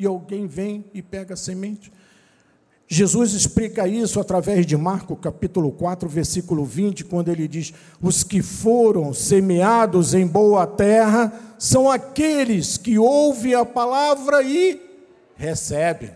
E 0.01 0.05
alguém 0.05 0.49
vem 0.49 0.85
e 0.93 1.01
pega 1.01 1.35
a 1.35 1.37
semente. 1.37 1.93
Jesus 2.95 3.33
explica 3.33 3.89
isso 3.89 4.21
através 4.21 4.65
de 4.65 4.77
Marco 4.77 5.17
capítulo 5.17 5.73
4, 5.73 6.09
versículo 6.09 6.65
20, 6.65 7.05
quando 7.05 7.29
ele 7.29 7.49
diz: 7.49 7.75
Os 8.01 8.23
que 8.23 8.41
foram 8.41 9.13
semeados 9.13 10.15
em 10.15 10.25
boa 10.25 10.65
terra 10.65 11.33
são 11.59 11.91
aqueles 11.91 12.77
que 12.77 12.97
ouvem 12.97 13.53
a 13.53 13.65
palavra 13.65 14.45
e 14.45 14.81
recebem. 15.35 16.13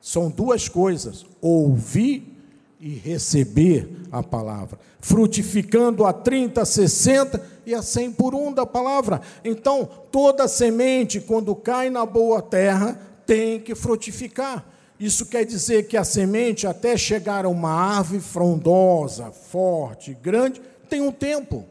São 0.00 0.30
duas 0.30 0.68
coisas: 0.68 1.26
ouvir 1.40 2.32
e 2.78 2.90
receber 2.90 3.88
a 4.12 4.22
palavra, 4.22 4.78
frutificando 5.00 6.04
a 6.04 6.12
30, 6.12 6.64
60 6.64 7.44
e 7.66 7.74
a 7.74 7.82
100 7.82 8.12
por 8.12 8.36
um 8.36 8.52
da 8.52 8.64
palavra. 8.64 9.20
Então, 9.44 9.88
toda 10.12 10.46
semente, 10.46 11.20
quando 11.20 11.56
cai 11.56 11.90
na 11.90 12.06
boa 12.06 12.40
terra, 12.40 13.00
tem 13.26 13.58
que 13.58 13.74
frutificar. 13.74 14.73
Isso 14.98 15.26
quer 15.26 15.44
dizer 15.44 15.88
que 15.88 15.96
a 15.96 16.04
semente, 16.04 16.66
até 16.66 16.96
chegar 16.96 17.44
a 17.44 17.48
uma 17.48 17.70
árvore 17.70 18.20
frondosa, 18.20 19.30
forte, 19.30 20.14
grande, 20.14 20.60
tem 20.88 21.00
um 21.00 21.10
tempo. 21.10 21.64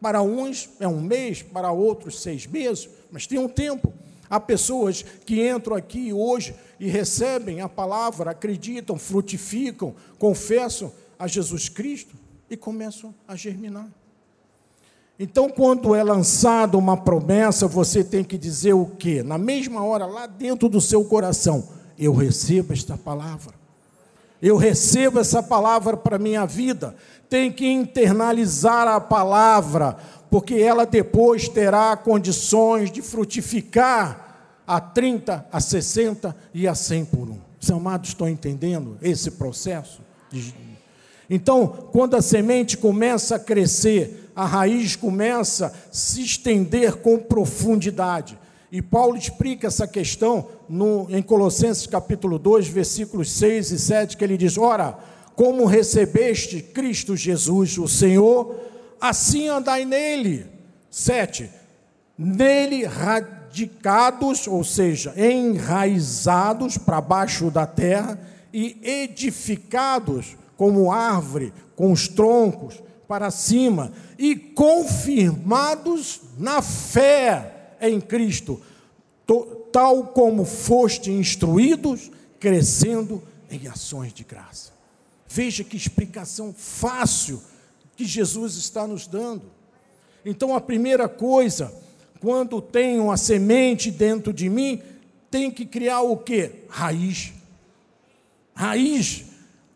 Para 0.00 0.22
uns 0.22 0.68
é 0.80 0.86
um 0.86 1.00
mês, 1.00 1.42
para 1.42 1.70
outros 1.70 2.20
seis 2.20 2.46
meses, 2.46 2.88
mas 3.10 3.26
tem 3.26 3.38
um 3.38 3.48
tempo. 3.48 3.92
Há 4.28 4.38
pessoas 4.38 5.02
que 5.24 5.48
entram 5.48 5.76
aqui 5.76 6.12
hoje 6.12 6.54
e 6.78 6.88
recebem 6.88 7.60
a 7.60 7.68
palavra, 7.68 8.32
acreditam, 8.32 8.98
frutificam, 8.98 9.94
confessam 10.18 10.92
a 11.18 11.26
Jesus 11.26 11.68
Cristo 11.68 12.14
e 12.50 12.56
começam 12.56 13.14
a 13.26 13.34
germinar. 13.34 13.88
Então, 15.18 15.48
quando 15.48 15.94
é 15.94 16.02
lançada 16.02 16.78
uma 16.78 16.96
promessa, 16.96 17.66
você 17.66 18.04
tem 18.04 18.22
que 18.22 18.38
dizer 18.38 18.74
o 18.74 18.86
quê? 18.86 19.22
Na 19.22 19.36
mesma 19.36 19.82
hora, 19.82 20.06
lá 20.06 20.26
dentro 20.26 20.68
do 20.68 20.80
seu 20.80 21.04
coração, 21.04 21.66
eu 21.98 22.12
recebo 22.12 22.72
esta 22.72 22.96
palavra. 22.96 23.54
Eu 24.40 24.56
recebo 24.56 25.18
essa 25.18 25.42
palavra 25.42 25.96
para 25.96 26.16
a 26.16 26.18
minha 26.18 26.46
vida. 26.46 26.94
Tem 27.28 27.50
que 27.50 27.66
internalizar 27.66 28.86
a 28.86 29.00
palavra, 29.00 29.96
porque 30.30 30.54
ela 30.54 30.86
depois 30.86 31.48
terá 31.48 31.96
condições 31.96 32.90
de 32.90 33.02
frutificar 33.02 34.28
a 34.66 34.80
30, 34.80 35.46
a 35.50 35.60
60 35.60 36.36
e 36.54 36.68
a 36.68 36.74
100 36.74 37.04
por 37.06 37.28
um. 37.28 37.38
Os 37.60 37.70
amados 37.70 38.10
estão 38.10 38.28
entendendo 38.28 38.96
esse 39.02 39.32
processo? 39.32 40.00
Então, 41.28 41.66
quando 41.90 42.14
a 42.14 42.22
semente 42.22 42.76
começa 42.76 43.36
a 43.36 43.38
crescer, 43.38 44.30
a 44.36 44.46
raiz 44.46 44.94
começa 44.94 45.66
a 45.66 45.72
se 45.90 46.22
estender 46.22 46.96
com 46.96 47.18
profundidade. 47.18 48.38
E 48.70 48.82
Paulo 48.82 49.16
explica 49.16 49.66
essa 49.68 49.86
questão 49.86 50.46
no, 50.68 51.06
em 51.08 51.22
Colossenses 51.22 51.86
capítulo 51.86 52.38
2, 52.38 52.68
versículos 52.68 53.30
6 53.32 53.70
e 53.70 53.78
7, 53.78 54.16
que 54.16 54.22
ele 54.22 54.36
diz: 54.36 54.58
Ora, 54.58 54.98
como 55.34 55.64
recebeste 55.64 56.60
Cristo 56.60 57.16
Jesus, 57.16 57.78
o 57.78 57.88
Senhor, 57.88 58.60
assim 59.00 59.48
andai 59.48 59.86
nele. 59.86 60.46
7. 60.90 61.50
Nele 62.16 62.84
radicados, 62.84 64.46
ou 64.46 64.62
seja, 64.62 65.14
enraizados 65.16 66.76
para 66.76 67.00
baixo 67.00 67.50
da 67.50 67.66
terra 67.66 68.18
e 68.52 68.78
edificados 68.82 70.36
como 70.58 70.92
árvore, 70.92 71.54
com 71.74 71.90
os 71.90 72.06
troncos 72.08 72.82
para 73.06 73.30
cima 73.30 73.92
e 74.18 74.36
confirmados 74.36 76.20
na 76.36 76.60
fé 76.60 77.57
em 77.80 78.00
Cristo, 78.00 78.60
tal 79.72 80.08
como 80.08 80.44
foste 80.44 81.10
instruídos, 81.10 82.10
crescendo 82.40 83.22
em 83.50 83.66
ações 83.68 84.12
de 84.12 84.24
graça. 84.24 84.72
Veja 85.28 85.62
que 85.62 85.76
explicação 85.76 86.54
fácil 86.56 87.42
que 87.96 88.04
Jesus 88.04 88.54
está 88.56 88.86
nos 88.86 89.06
dando. 89.06 89.42
Então, 90.24 90.54
a 90.54 90.60
primeira 90.60 91.08
coisa, 91.08 91.72
quando 92.20 92.60
tenho 92.60 93.04
uma 93.04 93.16
semente 93.16 93.90
dentro 93.90 94.32
de 94.32 94.48
mim, 94.48 94.82
tem 95.30 95.50
que 95.50 95.66
criar 95.66 96.00
o 96.00 96.16
que? 96.16 96.50
Raiz. 96.68 97.32
Raiz 98.54 99.28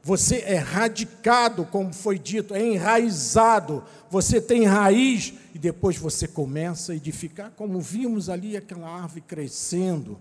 você 0.02 0.42
é 0.44 0.56
radicado, 0.56 1.64
como 1.64 1.92
foi 1.92 2.18
dito, 2.18 2.54
é 2.54 2.66
enraizado. 2.66 3.84
Você 4.10 4.40
tem 4.40 4.64
raiz 4.64 5.32
e 5.54 5.58
depois 5.58 5.96
você 5.96 6.26
começa 6.26 6.92
a 6.92 6.96
edificar, 6.96 7.52
como 7.56 7.80
vimos 7.80 8.28
ali 8.28 8.56
aquela 8.56 8.88
árvore 8.88 9.20
crescendo, 9.20 10.18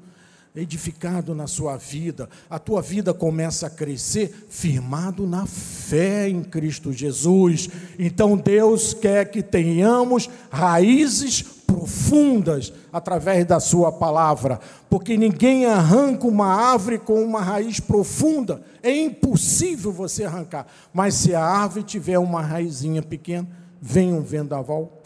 edificado 0.56 1.34
na 1.34 1.48
sua 1.48 1.78
vida. 1.78 2.30
A 2.50 2.60
tua 2.60 2.82
vida 2.82 3.14
começa 3.14 3.68
a 3.68 3.70
crescer 3.70 4.48
firmado 4.50 5.26
na 5.26 5.46
fé 5.46 6.28
em 6.28 6.44
Cristo 6.44 6.92
Jesus. 6.92 7.70
Então 7.98 8.36
Deus 8.36 8.94
quer 8.94 9.32
que 9.32 9.42
tenhamos 9.42 10.30
raízes 10.52 11.42
profundas 11.72 12.74
através 12.92 13.46
da 13.46 13.60
sua 13.62 13.94
palavra, 13.94 14.60
porque 14.90 15.16
ninguém 15.16 15.66
arranca 15.66 16.28
uma 16.28 16.48
árvore 16.48 17.00
com 17.00 17.24
uma 17.24 17.42
raiz 17.42 17.80
profunda, 17.80 18.62
é 18.84 18.94
impossível 18.94 19.90
você 19.90 20.26
arrancar. 20.26 20.68
Mas 20.94 21.16
se 21.16 21.34
a 21.34 21.42
árvore 21.42 21.84
tiver 21.84 22.20
uma 22.20 22.42
raizinha 22.42 23.02
pequena, 23.02 23.48
vem 23.82 24.12
um 24.14 24.22
vendaval, 24.22 25.02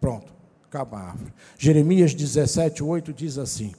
pronto, 0.00 0.32
acaba 0.64 0.98
a 0.98 1.08
árvore. 1.10 1.32
Jeremias 1.58 2.14
17, 2.14 2.82
8 2.82 3.12
diz 3.12 3.38
assim: 3.38 3.72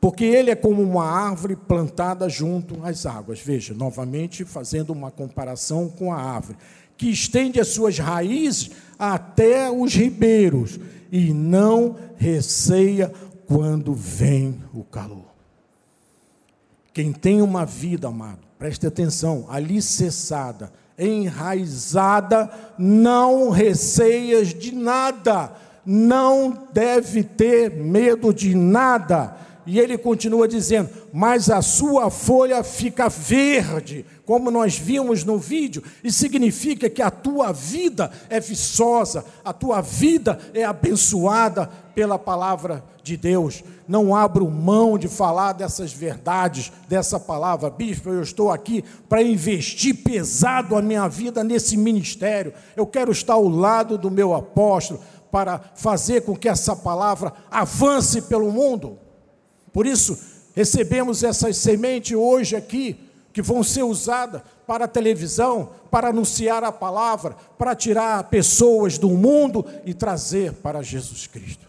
porque 0.00 0.24
ele 0.24 0.50
é 0.50 0.56
como 0.56 0.82
uma 0.82 1.04
árvore 1.04 1.54
plantada 1.54 2.28
junto 2.28 2.82
às 2.82 3.04
águas. 3.04 3.38
Veja, 3.38 3.74
novamente 3.74 4.44
fazendo 4.44 4.90
uma 4.90 5.10
comparação 5.10 5.88
com 5.88 6.12
a 6.12 6.16
árvore, 6.16 6.56
que 6.96 7.10
estende 7.10 7.60
as 7.60 7.68
suas 7.68 7.98
raízes 7.98 8.70
até 8.98 9.70
os 9.70 9.94
ribeiros 9.94 10.80
e 11.12 11.34
não 11.34 11.96
receia 12.16 13.12
quando 13.46 13.92
vem 13.92 14.62
o 14.72 14.82
calor. 14.84 15.28
Quem 16.92 17.12
tem 17.12 17.42
uma 17.42 17.66
vida, 17.66 18.08
amado, 18.08 18.40
preste 18.58 18.86
atenção, 18.86 19.46
alicerçada, 19.48 20.72
enraizada, 21.00 22.50
não 22.78 23.48
receias 23.50 24.48
de 24.48 24.74
nada, 24.74 25.52
não 25.84 26.66
deve 26.72 27.22
ter 27.24 27.70
medo 27.70 28.32
de 28.34 28.54
nada. 28.54 29.34
E 29.70 29.78
ele 29.78 29.96
continua 29.96 30.48
dizendo: 30.48 30.90
Mas 31.12 31.48
a 31.48 31.62
sua 31.62 32.10
folha 32.10 32.64
fica 32.64 33.08
verde, 33.08 34.04
como 34.26 34.50
nós 34.50 34.76
vimos 34.76 35.22
no 35.22 35.38
vídeo, 35.38 35.80
e 36.02 36.10
significa 36.10 36.90
que 36.90 37.00
a 37.00 37.08
tua 37.08 37.52
vida 37.52 38.10
é 38.28 38.40
viçosa, 38.40 39.24
a 39.44 39.52
tua 39.52 39.80
vida 39.80 40.40
é 40.52 40.64
abençoada 40.64 41.70
pela 41.94 42.18
palavra 42.18 42.82
de 43.04 43.16
Deus. 43.16 43.62
Não 43.86 44.12
abro 44.12 44.50
mão 44.50 44.98
de 44.98 45.06
falar 45.06 45.52
dessas 45.52 45.92
verdades, 45.92 46.72
dessa 46.88 47.20
palavra. 47.20 47.70
Bispo, 47.70 48.10
eu 48.10 48.22
estou 48.22 48.50
aqui 48.50 48.84
para 49.08 49.22
investir 49.22 50.02
pesado 50.02 50.74
a 50.74 50.82
minha 50.82 51.06
vida 51.06 51.44
nesse 51.44 51.76
ministério. 51.76 52.52
Eu 52.74 52.88
quero 52.88 53.12
estar 53.12 53.34
ao 53.34 53.46
lado 53.46 53.96
do 53.96 54.10
meu 54.10 54.34
apóstolo 54.34 55.00
para 55.30 55.60
fazer 55.76 56.22
com 56.22 56.34
que 56.34 56.48
essa 56.48 56.74
palavra 56.74 57.32
avance 57.52 58.22
pelo 58.22 58.50
mundo. 58.50 58.98
Por 59.72 59.86
isso, 59.86 60.18
recebemos 60.54 61.22
essas 61.22 61.56
sementes 61.56 62.16
hoje 62.16 62.56
aqui, 62.56 62.98
que 63.32 63.42
vão 63.42 63.62
ser 63.62 63.84
usadas 63.84 64.42
para 64.66 64.84
a 64.84 64.88
televisão, 64.88 65.70
para 65.90 66.08
anunciar 66.08 66.64
a 66.64 66.72
palavra, 66.72 67.36
para 67.58 67.74
tirar 67.74 68.24
pessoas 68.24 68.98
do 68.98 69.10
mundo 69.10 69.64
e 69.84 69.94
trazer 69.94 70.52
para 70.54 70.82
Jesus 70.82 71.26
Cristo. 71.26 71.66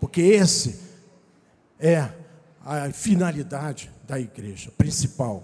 Porque 0.00 0.20
esse 0.20 0.80
é 1.78 2.08
a 2.64 2.90
finalidade 2.92 3.90
da 4.06 4.18
igreja 4.18 4.70
principal. 4.76 5.42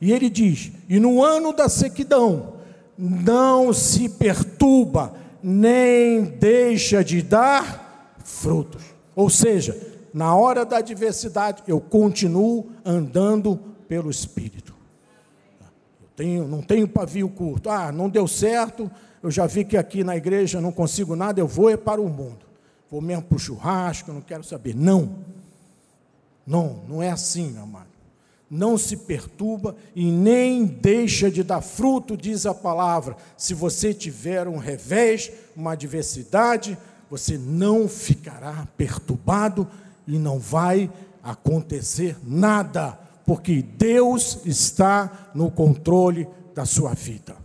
E 0.00 0.12
ele 0.12 0.28
diz: 0.28 0.72
"E 0.88 0.98
no 0.98 1.22
ano 1.22 1.52
da 1.52 1.68
sequidão, 1.68 2.54
não 2.96 3.72
se 3.72 4.08
perturba, 4.08 5.14
nem 5.42 6.24
deixa 6.24 7.02
de 7.02 7.22
dar 7.22 8.16
frutos. 8.24 8.82
Ou 9.14 9.28
seja, 9.28 9.76
na 10.12 10.34
hora 10.34 10.64
da 10.64 10.78
adversidade, 10.78 11.62
eu 11.66 11.80
continuo 11.80 12.70
andando 12.84 13.56
pelo 13.88 14.10
Espírito. 14.10 14.74
Eu 16.02 16.08
tenho, 16.14 16.48
não 16.48 16.60
tenho 16.60 16.86
pavio 16.86 17.28
curto. 17.28 17.70
Ah, 17.70 17.90
não 17.90 18.08
deu 18.08 18.28
certo, 18.28 18.90
eu 19.22 19.30
já 19.30 19.46
vi 19.46 19.64
que 19.64 19.76
aqui 19.76 20.04
na 20.04 20.16
igreja 20.16 20.60
não 20.60 20.72
consigo 20.72 21.16
nada, 21.16 21.40
eu 21.40 21.46
vou 21.46 21.70
é 21.70 21.76
para 21.76 22.00
o 22.00 22.08
mundo. 22.08 22.44
Vou 22.90 23.00
mesmo 23.00 23.22
para 23.22 23.36
o 23.36 23.38
churrasco, 23.38 24.12
não 24.12 24.20
quero 24.20 24.44
saber. 24.44 24.74
Não. 24.74 25.16
Não, 26.46 26.82
não 26.88 27.02
é 27.02 27.10
assim, 27.10 27.56
amado. 27.56 27.92
Não 28.50 28.76
se 28.76 28.98
perturba 28.98 29.74
e 29.96 30.10
nem 30.10 30.66
deixa 30.66 31.30
de 31.30 31.42
dar 31.42 31.62
fruto, 31.62 32.18
diz 32.18 32.44
a 32.44 32.52
palavra. 32.52 33.16
Se 33.34 33.54
você 33.54 33.94
tiver 33.94 34.46
um 34.46 34.58
revés, 34.58 35.32
uma 35.56 35.72
adversidade, 35.72 36.76
você 37.08 37.38
não 37.38 37.88
ficará 37.88 38.68
perturbado 38.76 39.66
e 40.06 40.18
não 40.18 40.38
vai 40.38 40.90
acontecer 41.22 42.16
nada, 42.24 42.98
porque 43.24 43.62
Deus 43.62 44.40
está 44.44 45.30
no 45.34 45.50
controle 45.50 46.28
da 46.54 46.64
sua 46.64 46.94
vida. 46.94 47.36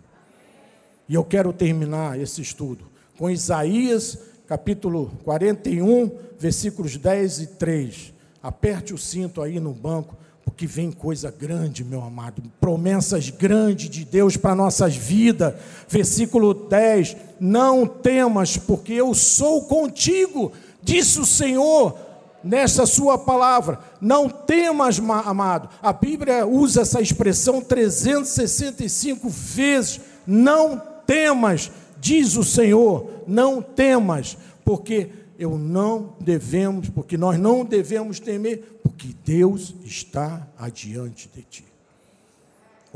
E 1.07 1.13
eu 1.13 1.23
quero 1.23 1.53
terminar 1.53 2.19
esse 2.19 2.41
estudo 2.41 2.85
com 3.17 3.29
Isaías, 3.29 4.17
capítulo 4.47 5.11
41, 5.23 6.11
versículos 6.39 6.97
10 6.97 7.39
e 7.39 7.47
3. 7.47 8.13
Aperte 8.41 8.93
o 8.93 8.97
cinto 8.97 9.41
aí 9.41 9.59
no 9.59 9.73
banco, 9.73 10.15
porque 10.43 10.65
vem 10.65 10.91
coisa 10.91 11.31
grande, 11.31 11.83
meu 11.83 12.01
amado, 12.01 12.41
promessas 12.59 13.29
grandes 13.29 13.89
de 13.89 14.05
Deus 14.05 14.37
para 14.37 14.55
nossas 14.55 14.95
vidas. 14.95 15.53
Versículo 15.87 16.53
10: 16.53 17.17
Não 17.39 17.85
temas, 17.85 18.57
porque 18.57 18.93
eu 18.93 19.13
sou 19.13 19.63
contigo, 19.63 20.51
disse 20.81 21.19
o 21.19 21.25
Senhor 21.25 22.06
nessa 22.43 22.85
sua 22.85 23.17
palavra. 23.17 23.79
Não 23.99 24.29
temas, 24.29 24.99
amado. 24.99 25.69
A 25.81 25.91
Bíblia 25.91 26.45
usa 26.45 26.81
essa 26.81 27.01
expressão 27.01 27.61
365 27.61 29.29
vezes. 29.29 30.01
Não 30.25 30.81
temas, 31.05 31.71
diz 31.99 32.35
o 32.35 32.43
Senhor. 32.43 33.23
Não 33.27 33.61
temas, 33.61 34.37
porque 34.63 35.09
eu 35.37 35.57
não 35.57 36.15
devemos, 36.19 36.89
porque 36.89 37.17
nós 37.17 37.37
não 37.39 37.63
devemos 37.63 38.19
temer, 38.19 38.79
porque 38.81 39.15
Deus 39.23 39.75
está 39.83 40.47
adiante 40.57 41.29
de 41.33 41.41
ti. 41.43 41.76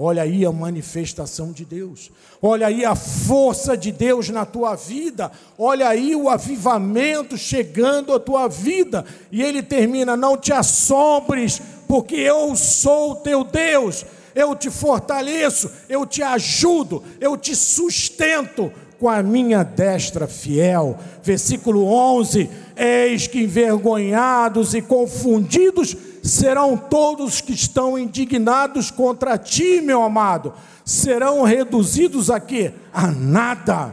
Olha 0.03 0.23
aí 0.23 0.43
a 0.43 0.51
manifestação 0.51 1.51
de 1.51 1.63
Deus. 1.63 2.09
Olha 2.41 2.65
aí 2.65 2.83
a 2.83 2.95
força 2.95 3.77
de 3.77 3.91
Deus 3.91 4.29
na 4.29 4.47
tua 4.47 4.73
vida. 4.73 5.31
Olha 5.59 5.87
aí 5.87 6.15
o 6.15 6.27
avivamento 6.27 7.37
chegando 7.37 8.11
à 8.11 8.19
tua 8.19 8.47
vida. 8.47 9.05
E 9.31 9.43
ele 9.43 9.61
termina: 9.61 10.17
Não 10.17 10.35
te 10.35 10.51
assombres, 10.51 11.61
porque 11.87 12.15
eu 12.15 12.55
sou 12.55 13.11
o 13.11 13.15
teu 13.17 13.43
Deus. 13.43 14.03
Eu 14.33 14.55
te 14.55 14.71
fortaleço, 14.71 15.69
eu 15.87 16.03
te 16.03 16.23
ajudo, 16.23 17.03
eu 17.19 17.37
te 17.37 17.55
sustento 17.55 18.73
com 19.01 19.09
a 19.09 19.23
minha 19.23 19.63
destra 19.63 20.27
fiel. 20.27 20.95
Versículo 21.23 21.85
11: 21.85 22.47
Eis 22.77 23.25
que 23.25 23.41
envergonhados 23.41 24.75
e 24.75 24.81
confundidos 24.81 25.97
serão 26.21 26.77
todos 26.77 27.41
que 27.41 27.51
estão 27.51 27.97
indignados 27.97 28.91
contra 28.91 29.39
ti, 29.39 29.81
meu 29.81 30.03
amado, 30.03 30.53
serão 30.85 31.41
reduzidos 31.41 32.29
a 32.29 32.39
quê? 32.39 32.73
A 32.93 33.07
nada. 33.07 33.91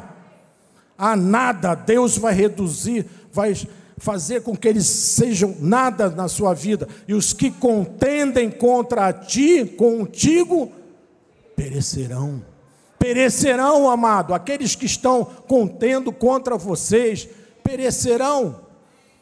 A 0.99 1.17
nada. 1.17 1.75
Deus 1.75 2.19
vai 2.19 2.35
reduzir, 2.35 3.07
vai 3.33 3.55
fazer 3.97 4.43
com 4.43 4.55
que 4.55 4.69
eles 4.69 4.85
sejam 4.87 5.57
nada 5.59 6.11
na 6.11 6.29
sua 6.29 6.53
vida. 6.53 6.87
E 7.09 7.15
os 7.15 7.33
que 7.33 7.51
contendem 7.51 8.51
contra 8.51 9.11
ti, 9.11 9.65
contigo, 9.65 10.71
perecerão. 11.57 12.43
Perecerão, 12.99 13.89
amado. 13.89 14.35
Aqueles 14.35 14.75
que 14.75 14.87
estão 14.87 15.25
contendo 15.47 16.13
contra 16.13 16.57
vocês, 16.57 17.29
perecerão 17.63 18.69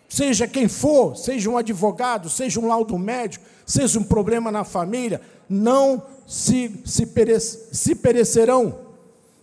seja 0.08 0.46
quem 0.46 0.68
for, 0.68 1.16
seja 1.16 1.50
um 1.50 1.56
advogado, 1.56 2.28
seja 2.28 2.60
um 2.60 2.68
laudo 2.68 2.96
médico, 2.98 3.44
seja 3.64 3.98
um 3.98 4.04
problema 4.04 4.50
na 4.50 4.64
família, 4.64 5.20
não 5.48 6.02
se, 6.26 6.80
se, 6.84 7.06
se 7.72 7.94
perecerão. 7.94 8.86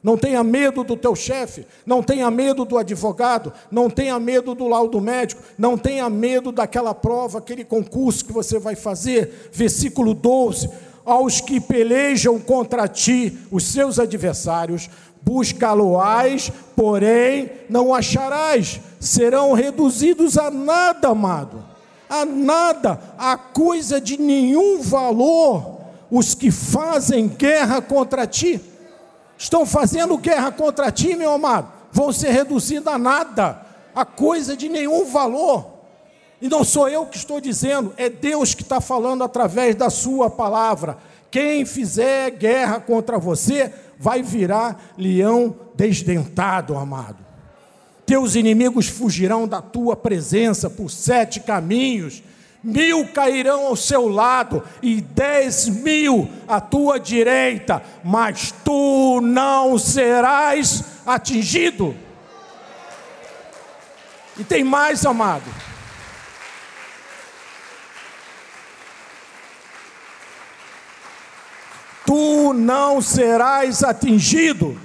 Não 0.02 0.18
tenha 0.18 0.44
medo 0.44 0.84
do 0.84 0.98
teu 0.98 1.16
chefe, 1.16 1.66
não 1.86 2.04
tenha 2.04 2.30
medo 2.30 2.66
do 2.66 2.78
advogado, 2.78 3.54
não 3.72 3.90
tenha 3.90 4.20
medo 4.20 4.54
do 4.54 4.68
laudo 4.68 5.00
médico, 5.00 5.42
não 5.58 5.78
tenha 5.78 6.10
medo 6.10 6.52
daquela 6.52 6.94
prova, 6.94 7.38
aquele 7.38 7.64
concurso 7.64 8.26
que 8.26 8.34
você 8.34 8.60
vai 8.60 8.76
fazer. 8.76 9.50
Versículo 9.54 10.14
12: 10.14 10.70
Aos 11.06 11.42
que 11.42 11.60
pelejam 11.60 12.40
contra 12.40 12.88
ti, 12.88 13.38
os 13.52 13.66
seus 13.66 14.00
adversários, 14.00 14.90
buscá-lo-ás, 15.22 16.52
porém 16.76 17.52
não 17.70 17.94
acharás, 17.94 18.80
serão 19.00 19.54
reduzidos 19.54 20.38
a 20.38 20.50
nada, 20.50 21.10
amado, 21.10 21.64
a 22.10 22.26
nada, 22.26 23.00
a 23.18 23.38
coisa 23.38 24.00
de 24.00 24.18
nenhum 24.18 24.82
valor, 24.82 25.82
os 26.12 26.34
que 26.36 26.52
fazem 26.52 27.28
guerra 27.28 27.82
contra 27.82 28.28
ti, 28.28 28.62
estão 29.38 29.66
fazendo 29.66 30.18
guerra 30.18 30.52
contra 30.52 30.92
ti, 30.92 31.16
meu 31.16 31.32
amado, 31.32 31.68
vão 31.92 32.12
ser 32.14 32.32
reduzidos 32.32 32.88
a 32.88 32.98
nada, 32.98 33.62
a 33.96 34.06
coisa 34.06 34.56
de 34.56 34.70
nenhum 34.70 35.06
valor. 35.06 35.73
E 36.44 36.50
não 36.50 36.62
sou 36.62 36.90
eu 36.90 37.06
que 37.06 37.16
estou 37.16 37.40
dizendo, 37.40 37.94
é 37.96 38.10
Deus 38.10 38.54
que 38.54 38.64
está 38.64 38.82
falando 38.82 39.24
através 39.24 39.76
da 39.76 39.90
Sua 39.90 40.30
palavra. 40.30 40.98
Quem 41.32 41.64
fizer 41.66 42.32
guerra 42.32 42.82
contra 42.82 43.18
você, 43.18 43.74
vai 43.98 44.22
virar 44.22 44.92
leão 44.98 45.56
desdentado, 45.74 46.76
amado. 46.76 47.16
Teus 48.06 48.36
inimigos 48.36 48.90
fugirão 48.90 49.48
da 49.48 49.62
tua 49.62 49.96
presença 49.96 50.70
por 50.70 50.92
sete 50.92 51.40
caminhos, 51.40 52.22
mil 52.62 53.08
cairão 53.08 53.68
ao 53.68 53.78
seu 53.78 54.10
lado 54.10 54.62
e 54.82 55.00
dez 55.00 55.70
mil 55.70 56.28
à 56.46 56.60
tua 56.60 57.00
direita, 57.00 57.82
mas 58.04 58.54
tu 58.66 59.22
não 59.22 59.78
serás 59.78 60.84
atingido. 61.06 61.96
E 64.38 64.44
tem 64.44 64.62
mais, 64.62 65.06
amado. 65.06 65.50
Tu 72.14 72.54
não 72.54 73.02
serás 73.02 73.84
atingido. 73.84 74.78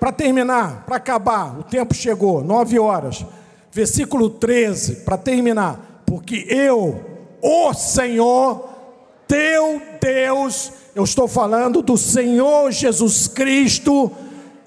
Para 0.00 0.10
terminar, 0.10 0.82
para 0.86 0.96
acabar, 0.96 1.58
o 1.58 1.62
tempo 1.62 1.92
chegou, 1.92 2.42
nove 2.42 2.78
horas. 2.78 3.22
Versículo 3.70 4.30
13, 4.30 5.04
para 5.04 5.18
terminar. 5.18 6.02
Porque 6.06 6.46
eu, 6.48 7.28
o 7.42 7.74
Senhor, 7.74 8.66
teu 9.28 9.82
Deus, 10.00 10.72
eu 10.94 11.04
estou 11.04 11.28
falando 11.28 11.82
do 11.82 11.98
Senhor 11.98 12.70
Jesus 12.72 13.28
Cristo, 13.28 14.10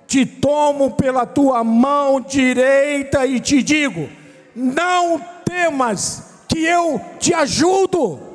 te 0.05 0.23
tomo 0.23 0.91
pela 0.91 1.25
tua 1.25 1.63
mão 1.63 2.21
direita 2.21 3.25
e 3.25 3.39
te 3.39 3.63
digo: 3.63 4.07
não 4.55 5.19
temas 5.43 6.25
que 6.47 6.63
eu 6.63 7.01
te 7.17 7.33
ajudo. 7.33 8.34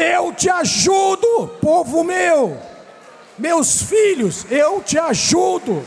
Eu 0.00 0.32
te 0.32 0.48
ajudo, 0.48 1.48
povo 1.60 2.02
meu. 2.02 2.56
Meus 3.38 3.82
filhos, 3.82 4.46
eu 4.50 4.80
te 4.80 4.98
ajudo. 4.98 5.84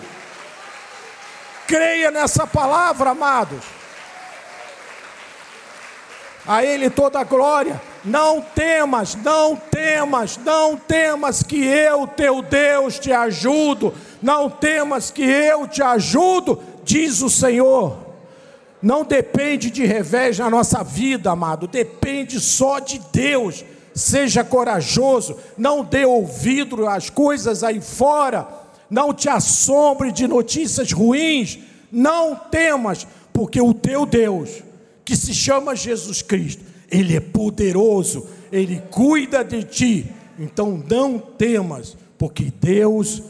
Creia 1.66 2.12
nessa 2.12 2.46
palavra, 2.46 3.10
amados. 3.10 3.64
A 6.46 6.64
Ele 6.64 6.92
toda 6.92 7.20
a 7.20 7.24
glória. 7.24 7.82
Não 8.06 8.40
temas, 8.40 9.16
não 9.16 9.56
temas, 9.56 10.38
não 10.38 10.78
temas 10.78 11.42
que 11.42 11.66
eu, 11.66 12.06
teu 12.06 12.44
Deus, 12.44 13.00
te 13.00 13.12
ajudo. 13.12 13.96
Não 14.22 14.48
temas 14.48 15.10
que 15.10 15.24
eu 15.24 15.68
te 15.68 15.82
ajudo, 15.82 16.62
diz 16.84 17.22
o 17.24 17.32
Senhor. 17.32 17.98
Não 18.80 19.04
depende 19.04 19.72
de 19.72 19.86
revés 19.86 20.38
na 20.38 20.52
nossa 20.52 20.84
vida, 20.84 21.32
amado, 21.32 21.66
depende 21.66 22.40
só 22.40 22.78
de 22.78 23.00
Deus. 23.12 23.64
Seja 23.94 24.44
corajoso, 24.44 25.38
não 25.58 25.84
dê 25.84 26.06
ouvido 26.06 26.88
às 26.88 27.10
coisas 27.10 27.64
aí 27.64 27.80
fora, 27.80 28.48
não 28.90 29.14
te 29.14 29.30
assombre 29.30 30.12
de 30.12 30.28
notícias 30.28 30.92
ruins, 30.92 31.60
não 31.92 32.36
temas, 32.36 33.06
porque 33.32 33.62
o 33.62 33.74
teu 33.74 34.06
Deus, 34.06 34.64
que 35.06 35.16
se 35.16 35.34
chama 35.34 35.76
Jesus 35.76 36.22
Cristo, 36.22 36.64
Ele 36.92 37.16
é 37.16 37.20
poderoso, 37.20 38.28
Ele 38.52 38.82
cuida 38.90 39.44
de 39.44 39.64
ti. 39.64 40.12
Então 40.40 40.84
não 40.90 41.20
temas, 41.20 41.96
porque 42.18 42.52
Deus 42.60 43.22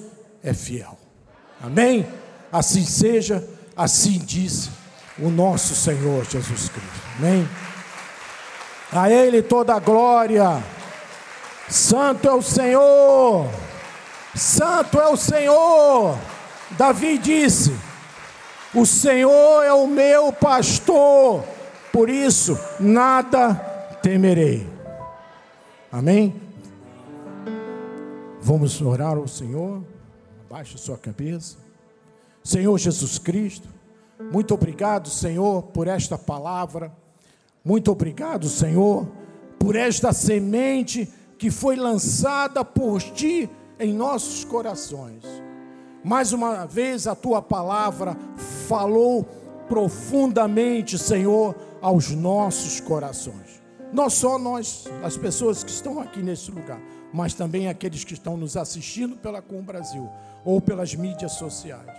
é 0.44 0.54
fiel. 0.54 0.98
Amém? 1.62 2.06
Assim 2.52 2.86
seja, 2.86 3.44
assim 3.76 4.20
disse 4.20 4.70
o 5.20 5.30
nosso 5.30 5.76
Senhor 5.76 6.26
Jesus 6.26 6.70
Cristo. 6.70 7.02
Amém? 7.18 7.48
A 8.96 9.10
Ele 9.10 9.42
toda 9.42 9.74
a 9.74 9.80
glória. 9.80 10.64
Santo 11.70 12.28
é 12.28 12.34
o 12.34 12.42
Senhor. 12.42 13.50
Santo 14.36 15.00
é 15.00 15.08
o 15.08 15.18
Senhor. 15.18 16.18
Davi 16.72 17.18
disse: 17.18 17.76
O 18.74 18.86
Senhor 18.86 19.64
é 19.64 19.74
o 19.74 19.88
meu 19.88 20.32
pastor, 20.32 21.44
por 21.92 22.10
isso 22.10 22.58
nada 22.80 23.56
temerei. 24.02 24.68
Amém? 25.92 26.42
Vamos 28.42 28.82
orar 28.82 29.18
ao 29.18 29.28
Senhor. 29.28 29.84
Abaixe 30.50 30.78
sua 30.78 30.98
cabeça. 30.98 31.58
Senhor 32.44 32.78
Jesus 32.78 33.18
Cristo. 33.18 33.70
Muito 34.32 34.54
obrigado, 34.54 35.10
Senhor, 35.10 35.64
por 35.64 35.88
esta 35.88 36.18
palavra. 36.18 36.92
Muito 37.64 37.92
obrigado, 37.92 38.50
Senhor, 38.50 39.08
por 39.58 39.76
esta 39.76 40.12
semente 40.12 41.08
que 41.38 41.50
foi 41.50 41.78
lançada 41.78 42.66
por 42.66 43.02
ti 43.02 43.50
em 43.80 43.94
nossos 43.94 44.44
corações. 44.44 45.24
Mais 46.04 46.34
uma 46.34 46.66
vez 46.66 47.08
a 47.08 47.16
tua 47.16 47.42
palavra 47.42 48.18
falou 48.68 49.24
profundamente, 49.70 50.98
Senhor, 50.98 51.56
aos 51.82 52.12
nossos 52.12 52.82
corações. 52.82 53.62
Não 53.94 54.10
só 54.10 54.38
nós, 54.38 54.86
as 55.02 55.16
pessoas 55.16 55.64
que 55.64 55.72
estão 55.72 56.02
aqui 56.02 56.22
nesse 56.22 56.52
lugar, 56.52 56.82
mas 57.14 57.34
também 57.34 57.70
aqueles 57.70 58.04
que 58.04 58.14
estão 58.14 58.36
nos 58.36 58.58
assistindo 58.58 59.16
pela 59.16 59.42
Com 59.42 59.62
Brasil 59.62 60.10
ou 60.44 60.60
pelas 60.60 60.94
mídias 60.96 61.34
sociais. 61.34 61.98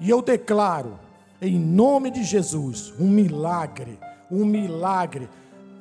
E 0.00 0.10
eu 0.10 0.20
declaro 0.20 0.98
em 1.40 1.58
nome 1.58 2.10
de 2.10 2.24
Jesus, 2.24 2.92
um 2.98 3.08
milagre, 3.08 3.98
um 4.30 4.44
milagre. 4.44 5.28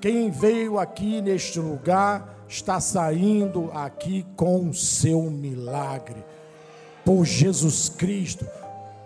Quem 0.01 0.31
veio 0.31 0.79
aqui 0.79 1.21
neste 1.21 1.59
lugar 1.59 2.37
está 2.47 2.79
saindo 2.79 3.69
aqui 3.73 4.25
com 4.35 4.69
o 4.69 4.73
seu 4.73 5.23
milagre. 5.23 6.23
Por 7.05 7.25
Jesus 7.25 7.89
Cristo, 7.89 8.45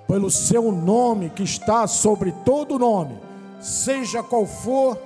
pelo 0.07 0.29
seu 0.29 0.71
nome 0.71 1.29
que 1.29 1.43
está 1.43 1.87
sobre 1.87 2.31
todo 2.45 2.79
nome, 2.79 3.17
seja 3.59 4.21
qual 4.21 4.45
for 4.45 4.97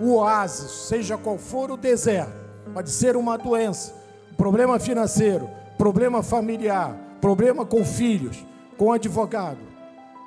o 0.00 0.14
oásis, 0.14 0.70
seja 0.88 1.16
qual 1.16 1.38
for 1.38 1.70
o 1.70 1.76
deserto, 1.76 2.32
pode 2.72 2.90
ser 2.90 3.16
uma 3.16 3.36
doença, 3.36 3.94
problema 4.36 4.78
financeiro, 4.78 5.48
problema 5.78 6.22
familiar, 6.22 6.96
problema 7.20 7.64
com 7.64 7.84
filhos, 7.84 8.44
com 8.76 8.92
advogado, 8.92 9.60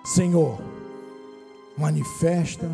Senhor, 0.06 0.58
manifesta 1.78 2.70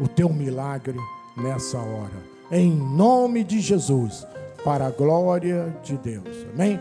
o 0.00 0.08
teu 0.08 0.28
milagre 0.28 0.96
nessa 1.36 1.78
hora, 1.78 2.24
em 2.50 2.70
nome 2.70 3.44
de 3.44 3.60
Jesus, 3.60 4.26
para 4.64 4.86
a 4.86 4.90
glória 4.90 5.74
de 5.84 5.96
Deus. 5.96 6.46
Amém? 6.54 6.80